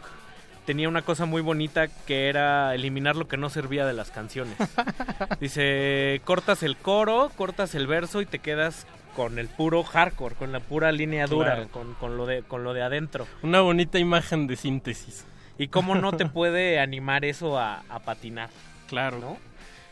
[0.67, 4.55] tenía una cosa muy bonita que era eliminar lo que no servía de las canciones.
[5.39, 8.85] Dice, cortas el coro, cortas el verso y te quedas
[9.15, 12.83] con el puro hardcore, con la pura línea dura, con, lo de, con lo de
[12.83, 13.25] adentro.
[13.41, 15.25] Una bonita imagen de síntesis.
[15.57, 18.51] ¿Y cómo no te puede animar eso a, patinar?
[18.87, 19.17] Claro.
[19.17, 19.37] ¿no?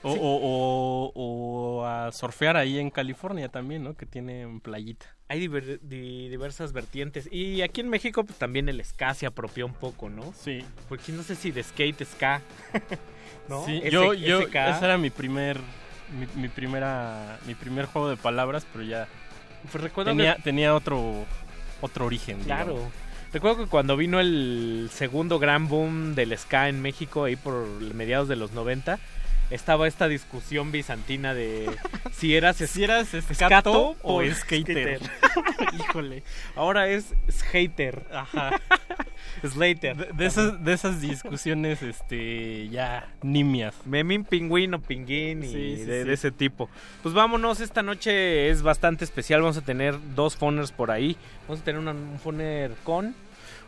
[0.07, 3.95] O, o, a surfear ahí en California también, ¿no?
[3.95, 7.27] Que tiene playita hay diversas vertientes.
[7.31, 10.33] Y aquí en México pues, también el ska se apropió un poco, ¿no?
[10.37, 10.63] Sí.
[10.87, 12.41] Porque no sé si de skate ska.
[13.49, 13.65] ¿no?
[13.65, 15.59] Sí, yo, yo, ese era mi primer,
[16.35, 19.07] mi, primera, mi primer juego de palabras, pero ya
[19.71, 21.25] pues recuerdo tenía, tenía otro,
[21.81, 22.39] otro origen.
[22.43, 22.77] Claro.
[23.33, 28.27] Recuerdo que cuando vino el segundo gran boom del ska en México, ahí por mediados
[28.27, 28.99] de los 90,
[29.49, 31.69] estaba esta discusión bizantina de
[32.11, 34.99] si eras, si eras escato, o, skater.
[35.79, 36.23] Híjole.
[36.55, 38.05] Ahora es skater.
[38.11, 38.61] Ajá.
[39.43, 40.13] Slater.
[40.13, 43.75] De, esas, de esas discusiones este ya nimias.
[43.85, 46.69] Memín pingüino, pinguín y de, ese tipo.
[47.03, 49.41] Pues vámonos, esta noche es bastante especial.
[49.41, 51.17] Vamos a tener dos phoners por ahí.
[51.47, 53.15] Vamos a tener un phoner con.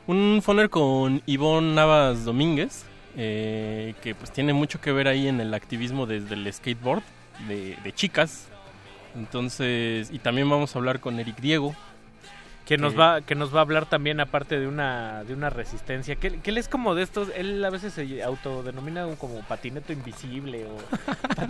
[0.08, 2.86] Un phoner con Ivonne Navas Domínguez
[3.20, 7.02] eh, que pues tiene mucho que ver ahí en el activismo desde el skateboard
[7.48, 8.48] de, chicas.
[9.16, 11.76] Entonces, y también vamos a hablar con Eric Diego,
[12.68, 16.18] que nos va que nos va a hablar también aparte de una de una resistencia
[16.18, 20.66] que, que, él es como de estos él a veces se autodenomina como patineto invisible
[20.66, 20.76] o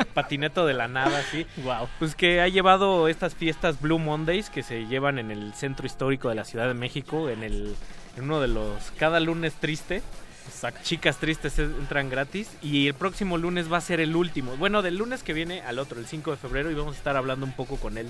[0.13, 4.61] patineto de la nada así wow pues que ha llevado estas fiestas Blue Mondays que
[4.61, 7.75] se llevan en el centro histórico de la Ciudad de México en el
[8.15, 10.03] en uno de los cada lunes triste
[10.83, 14.57] Chicas Tristes entran gratis y el próximo lunes va a ser el último.
[14.57, 17.17] Bueno, del lunes que viene al otro, el 5 de febrero, y vamos a estar
[17.17, 18.07] hablando un poco con él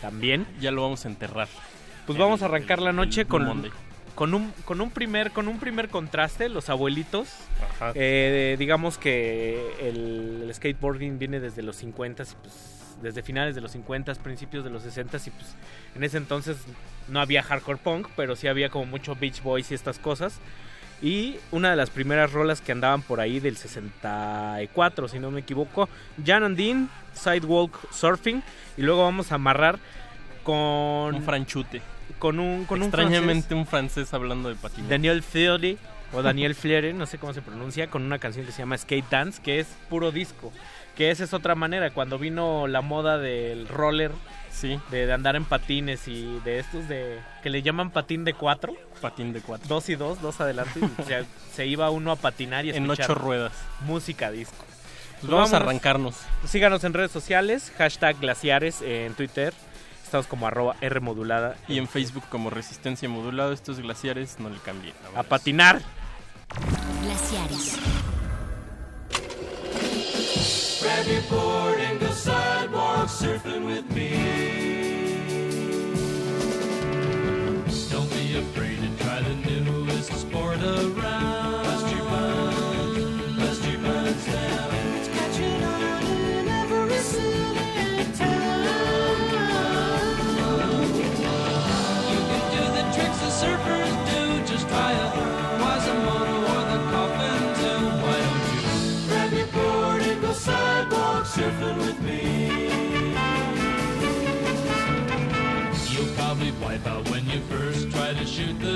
[0.00, 0.46] también.
[0.60, 1.48] Ya lo vamos a enterrar.
[2.06, 3.70] Pues vamos a arrancar la noche con,
[4.14, 7.28] con un con un primer con un primer contraste, los abuelitos.
[7.94, 13.72] Eh, digamos que el, skateboarding viene desde los 50 y pues desde finales de los
[13.72, 15.56] 50, principios de los 60 y pues
[15.96, 16.56] en ese entonces
[17.08, 20.38] no había hardcore punk, pero sí había como mucho Beach Boys y estas cosas.
[21.02, 25.40] Y una de las primeras rolas que andaban por ahí del 64, si no me
[25.40, 25.88] equivoco,
[26.24, 28.40] Jan and Dean, Sidewalk Surfing.
[28.76, 29.80] Y luego vamos a amarrar
[30.44, 31.16] con...
[31.16, 31.82] Un franchute.
[32.20, 34.90] Con un, con Extrañamente un francés, hablando de patinaje.
[34.90, 35.76] Daniel Fleury,
[36.12, 39.10] o Daniel Fleure, no sé cómo se pronuncia, con una canción que se llama Skate
[39.10, 40.52] Dance, que es puro disco.
[40.96, 44.12] Que esa es otra manera, cuando vino la moda del roller
[44.52, 44.78] Sí.
[44.90, 48.74] De, andar en patines y de estos de que le llaman patín de cuatro.
[49.00, 49.66] Patín de cuatro.
[49.68, 50.80] Dos y dos, dos adelante.
[50.98, 51.24] o sea,
[51.54, 53.52] se iba uno a patinar y En ocho ruedas.
[53.80, 54.64] Música disco.
[55.20, 56.16] Pues vamos a arrancarnos.
[56.44, 59.54] Síganos en redes sociales, hashtag glaciares en Twitter.
[60.04, 61.56] Estamos como arroba R modulada.
[61.68, 63.54] Y en Facebook como Resistencia Modulada.
[63.54, 64.94] Estos glaciares no le cambien.
[65.16, 65.80] A patinar.
[67.02, 67.78] Glaciares.
[70.82, 74.10] Grab your board and go sidewalk surfing with me.
[77.88, 81.41] Don't be afraid to try the newest sport around.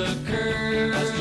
[0.07, 1.16] The curve.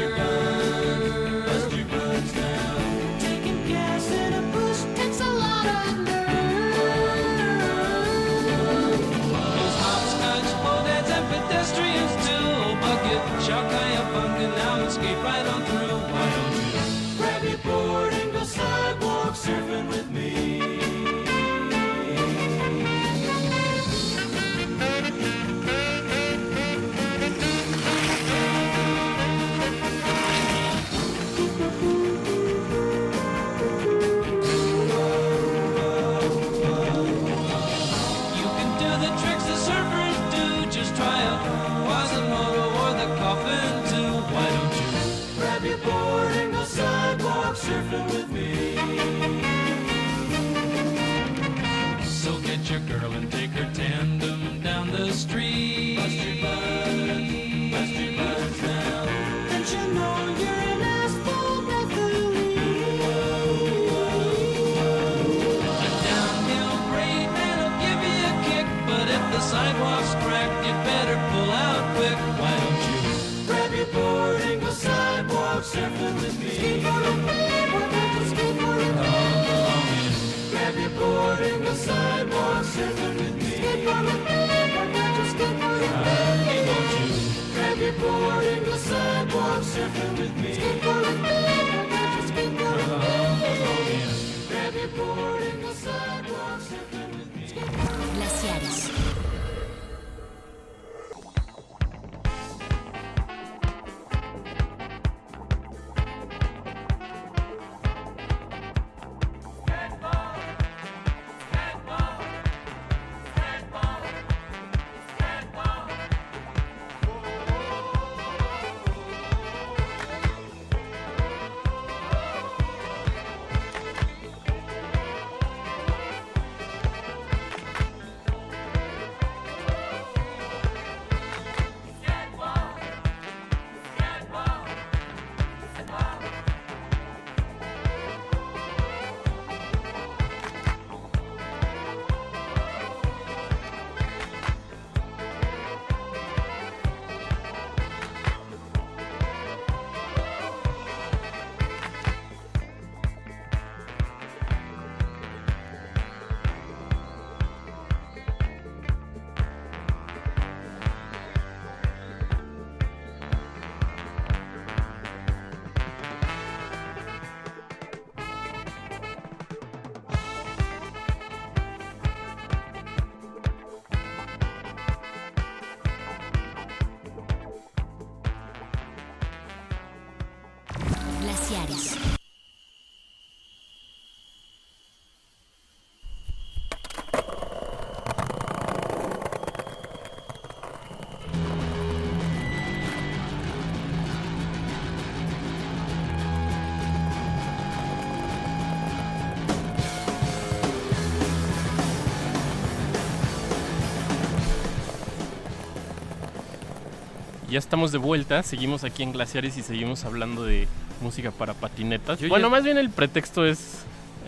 [207.56, 210.68] Ya estamos de vuelta, seguimos aquí en Glaciares y seguimos hablando de
[211.00, 212.20] música para patinetas.
[212.20, 213.78] Yo bueno, ya- más bien el pretexto es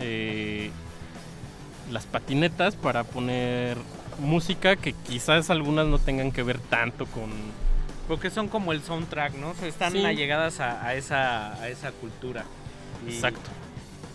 [0.00, 0.70] eh,
[1.92, 3.76] las patinetas para poner
[4.18, 7.24] música que quizás algunas no tengan que ver tanto con...
[8.08, 9.50] Porque son como el soundtrack, ¿no?
[9.50, 10.06] O sea, están Sí.
[10.06, 12.46] allegadas a, a esa, a esa cultura.
[13.06, 13.50] Y- Exacto.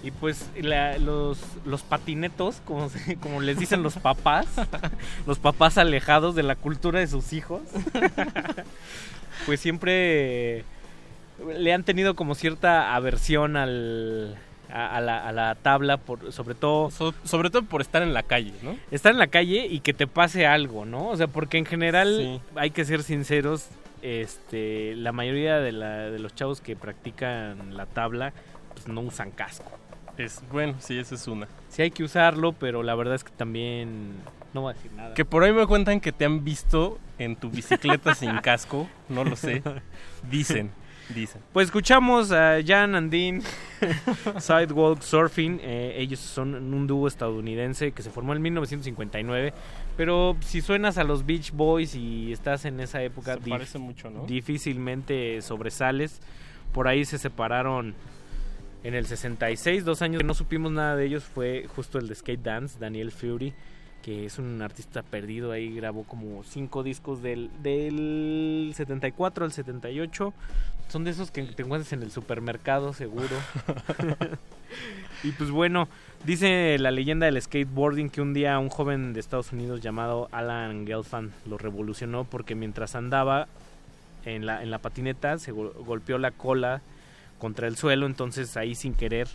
[0.04, 4.46] Y pues la- los, los patinetos, como, se- como les dicen los papás,
[5.26, 7.62] los papás alejados de la cultura de sus hijos,
[9.46, 10.64] pues siempre
[11.58, 14.36] le han tenido como cierta aversión al,
[14.72, 16.92] a, a la, a la tabla, por, sobre todo...
[16.92, 18.76] So- sobre todo por estar en la calle, ¿no?
[18.92, 21.08] estar en la calle y que te pase algo, ¿no?
[21.10, 22.42] O sea, porque en general Sí.
[22.56, 23.68] hay que ser sinceros,
[24.02, 28.34] este, la mayoría de, la, de los chavos que practican la tabla,
[28.74, 29.72] pues no usan casco.
[30.18, 31.48] Es, bueno, sí, esa es una.
[31.70, 34.14] Sí hay que usarlo, pero la verdad es que también
[34.54, 35.14] no voy a decir nada.
[35.16, 39.24] Que por ahí me cuentan que te han visto en tu bicicleta sin casco, no
[39.24, 39.64] lo sé.
[40.30, 40.70] Dicen,
[41.16, 41.42] dicen.
[41.52, 43.42] Pues escuchamos a Jan and Dean
[44.40, 45.60] Sidewalk Surfing.
[45.62, 49.54] eh, ellos son un dúo estadounidense que se formó en 1959.
[49.98, 53.78] Pero si suenas a los Beach Boys y estás en esa época, Se dif- parece
[53.80, 54.26] mucho, ¿no?
[54.26, 56.20] difícilmente sobresales.
[56.72, 57.94] Por ahí se separaron
[58.84, 59.86] en el 66.
[59.86, 63.12] Dos años que no supimos nada de ellos fue justo el de Skate Dance, Daniel
[63.12, 63.54] Fury
[64.04, 70.34] que es un artista perdido ahí, grabó como cinco discos del, del 74 al 78.
[70.90, 73.30] Son de esos que te encuentras en el supermercado, seguro.
[75.24, 75.88] y pues bueno,
[76.26, 80.86] dice la leyenda del skateboarding que un día un joven de Estados Unidos llamado Alan
[80.86, 83.48] Gelfand lo revolucionó porque mientras andaba
[84.26, 86.82] en la, en la patineta se gol- golpeó la cola
[87.44, 89.28] contra el suelo, entonces ahí sin querer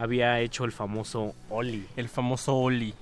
[0.00, 1.86] había hecho el famoso Ollie.
[1.94, 2.92] El famoso Oli,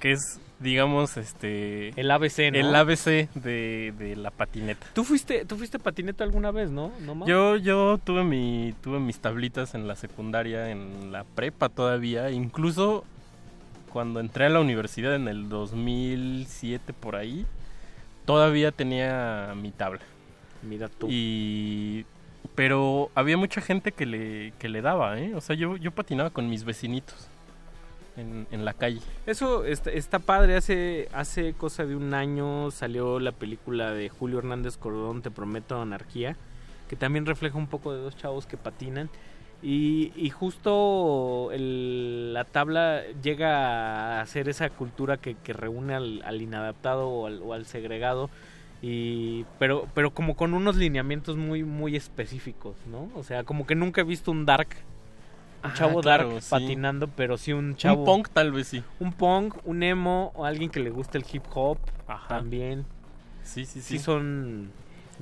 [0.00, 1.90] que es, digamos, este...
[2.00, 2.58] El ABC, ¿no?
[2.58, 4.86] El ABC de, de la patineta.
[4.94, 6.90] ¿Tú fuiste, tú fuiste patineta alguna vez, no?
[7.00, 7.26] ¿No?
[7.26, 13.04] Yo, yo tuve mi, tuve mis tablitas en la secundaria, en la prepa todavía, incluso
[13.92, 17.44] cuando entré a la universidad en el 2007 por ahí,
[18.24, 20.00] todavía tenía mi tabla.
[20.62, 21.08] Mira tú.
[21.10, 22.06] Y
[22.54, 25.34] pero había mucha gente que le, que le daba, ¿eh?
[25.34, 27.28] O sea, yo, yo patinaba con mis vecinitos
[28.16, 29.00] en, en la calle.
[29.26, 30.56] Eso está, está padre.
[30.56, 35.80] Hace, hace cosa de un año salió la película de Julio Hernández Cordón, Te Prometo
[35.80, 36.36] Anarquía,
[36.88, 39.08] que también refleja un poco de dos chavos que patinan.
[39.64, 46.42] Y, y justo la tabla llega a ser esa cultura que, que reúne al, al
[46.42, 48.28] inadaptado o al, o al segregado.
[48.82, 53.08] Y, pero, pero como con unos lineamientos muy, muy específicos, ¿no?
[53.14, 54.68] O sea, como que nunca he visto un dark,
[55.64, 56.50] un Ah, chavo claro, dark sí.
[56.50, 58.00] patinando, pero sí un chavo.
[58.00, 58.82] Un punk tal vez sí.
[58.98, 61.78] Un punk, un emo, o alguien que le guste el hip hop
[62.28, 62.84] también.
[63.44, 63.98] Sí, sí, Sí sí.
[63.98, 64.70] son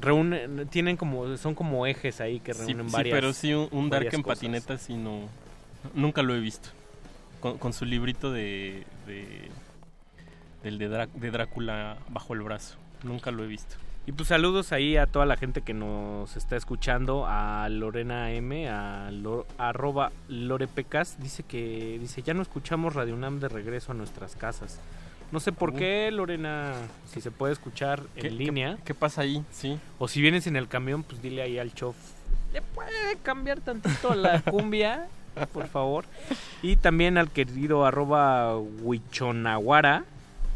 [0.01, 3.69] reúnen tienen como son como ejes ahí que Sí, reúnen sí, varias pero sí, un,
[3.73, 4.37] un dark en cosas.
[4.45, 5.21] patineta sí no...
[5.95, 6.69] Nunca lo he visto.
[7.41, 8.85] Con, con su librito de...
[9.07, 9.51] de
[10.63, 12.77] del de, Drá- de Drácula bajo el brazo.
[13.03, 13.77] Nunca lo he visto.
[14.07, 18.69] Y pues saludos ahí a toda la gente que nos está escuchando, a Lorena M,
[18.69, 23.95] a lo- arroba Lorepecas, dice que dice ya no escuchamos Radio UNAM de regreso a
[23.95, 24.81] nuestras casas.
[25.33, 25.77] No sé por Uh.
[25.77, 26.73] qué, Lorena,
[27.07, 28.79] si se puede escuchar ¿Qué- en qué- línea.
[28.85, 29.45] ¿Qué pasa ahí?
[29.53, 29.79] Sí.
[29.99, 31.95] O si vienes en el camión, pues dile ahí al chof.
[32.53, 35.07] ¿Le puede cambiar tantito la cumbia?
[35.53, 36.05] Por favor.
[36.63, 40.05] Y también al querido arroba Huichonaguara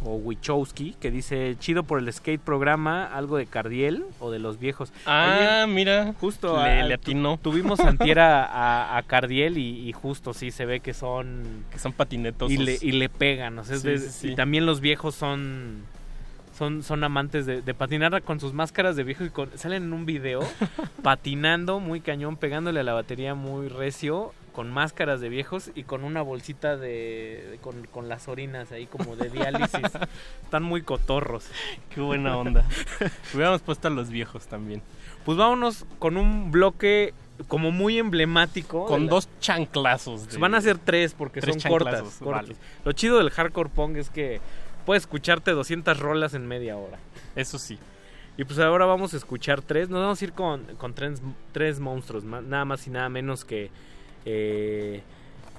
[0.03, 4.59] o Wichowski, que dice, chido por el skate programa, algo de Cardiel o de los
[4.59, 4.93] viejos.
[5.07, 6.15] Ah, Oye, mira.
[6.21, 7.39] justo le, a- le tu- atinó.
[7.39, 11.65] Tuvimos antiera a, a Cardiel y, y justo sí se ve que son...
[11.71, 12.53] Que son patinetosos.
[12.53, 14.31] Y le, y le pegan, o sea, Sí, de- sí, sí.
[14.33, 15.83] y también los viejos son
[16.57, 19.93] son, son amantes de, de patinar con sus máscaras de viejo y con, salen en
[19.93, 20.39] un video
[21.03, 26.05] patinando muy cañón, pegándole a la batería muy recio, con máscaras de viejos y con
[26.05, 29.81] una bolsita de, de- con, con las orinas ahí como de diálisis.
[30.45, 31.47] Están muy cotorros.
[31.95, 32.65] Qué buena onda.
[33.35, 34.81] Hubiéramos puesto a los viejos también.
[35.25, 37.15] Pues vámonos con un bloque
[37.49, 38.87] como muy emblemático.
[38.87, 40.29] Con la- dos chanclazos.
[40.31, 41.95] de- Van a ser tres porque Tres son cortas.
[41.95, 42.43] chanclazos, cortas.
[42.49, 42.57] vale.
[42.85, 44.41] Lo chido del hardcore punk es que
[44.87, 46.99] puedes escucharte 200 rolas en media hora.
[47.35, 47.79] Eso sí.
[48.37, 49.89] Y pues ahora vamos a escuchar tres.
[49.89, 51.23] Nos vamos a ir con, con tres,
[51.53, 52.23] tres monstruos.
[52.25, 53.71] Nada más y nada menos que
[54.25, 55.03] eh,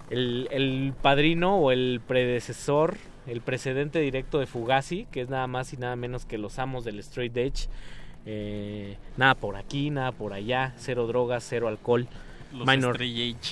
[0.09, 2.97] el, el padrino o el predecesor,
[3.27, 6.83] el precedente directo de Fugazi, que es nada más y nada menos que los amos
[6.83, 7.67] del straight edge.
[8.25, 10.73] Eh, nada por aquí, nada por allá.
[10.77, 12.07] Cero drogas, cero alcohol.
[12.53, 12.97] Los minor,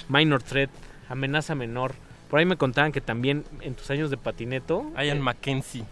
[0.09, 0.69] minor threat,
[1.09, 1.93] amenaza menor.
[2.29, 4.91] Por ahí me contaban que también en tus años de patineto.
[4.95, 5.83] Ian eh, Mackenzie.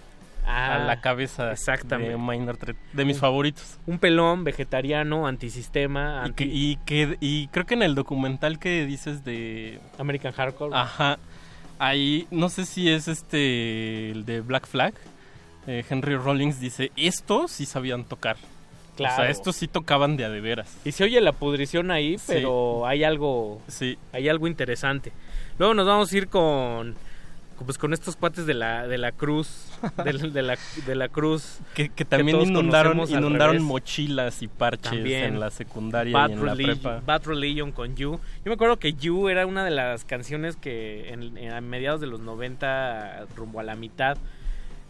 [0.45, 2.11] Ah, a la cabeza exactamente.
[2.11, 2.77] de Minor Threat.
[2.93, 3.77] De mis Un- favoritos.
[3.85, 8.59] Un pelón, vegetariano, antisistema, Y, anti que, y, que- y creo que en el documental
[8.59, 9.80] que dices de...
[9.97, 10.76] American Hardcore.
[10.76, 11.18] Ajá.
[11.80, 14.93] Ahí, no sé si es este, el de Black Flag.
[15.68, 18.35] eh, Henry Rollins dice, estos sí sabían tocar.
[18.93, 19.16] O Claro.
[19.16, 20.75] sea, estos sí tocaban de a de veras.
[20.85, 22.25] Y se oye la pudrición ahí, Sí.
[22.27, 23.98] pero hay algo Sí.
[24.11, 25.11] hay algo interesante.
[25.57, 26.95] Luego nos vamos a ir con
[27.65, 29.67] pues con estos cuates de la de la cruz
[30.03, 34.91] de, la- de la de la cruz Que, que también inundaron, inundaron mochilas y parches
[34.91, 35.23] También.
[35.25, 37.01] en la secundaria Bad, y en la prepa.
[37.06, 38.11] Bad Religion con You.
[38.14, 42.01] Yo me acuerdo que You era una de las canciones que en, en- a mediados
[42.01, 44.17] de los 90, rumbo a la mitad,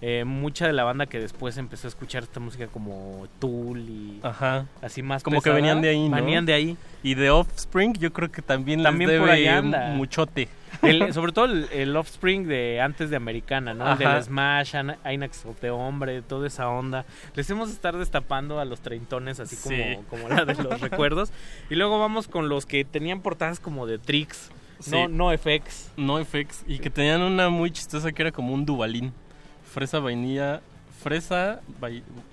[0.01, 4.19] eh, mucha de la banda que después empezó a escuchar esta música como Tool y
[4.23, 4.65] Ajá.
[4.81, 6.15] así más Como que pesada, venían de ahí, ¿no?
[6.15, 6.77] Venían de ahí.
[7.03, 9.89] Y de Offspring yo creo que también, También les por debe ahí anda.
[9.95, 10.49] muchote.
[10.81, 13.95] El- sobre todo el, el Offspring de antes de Americana, ¿no?
[13.95, 14.73] Del Smash,
[15.03, 17.05] Ainax de Hombre, toda esa onda.
[17.35, 19.97] Les hemos de estar destapando a los treintones, así como, Sí.
[20.09, 21.31] como la de los recuerdos.
[21.69, 24.49] Y luego vamos con los que tenían portadas como de Tricks,
[24.79, 24.91] Sí.
[24.91, 25.91] no, no FX.
[25.97, 26.63] No FX.
[26.67, 29.13] Y que tenían una muy chistosa que era como un dubalín.
[29.73, 30.61] Fresa, vainilla,
[31.01, 31.61] fresa,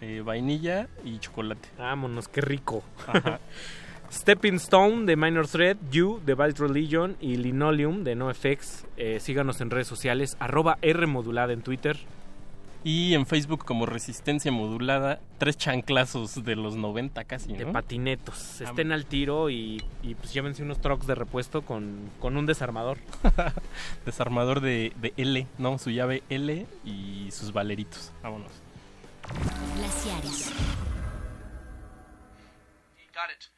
[0.00, 1.68] eh, vainilla y chocolate.
[1.78, 2.82] Vámonos, qué rico.
[3.06, 3.38] Ajá.
[4.10, 8.86] Stepping Stone de Minor Threat, You de Bad Religion y Linoleum de NoFX.
[8.96, 11.96] Eh, síganos en redes sociales, arroba R modulada en Twitter.
[12.84, 18.60] Y en Facebook como Resistencia Modulada, tres chanclazos de los 90 casi, de patinetos.
[18.60, 22.46] Ah, Estén al tiro y, y pues llévense unos trucks de repuesto con, con un
[22.46, 22.98] desarmador.
[24.06, 25.78] Desarmador de, de L, ¿no?
[25.78, 28.12] Su llave L y sus valeritos.
[28.22, 28.52] Vámonos.
[29.76, 30.52] Glaciares.
[33.12, 33.57] Got it.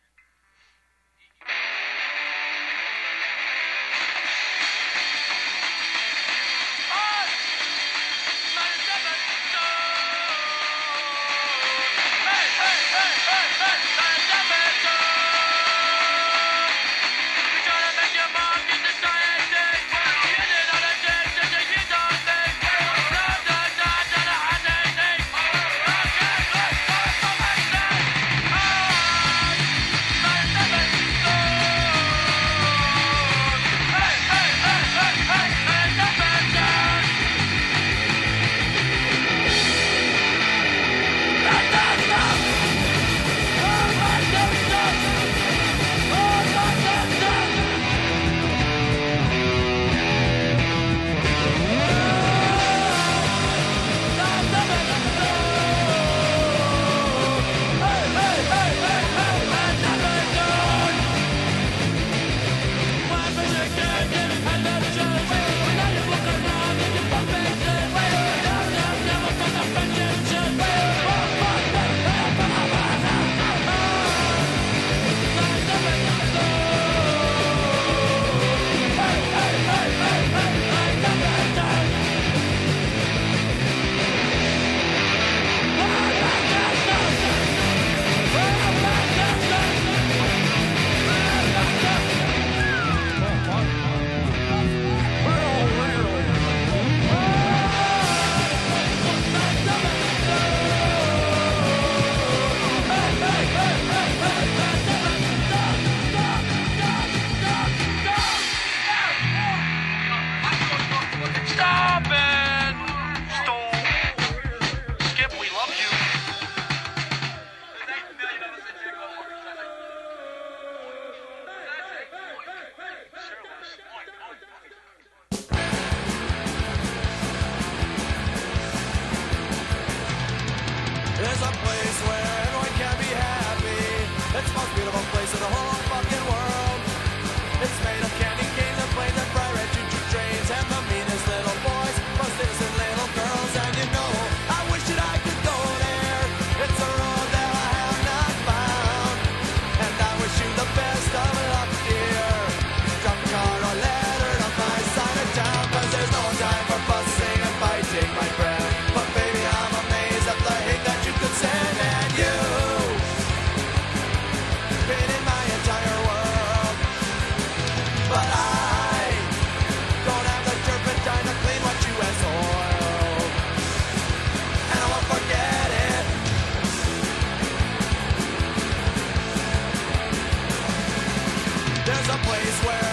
[182.31, 182.90] Place where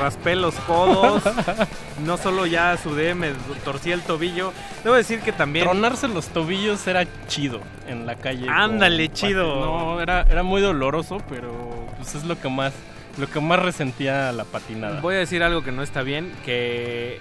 [0.00, 1.22] raspé los codos.
[2.04, 3.32] no solo ya sudé, me
[3.64, 4.52] torcí el tobillo.
[4.82, 5.66] Debo decir que también.
[5.66, 8.48] Tronarse los tobillos era chido en la calle.
[8.48, 9.60] Ándale, chido.
[9.60, 12.72] No, era, era muy doloroso, pero pues es lo que más
[13.18, 15.00] lo que más resentía la patinada.
[15.00, 17.20] Voy a decir algo que no está bien, que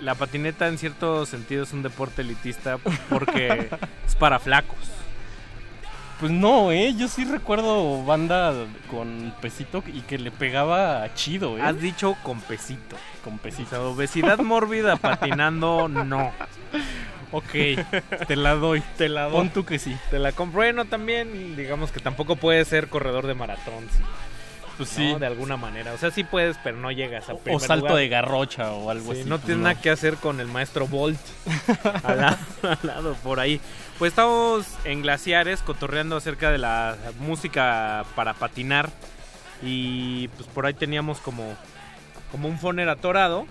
[0.00, 3.68] la patineta en cierto sentido es un deporte elitista porque
[4.06, 4.77] es para flacos.
[6.20, 8.52] Pues no, eh, yo sí recuerdo banda
[8.90, 11.62] con pesito y que le pegaba chido, eh.
[11.62, 12.96] Has dicho con pesito.
[13.22, 13.68] Con pesito.
[13.68, 16.32] O sea, obesidad mórbida patinando, no.
[17.30, 17.52] Ok,
[18.26, 18.82] te la doy.
[18.96, 19.32] Te la doy.
[19.32, 19.96] Pon tú que sí.
[20.10, 20.58] Te la compro.
[20.58, 24.02] Bueno, también, digamos que tampoco puedes ser corredor de maratón, sí.
[24.78, 25.14] Pues ¿no?
[25.14, 25.14] sí.
[25.20, 25.92] De alguna manera.
[25.92, 27.96] O sea, sí puedes, pero no llegas a O salto lugar.
[27.96, 29.28] de garrocha o algo Sí, así.
[29.28, 31.18] no pues tienes nada que hacer con el maestro Bolt
[32.04, 33.60] al, lado, al lado, por ahí.
[33.98, 38.88] Pues estamos en Glaciares cotorreando acerca de la música para patinar
[39.62, 41.54] y pues por ahí teníamos como,
[42.30, 43.46] como un foner atorado,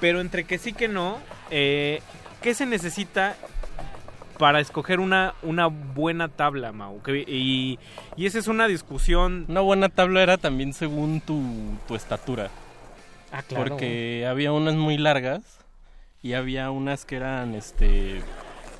[0.00, 1.18] pero entre que sí que no,
[1.50, 2.00] eh,
[2.40, 3.36] ¿qué se necesita
[4.40, 7.00] para escoger una, una buena tabla, Mau?
[7.02, 7.78] Que- y,
[8.16, 9.44] y esa es una discusión...
[9.48, 11.40] Una buena tabla era también según tu,
[11.86, 12.48] tu estatura.
[13.30, 13.64] Ah, claro.
[13.68, 15.42] Porque había unas muy largas
[16.22, 18.22] y había unas que eran este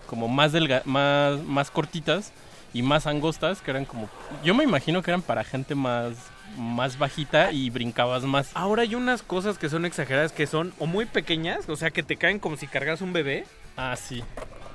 [0.06, 2.32] como más delga más más cortitas
[2.74, 4.08] y más angostas que eran como
[4.42, 6.14] yo me imagino que eran para gente más
[6.58, 8.50] más bajita y brincabas más.
[8.55, 12.02] Ahora hay unas cosas que son exageradas que son o muy pequeñas, o sea, que
[12.02, 13.47] te caen como si cargas un bebé.
[13.76, 14.24] Ah, sí.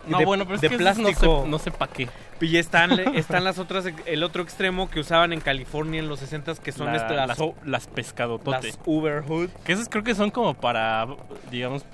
[0.07, 1.45] No, de- bueno, pero es que esas no sé- plástico.
[1.47, 2.09] no sé pa' qué.
[2.41, 6.55] Y están, están las otras, el otro extremo que usaban en California en los 60
[6.55, 8.67] que son La- estas las, las pescadotote.
[8.67, 9.49] las Uber Hood.
[9.63, 11.07] Que esas creo que son como para
[11.49, 11.85] digamos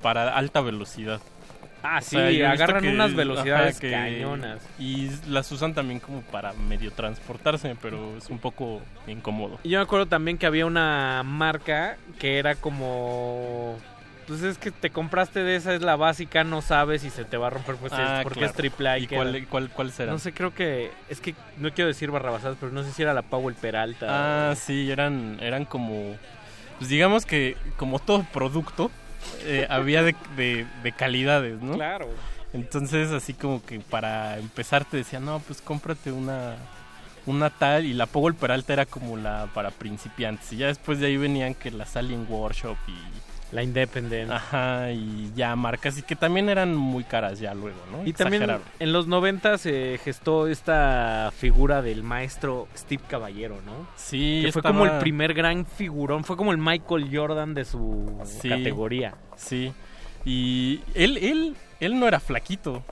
[0.00, 1.20] para alta velocidad.
[1.84, 4.62] Ah, O sí, sea, agarran que- unas velocidades ajá, que- cañonas.
[4.78, 9.58] Y las usan también como para medio transportarse, pero es un poco incómodo.
[9.64, 13.76] Y yo me acuerdo también que había una marca que era como...
[14.26, 17.36] Pues es que te compraste de esa, es la básica, no sabes si se te
[17.36, 18.50] va a romper, pues Ah, es porque claro.
[18.52, 18.98] es triple A.
[18.98, 20.12] ¿Y que cuál- cuál- cuál será?
[20.12, 20.90] No sé, creo que...
[21.08, 24.50] Es que no quiero decir barrabasadas, pero no sé si era la Powell Peralta.
[24.50, 26.16] Ah, sí, eran, eran como,
[26.78, 28.90] pues digamos que como todo producto,
[29.44, 31.74] eh, había de, de- de calidades, ¿no?
[31.74, 32.08] Claro.
[32.52, 36.54] Entonces, así como que para empezar te decía, no, pues cómprate una,
[37.26, 40.52] una tal y la Powell Peralta era como la para principiantes.
[40.52, 42.92] Y ya después de ahí venían que la Alien Workshop y...
[43.52, 44.30] La Independent.
[44.32, 47.98] Ajá, y ya marcas y que también eran muy caras ya luego, ¿no?
[48.06, 48.62] Y también Exageraron.
[48.78, 53.86] en los 90 se gestó esta figura del maestro Steve Caballero, ¿no?
[53.96, 58.18] Sí, que fue como el primer gran figurón, fue como el Michael Jordan de su
[58.24, 58.48] Sí.
[58.48, 59.14] categoría.
[59.36, 59.72] Sí.
[60.24, 62.82] Y él, él, él no era flaquito.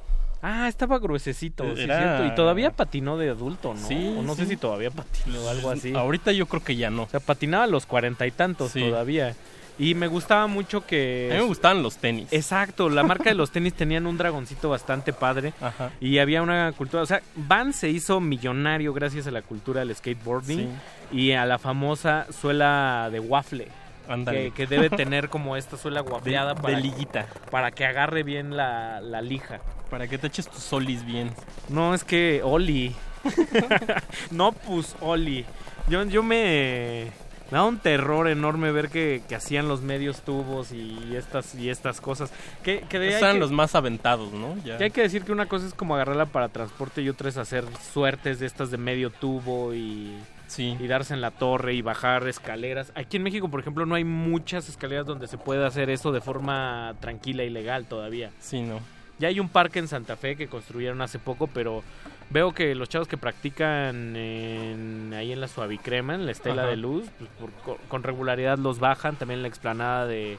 [0.42, 2.26] Ah, estaba gruesecito, sí, Era- cierto.
[2.26, 3.86] Y todavía patinó de adulto, ¿no?
[3.88, 4.50] Sí, O no sé sí.
[4.52, 5.92] si todavía patinó o algo así.
[5.94, 7.02] Ahorita yo creo que ya no.
[7.04, 8.80] O sea, patinaba a los cuarenta y tantos Sí.
[8.80, 9.34] todavía.
[9.80, 11.28] Y me gustaba mucho que...
[11.30, 12.28] A mí me gustaban los tenis.
[12.32, 15.90] Exacto, la marca de los tenis tenían un dragoncito bastante padre Ajá.
[16.00, 19.96] y había una cultura, o sea, Van se hizo millonario gracias a la cultura del
[19.96, 20.68] skateboarding
[21.10, 23.68] y a la famosa suela de waffle.
[24.06, 24.50] Ándale.
[24.50, 27.26] Que, que debe tener como esta suela guafleada de para, liguita.
[27.50, 29.60] para que agarre bien la, la lija.
[29.88, 31.30] Para que te eches tus solis bien.
[31.70, 32.94] No, es que Oli.
[34.30, 35.46] no, pues Oli.
[35.88, 37.12] Yo, yo me...
[37.50, 41.68] Me da un terror enorme ver que, que hacían los medios tubos y estas y
[41.68, 42.32] estas cosas.
[42.62, 44.56] Que, que eran que- los más aventados, ¿no?
[44.64, 44.78] Ya.
[44.78, 47.36] que hay que decir que una cosa es como agarrarla para transporte y otra es
[47.36, 50.16] hacer suertes de estas de medio tubo y,
[50.58, 52.92] y darse en la torre y bajar escaleras.
[52.94, 56.20] Aquí en México, por ejemplo, no hay muchas escaleras donde se pueda hacer eso de
[56.20, 58.30] forma tranquila y legal todavía.
[58.40, 58.78] Sí, no.
[59.20, 61.84] Ya hay un parque en Santa Fe que construyeron hace poco, pero
[62.30, 66.70] veo que los chavos que practican en- ahí en la Suavicrema, en la Estela Ajá.
[66.70, 67.30] de Luz, pues,
[67.64, 69.16] por- con, regularidad los bajan.
[69.16, 70.38] También en la explanada de,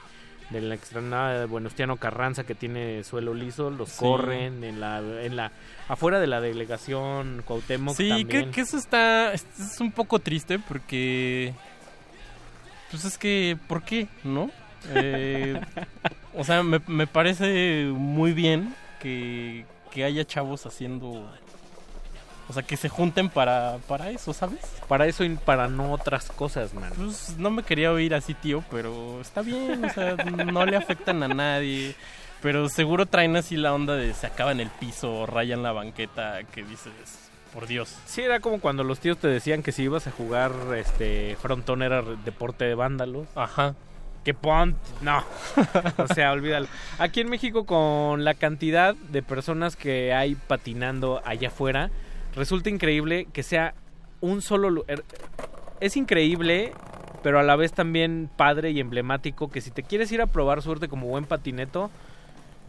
[0.50, 4.00] de la explanada de Buenostiano Carranza que tiene suelo liso, los Sí.
[4.00, 5.52] corren en la, en la
[5.88, 8.28] afuera de la delegación Cuauhtémoc Sí, también.
[8.28, 11.54] que, que eso está es, es un poco triste porque
[12.90, 14.08] pues es que ¿por qué?
[14.24, 14.50] ¿No?
[14.90, 15.60] Eh,
[16.36, 21.28] o sea, me, me parece muy bien que, que haya chavos haciendo
[22.48, 24.60] o sea, que se junten para, para eso, ¿sabes?
[24.86, 26.92] Para eso y para no otras cosas, man.
[26.96, 31.22] Pues no me quería oír así, tío, pero está bien, o sea, no le afectan
[31.22, 31.94] a nadie.
[32.42, 36.64] Pero seguro traen así la onda de se acaban el piso, rayan la banqueta, que
[36.64, 36.92] dices,
[37.54, 37.96] por Dios.
[38.04, 41.82] Sí, era como cuando los tíos te decían que si ibas a jugar este frontón
[41.82, 43.28] era deporte de vándalos.
[43.34, 43.76] Ajá.
[44.24, 45.24] Que pont, no.
[45.98, 46.68] o sea, olvídalo.
[46.98, 51.90] Aquí en México con la cantidad de personas que hay patinando allá afuera,
[52.34, 53.74] resulta increíble que sea
[54.20, 55.02] un solo lugar.
[55.80, 56.72] Es increíble,
[57.22, 60.62] pero a la vez también padre y emblemático que si te quieres ir a probar
[60.62, 61.90] suerte como buen patineto,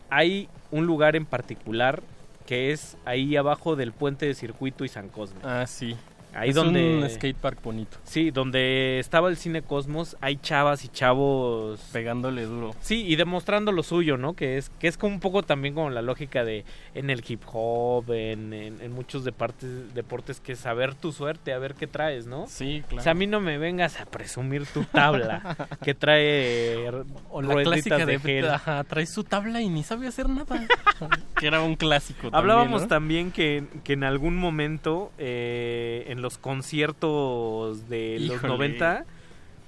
[0.10, 2.02] hay un lugar en particular
[2.46, 5.40] que es ahí abajo del puente de circuito y San Cosme.
[5.44, 5.96] Ah, sí.
[6.34, 7.98] Ahí Es donde un skatepark bonito.
[8.04, 12.76] Sí, donde estaba el cine Cosmos, hay chavas y chavos pegándole duro.
[12.82, 14.34] Sí, y demostrando lo suyo, ¿no?
[14.34, 17.42] Que es que es como un poco también como la lógica de en el hip
[17.52, 21.88] hop, en, en, en muchos deportes, deportes que es saber tu suerte, a ver qué
[21.88, 22.48] traes, ¿no?
[22.48, 23.02] Sí, claro.
[23.02, 26.90] O sea, a mí no me vengas a presumir tu tabla que trae
[27.30, 28.50] O la clásica de, gel.
[28.50, 30.68] ajá, trae su tabla y ni sabe hacer nada.
[31.40, 36.40] que era un clásico Hablábamos también, también que, que en algún momento eh, en los
[36.40, 38.54] conciertos de los Híjole.
[38.54, 39.06] 90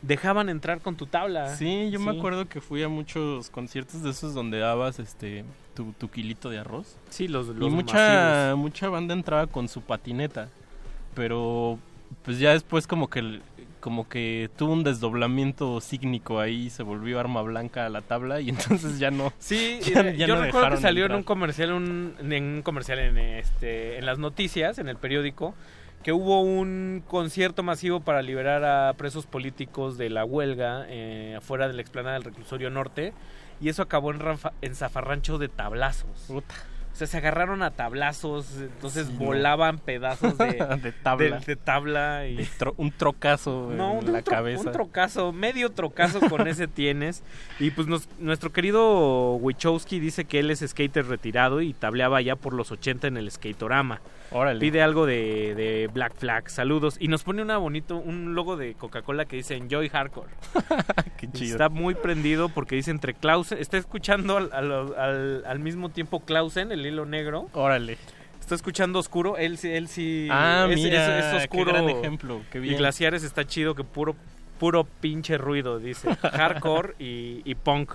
[0.01, 1.55] dejaban entrar con tu tabla.
[1.55, 5.93] Sí, yo me acuerdo que fui a muchos conciertos de esos donde dabas este tu,
[5.93, 6.97] tu kilito de arroz.
[7.09, 8.57] Sí, los, y los mucha masivos.
[8.57, 10.49] mucha banda entraba con su patineta,
[11.13, 11.77] pero
[12.23, 13.41] pues ya después como que
[13.85, 18.49] como que tuvo un desdoblamiento sígnico ahí, se volvió arma blanca a la tabla y
[18.55, 19.31] entonces ya no.
[19.37, 22.61] Sí, ya, eh, ya yo no recuerdo que salió en un comercial, un, en un
[22.63, 25.53] comercial en este, en las noticias, en el periódico,
[26.05, 31.67] que hubo un concierto masivo para liberar a presos políticos de la huelga eh, afuera
[31.67, 33.11] de la explanada del reclusorio norte
[33.59, 36.29] y eso acabó en, ranfa- en zafarrancho de tablazos.
[36.29, 36.43] O
[36.97, 39.25] sea, se agarraron a tablazos, entonces Sí, ¿no?
[39.25, 40.45] volaban pedazos de,
[40.83, 41.39] De tabla.
[41.39, 44.63] de- de tabla y tro- un trocazo no, en un, la tro- cabeza.
[44.67, 47.23] un trocazo, medio trocazo con ese tienes.
[47.59, 52.35] Y pues nos- nuestro querido Wichowski dice que él es skater retirado y tableaba ya
[52.35, 53.99] por los 80 en el Skatorama.
[54.35, 54.59] Órale.
[54.59, 56.97] Pide algo de, de Black Flag, saludos.
[56.99, 60.29] Y nos pone una bonito, un logo de Coca-Cola que dice Enjoy Hardcore.
[61.17, 61.51] Qué Y chido.
[61.53, 66.19] Está muy prendido porque dice entre Clausen, está escuchando al, al- al- al mismo tiempo
[66.19, 67.47] Clausen, el hilo negro.
[67.53, 67.97] Órale.
[68.41, 70.27] Está escuchando Oscuro, él, sí- él sí...
[70.29, 71.71] Ah, es, mira, es- es qué oscuro.
[71.71, 72.77] gran ejemplo, qué Y bien.
[72.77, 74.15] Glaciares está chido que puro
[74.59, 76.13] puro pinche ruido, dice.
[76.21, 77.89] Hardcore y, y punk.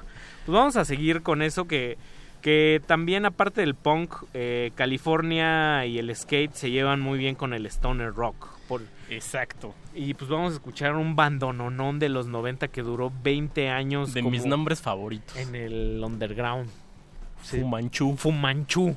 [0.45, 1.97] Pues vamos a seguir con eso que,
[2.41, 7.53] que también aparte del punk, eh, California y el skate se llevan muy bien con
[7.55, 8.49] el stoner rock.
[8.69, 9.75] Por, Exacto.
[9.95, 14.15] y pues vamos a escuchar un bandononón de los 90 que duró 20 años.
[14.15, 15.37] De como mis nombres favoritos.
[15.37, 16.71] En el underground.
[17.43, 18.17] Fumanchu.
[18.17, 18.97] Fumanchu.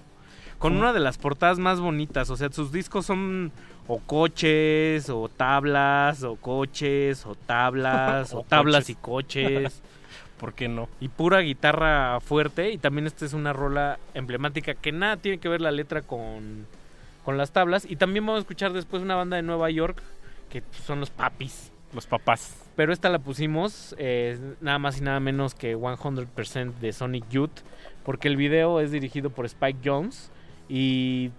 [0.59, 2.29] Con una de las portadas más bonitas.
[2.29, 3.51] O sea, sus discos son
[3.87, 9.49] o coches, o tablas, o coches, o tablas, o, O tablas coches.
[9.49, 9.81] y coches.
[10.37, 10.89] ¿Por qué no?
[10.99, 12.71] Y pura guitarra fuerte.
[12.71, 16.67] Y también esta es una rola emblemática que nada tiene que ver la letra con,
[17.23, 17.85] con las tablas.
[17.89, 20.01] Y también vamos a escuchar después una banda de Nueva York
[20.49, 21.71] que son los papis.
[21.93, 22.55] Los papás.
[22.75, 27.61] Pero esta la pusimos eh, nada más y nada menos que 100% de Sonic Youth.
[28.03, 30.31] Porque el video es dirigido por Spike Jones.
[30.67, 31.31] Y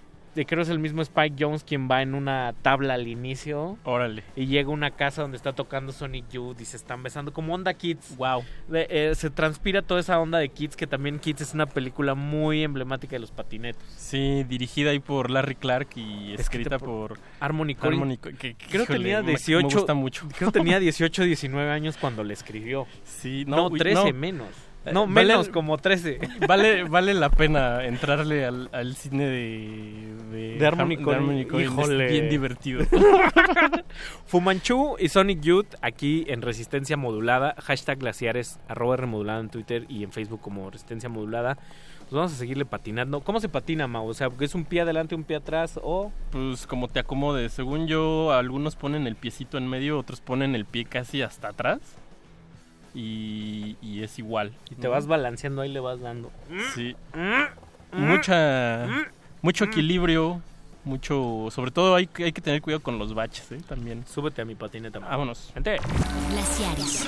[0.47, 3.79] creo es el mismo Spike Jones quien va en una tabla al inicio.
[3.85, 4.25] Órale.
[4.37, 7.55] Y llega a una casa donde está tocando Sonic Youth y se están besando como
[7.55, 8.17] onda Kids.
[8.17, 8.43] Wow.
[9.15, 13.13] se transpira toda esa onda de Kids, que también Kids es una película muy emblemática
[13.17, 13.83] de los patinetos.
[13.97, 17.75] Sí, dirigida ahí por Larry Clark y Escrita escrita por por Harmony
[18.17, 19.67] que- que, Creo que tenía me- 18.
[19.69, 20.29] Me gusta mucho.
[20.37, 22.87] Creo que tenía 18, 19 años cuando le escribió.
[23.05, 24.19] Sí, no, no, uy, 13 no.
[24.19, 24.49] menos.
[24.93, 26.19] No, vale- menos, como 13.
[26.47, 32.09] Vale, vale la pena entrarle al, al cine de, de, De Harmony es Híjole.
[32.09, 32.85] bien divertido.
[34.27, 37.55] Fumanchu y Sonic Youth aquí en Resistencia Modulada.
[37.63, 41.57] Hashtag glaciares, arroba remodulada en Twitter y en Facebook como Resistencia Modulada.
[42.01, 43.21] Pues vamos a seguirle patinando.
[43.21, 44.07] ¿Cómo se patina, Mau?
[44.07, 46.13] O sea, porque es un pie adelante, un pie atrás o...
[46.31, 47.53] Pues como te acomodes.
[47.55, 51.81] Según yo, algunos ponen el piecito en medio, otros ponen el pie casi hasta atrás.
[52.95, 54.53] Y, y es igual.
[54.71, 56.31] Y te vas balanceando, ahí le vas dando.
[56.75, 56.95] Sí.
[57.13, 59.05] Mm, Mucha, mm,
[59.43, 60.41] mucho equilibrio,
[60.85, 61.49] mucho...
[61.51, 63.59] Sobre todo hay, que- hay que tener cuidado con los baches, ¿eh?
[63.69, 64.05] También.
[64.07, 64.99] Súbete a mi patineta.
[65.01, 65.51] Vámonos.
[65.55, 65.81] Glaciares.
[66.31, 67.07] Glaciares.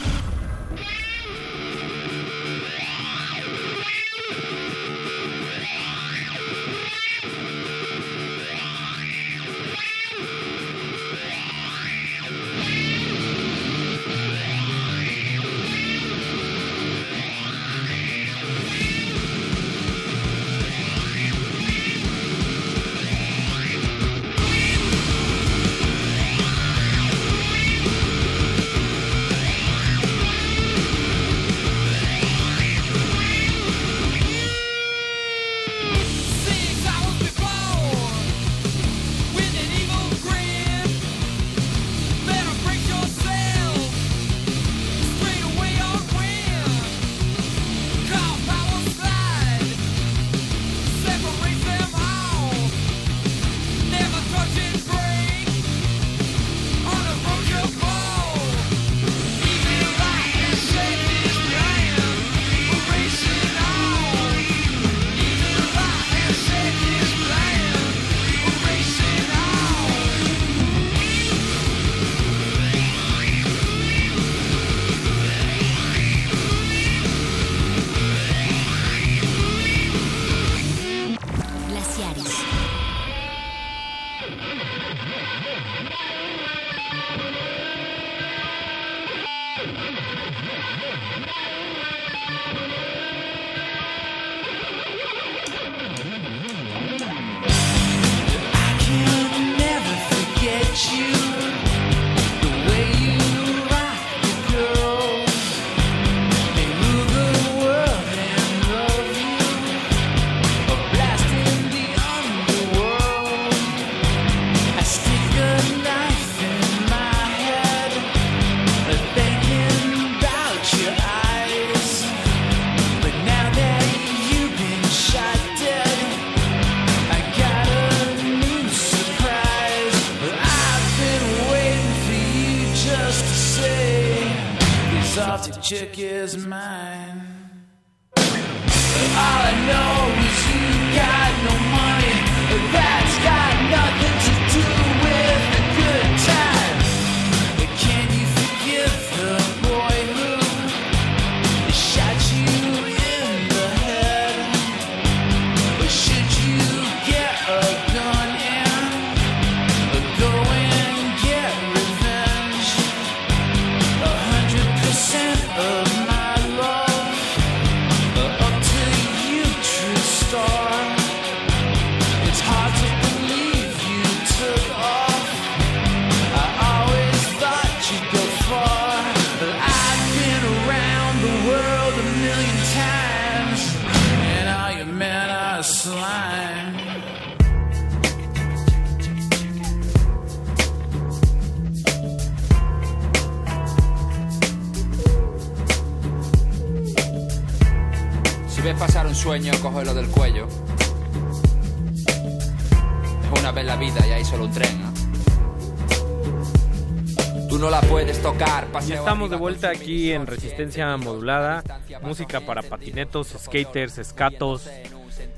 [209.26, 211.62] Estamos de vuelta aquí en Resistencia Modulada,
[212.02, 214.68] música para patinetos, skaters, escatos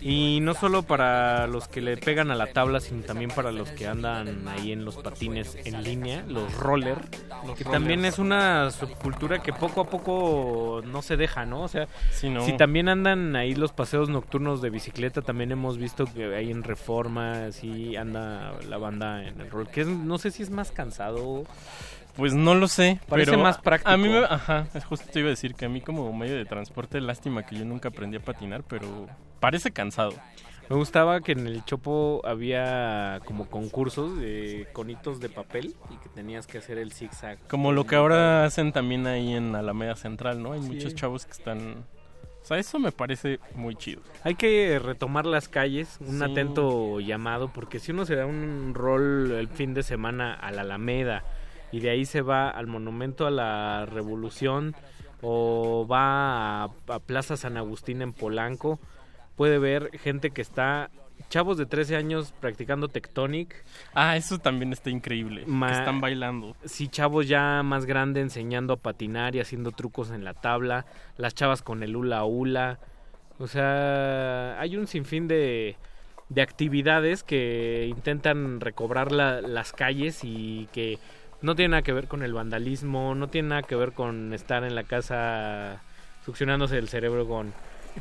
[0.01, 3.69] y no solo para los que le pegan a la tabla, sino también para los
[3.71, 6.99] que andan ahí en los patines en línea, los roller,
[7.47, 7.71] Los que rollers.
[7.71, 11.63] también es una subcultura que poco a poco no se deja, ¿no?
[11.63, 12.45] O sea, Sí, ¿no?
[12.45, 16.63] si también andan ahí los paseos nocturnos de bicicleta, también hemos visto que hay en
[16.63, 20.71] Reforma, así anda la banda en el roll, que es- no sé si es más
[20.71, 21.45] cansado.
[22.19, 23.91] Pues no lo sé, Parece pero más a- práctico.
[23.91, 26.37] A mí me, ajá, es justo te iba a decir que a mí como medio
[26.37, 29.07] de transporte lástima que yo nunca aprendí a patinar, pero
[29.41, 30.13] parece cansado.
[30.69, 36.11] Me gustaba que en el Chopo había como concursos de conitos de papel y que
[36.11, 37.39] tenías que hacer el zigzag.
[37.49, 40.53] Como lo que ahora hacen también ahí en Alameda Central, ¿no?
[40.53, 40.69] Hay Sí.
[40.69, 41.85] muchos chavos que están...
[42.43, 44.03] O sea, eso me parece muy chido.
[44.25, 46.25] Hay que retomar las calles, un Sí.
[46.25, 50.63] atento llamado, porque si uno se da un rol el fin de semana a la
[50.63, 51.25] Alameda
[51.73, 54.75] y de ahí se va al Monumento a la Revolución
[55.23, 58.79] o va a, a Plaza San Agustín en Polanco,
[59.37, 60.91] puede ver gente que está,
[61.29, 63.65] chavos de 13 años practicando tectonic,
[63.95, 65.45] Ah, eso también está increíble.
[65.45, 66.57] que Ma- están bailando.
[66.65, 71.35] Sí, chavos ya más grandes enseñando a patinar y haciendo trucos en la tabla, las
[71.35, 72.79] chavas con el hula hula.
[73.41, 75.77] O sea, hay un sinfín de,
[76.29, 80.99] de actividades que intentan recobrar la- las calles y que
[81.43, 84.65] no tienen nada que ver con el vandalismo, no tienen nada que ver con estar
[84.65, 85.81] en la casa
[86.25, 87.53] succionándose el cerebro con...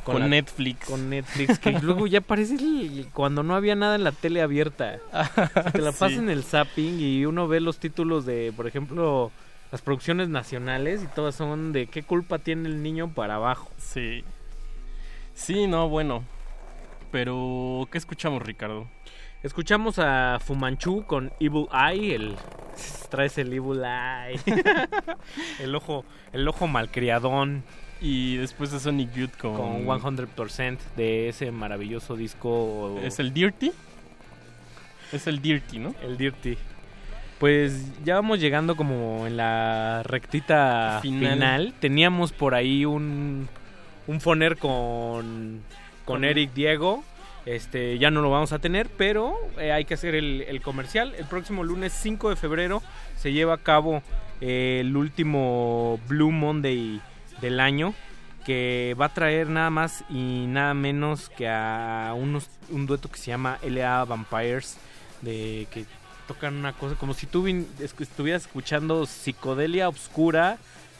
[0.04, 0.86] Con Netflix.
[0.86, 4.98] Con Netflix, que luego ya parece el- cuando no había nada en la tele abierta.
[5.72, 5.98] Te la Sí.
[5.98, 9.32] pasan el zapping y uno ve los títulos de, por ejemplo,
[9.72, 13.70] las producciones nacionales y todas son de qué culpa tiene el niño para abajo.
[13.78, 14.22] Sí.
[15.34, 16.22] Sí, no, bueno.
[17.10, 18.86] Pero, ¿qué escuchamos, Ricardo?
[19.42, 22.36] Escuchamos a Fumanchu con Evil Eye, el
[23.10, 24.40] traes el Evil Eye.
[25.60, 27.62] el ojo, el ojo malcriadón.
[28.00, 29.84] Y después de Sonic Youth con...
[29.84, 32.96] Con 100% de ese maravilloso disco.
[33.02, 33.72] ¿Es el Dirty?
[35.12, 35.94] Es el Dirty, ¿no?
[36.02, 36.56] El Dirty.
[37.40, 41.32] Pues ya vamos llegando como en la rectita Final.
[41.34, 41.74] final.
[41.80, 43.48] Teníamos por ahí un,
[44.06, 45.62] un foner con,
[46.04, 47.02] con Con- Eric Diego.
[47.48, 51.14] Este, ya no lo vamos a tener, pero eh, hay que hacer el, el comercial.
[51.16, 52.82] El próximo lunes 5 de febrero
[53.16, 54.02] se lleva a cabo
[54.42, 57.00] eh, el último Blue Monday
[57.40, 57.94] del año
[58.44, 63.18] que va a traer nada más y nada menos que a unos, un dueto que
[63.18, 64.76] se llama LA Vampires
[65.22, 65.86] de que
[66.26, 70.58] tocan una cosa como si tú vin- estuvieras escuchando psicodelia oscura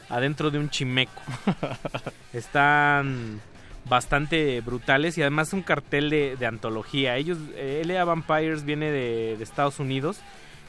[0.09, 1.21] adentro de un chimeco.
[2.33, 3.41] Están
[3.89, 7.17] bastante brutales y además un cartel de, de antología.
[7.17, 10.21] Ellos, eh, LA Vampires viene de, de Estados Unidos.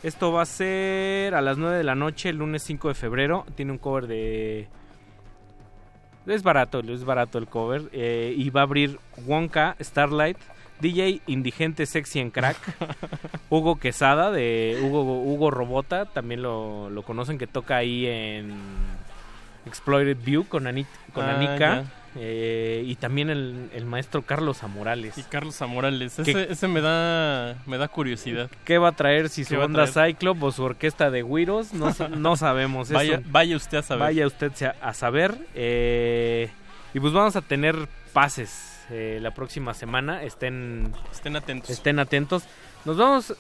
[0.04, 3.46] Esto va a ser a las 9 de la noche, el lunes 5 de febrero.
[3.56, 4.68] Tiene un cover de...
[6.26, 7.90] Es barato, es barato el cover.
[7.92, 10.38] eh, y va a abrir Wonka, Starlight,
[10.80, 12.58] DJ Indigente Sexy en Crack,
[13.50, 18.54] Hugo Quesada de Hugo, Hugo Robota, también lo, lo conocen que toca ahí en
[19.66, 21.84] Exploited View con, Anit, con Ah, Anika.
[22.16, 25.18] Eh, y también el, el maestro Carlos Amorales.
[25.18, 26.16] Y Carlos Amorales.
[26.24, 28.50] ¿Qué- Ese, ese me da me da curiosidad.
[28.66, 29.30] ¿Qué va a traer?
[29.30, 29.86] Si su ¿Qué va a onda?
[29.88, 32.92] Cyclop o su orquesta de güiros, no, no sabemos.
[32.92, 33.24] Vaya- eso.
[33.30, 34.00] vaya usted a saber.
[34.04, 35.38] Vaya usted a saber.
[35.56, 36.50] eh,
[36.94, 40.24] y pues vamos a tener pases eh, la próxima semana.
[40.24, 41.70] Estén, Estén atentos.
[41.70, 42.44] estén atentos.
[42.86, 43.36] Nos vamos.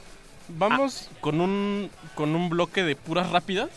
[0.51, 3.69] Vamos con un con un bloque de puras rápidas,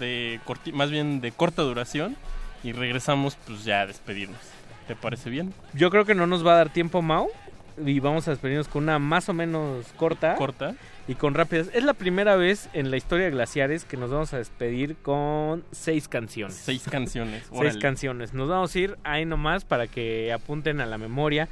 [0.00, 2.16] de corti- más bien de corta duración
[2.62, 4.40] y regresamos pues ya a despedirnos.
[4.86, 5.54] ¿Te parece bien?
[5.72, 7.28] Yo creo que no nos va a dar tiempo, Mau.
[7.84, 10.34] Y vamos a despedirnos con una más o menos corta.
[10.34, 10.74] Corta.
[11.08, 11.70] Y con rápidas.
[11.72, 15.64] Es la primera vez en la historia de Glaciares que nos vamos a despedir con
[15.70, 16.56] seis canciones.
[16.56, 17.48] Seis canciones.
[17.52, 18.34] Seis canciones.
[18.34, 21.48] Nos vamos a ir ahí nomás para que apunten a la memoria.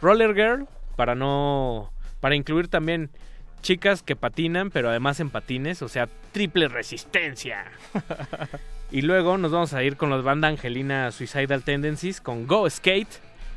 [0.00, 0.66] Roller Girl,
[0.96, 1.92] para no.
[2.20, 3.10] Para incluir también
[3.62, 7.64] chicas que patinan, pero además en patines, o sea, triple resistencia.
[8.92, 13.08] y luego nos vamos a ir con los banda Angelina Suicidal Tendencies con Go Skate.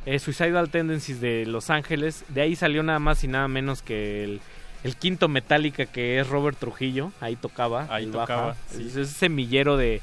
[0.06, 2.24] eh, Suicidal Tendencies de Los Ángeles.
[2.28, 4.40] De ahí salió nada más y nada menos que el,
[4.84, 7.12] el quinto Metallica que es Robert Trujillo.
[7.20, 7.86] Ahí tocaba.
[7.90, 8.86] Ahí el tocaba, sí.
[8.86, 10.00] Es, es semillero de,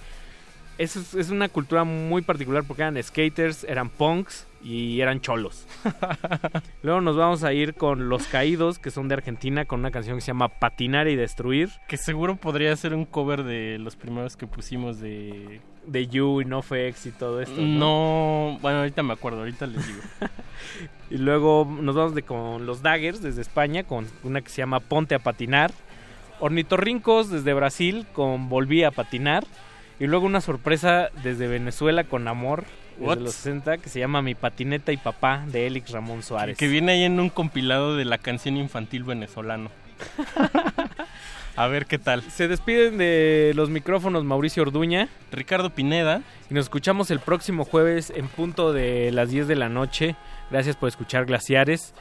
[0.78, 5.66] es, es una cultura muy particular porque eran skaters, eran punks y eran cholos.
[6.84, 10.18] Luego nos vamos a ir con Los Caídos, que son de Argentina, con una canción
[10.18, 11.70] que se llama Patinar y Destruir.
[11.88, 16.46] Que seguro podría ser un cover de los primeros que pusimos de de You y
[16.46, 17.60] NoFX y todo esto.
[17.60, 20.00] No, bueno, ahorita me acuerdo, ahorita les digo.
[21.10, 24.80] y luego nos vamos de con los Daggers desde España con una que se llama
[24.80, 25.72] Ponte a patinar.
[26.40, 29.46] Ornitorrincos desde Brasil con Volví a patinar.
[30.04, 32.66] Y luego una sorpresa desde Venezuela con Amor
[33.00, 36.58] desde los 60 que se llama Mi patineta y papá de Elix Ramón Suárez.
[36.58, 39.72] Que viene ahí en un compilado de la canción infantil venezolano.
[41.56, 42.22] A ver qué tal.
[42.24, 46.22] Se despiden de los micrófonos Mauricio Orduña, Ricardo Pineda.
[46.50, 50.18] y nos escuchamos el próximo jueves en punto de las 10 de la noche.
[50.52, 51.94] Gracias por escuchar Glaciares.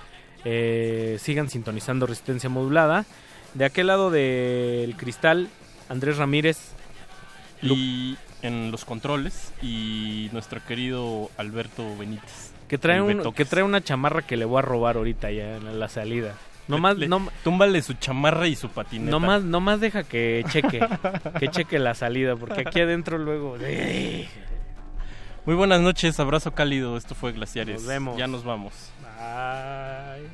[0.45, 3.07] Eh, sigan sintonizando Resistencia Modulada.
[3.55, 5.49] De aquel lado del cristal,
[5.89, 6.75] Andrés Ramírez.
[7.63, 9.53] Y en los controles.
[9.63, 12.53] Y nuestro querido Alberto Benítez.
[12.69, 15.79] Que trae, un, que trae una chamarra que le voy a robar ahorita ya en
[15.79, 16.35] la salida.
[16.69, 19.11] No más, Le- no, túmbale su chamarra y su patineta.
[19.11, 20.81] no más, no más deja que cheque,
[21.39, 23.57] que cheque la salida, porque aquí adentro luego...
[25.45, 26.97] Muy buenas noches, abrazo cálido.
[26.97, 27.81] Esto fue Glaciares.
[27.81, 28.17] Nos vemos.
[28.17, 28.73] Ya nos vamos.
[29.03, 30.29] Bye.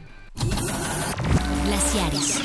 [1.65, 2.43] Glaciares.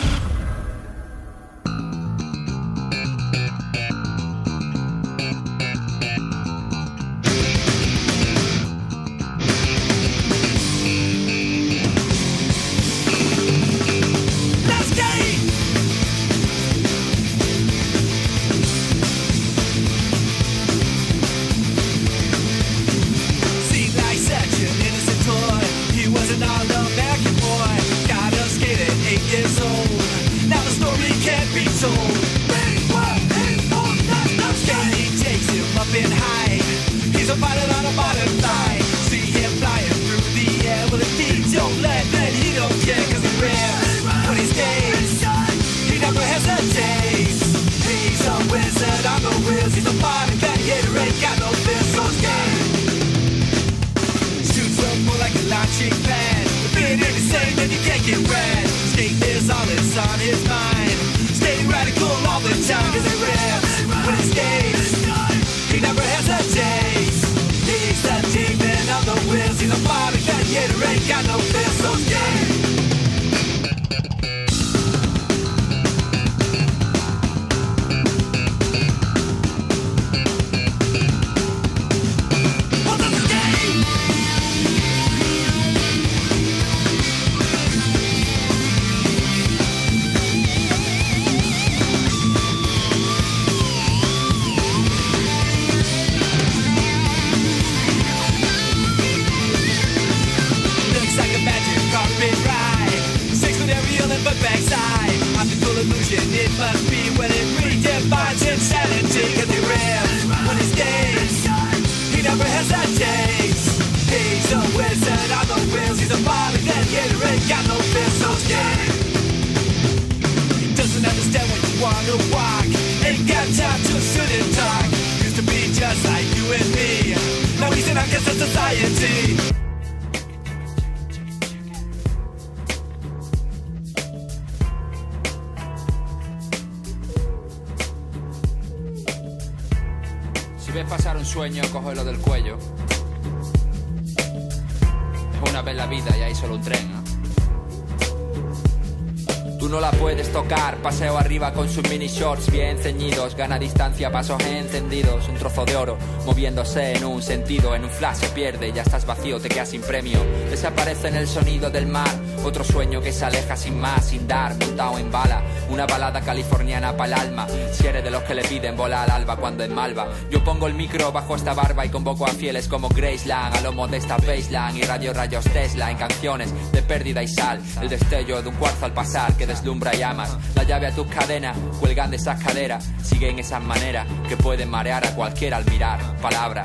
[151.64, 156.92] Con sus mini shorts bien ceñidos, gana distancia, pasos encendidos, un trozo de oro moviéndose
[156.92, 160.20] en un sentido, en un flash se pierde, ya estás vacío, te quedas sin premio,
[160.50, 162.10] desaparece en el sonido del mar,
[162.44, 166.98] otro sueño que se aleja sin más, sin dar, montado en bala, una balada californiana
[166.98, 169.74] para el alma, si eres de los que le piden bola al alba cuando en
[169.74, 173.62] malva, yo pongo el micro bajo esta barba y convoco a fieles como Graceland, a
[173.62, 177.88] lomo de esta baseline y radio rayos Tesla en canciones de pérdida y sal, el
[177.88, 182.10] destello de un cuarzo al pasar que deslumbra llamas, la llave a tus cadenas, cuelgan
[182.10, 186.64] de esas caderas, siguen esas maneras que pueden marear a cualquiera al mirar, palabra,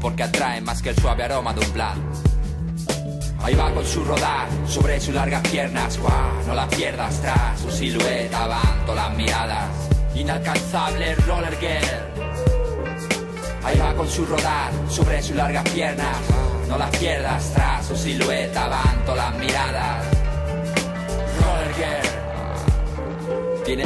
[0.00, 2.10] porque atraen más que el suave aroma de un plan.
[3.40, 6.00] Ahí va con su rodar sobre sus largas piernas,
[6.48, 9.68] no la pierdas tras su silueta, van las miradas.
[10.16, 12.24] Inalcanzable roller girl.
[13.62, 16.16] Ahí va con su rodar sobre sus largas piernas,
[16.68, 20.07] no las pierdas tras su silueta, van las miradas.
[23.68, 23.84] Tiene.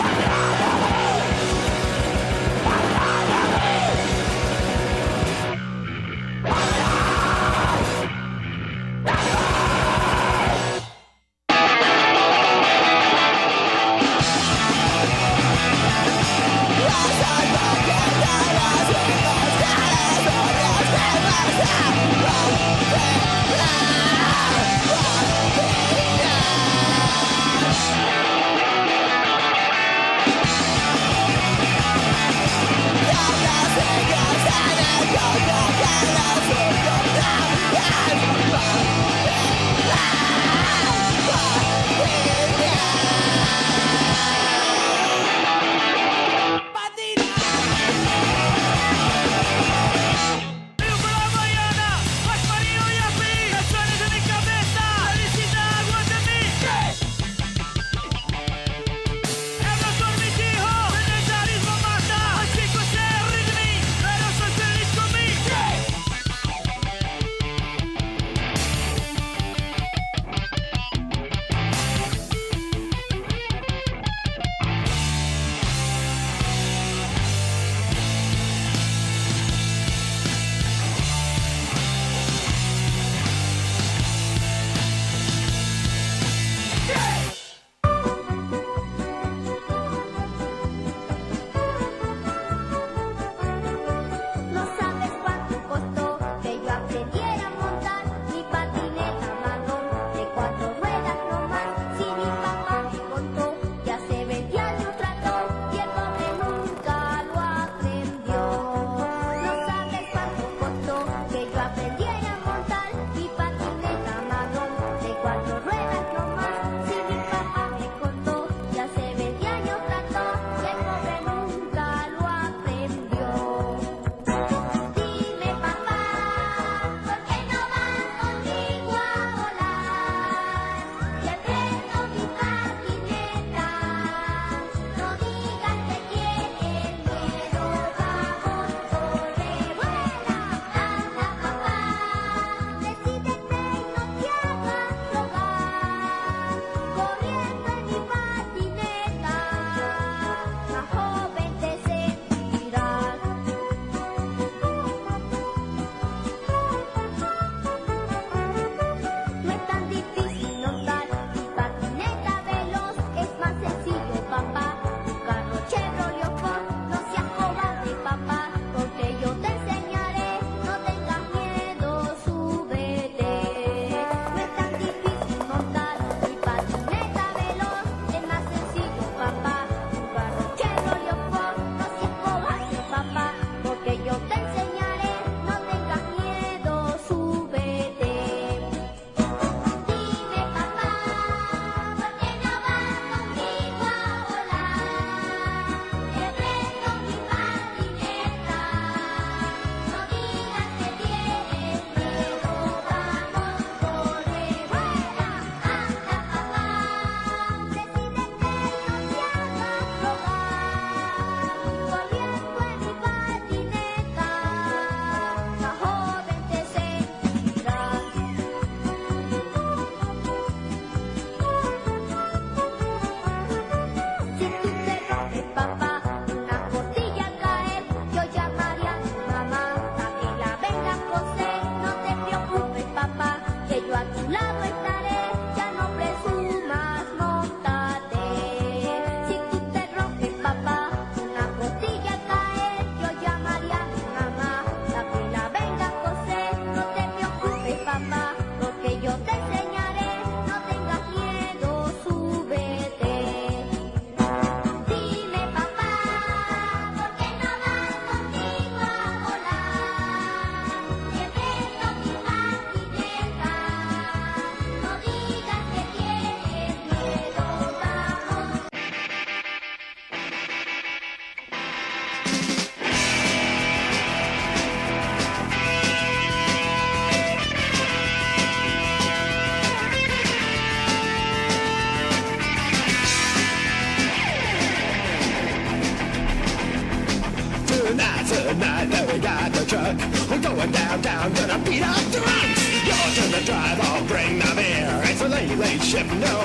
[295.92, 296.41] ship, no.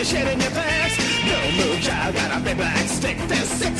[0.00, 0.96] your shit in your pants.
[1.28, 3.18] Don't move, child, got a big black stick.
[3.28, 3.79] This six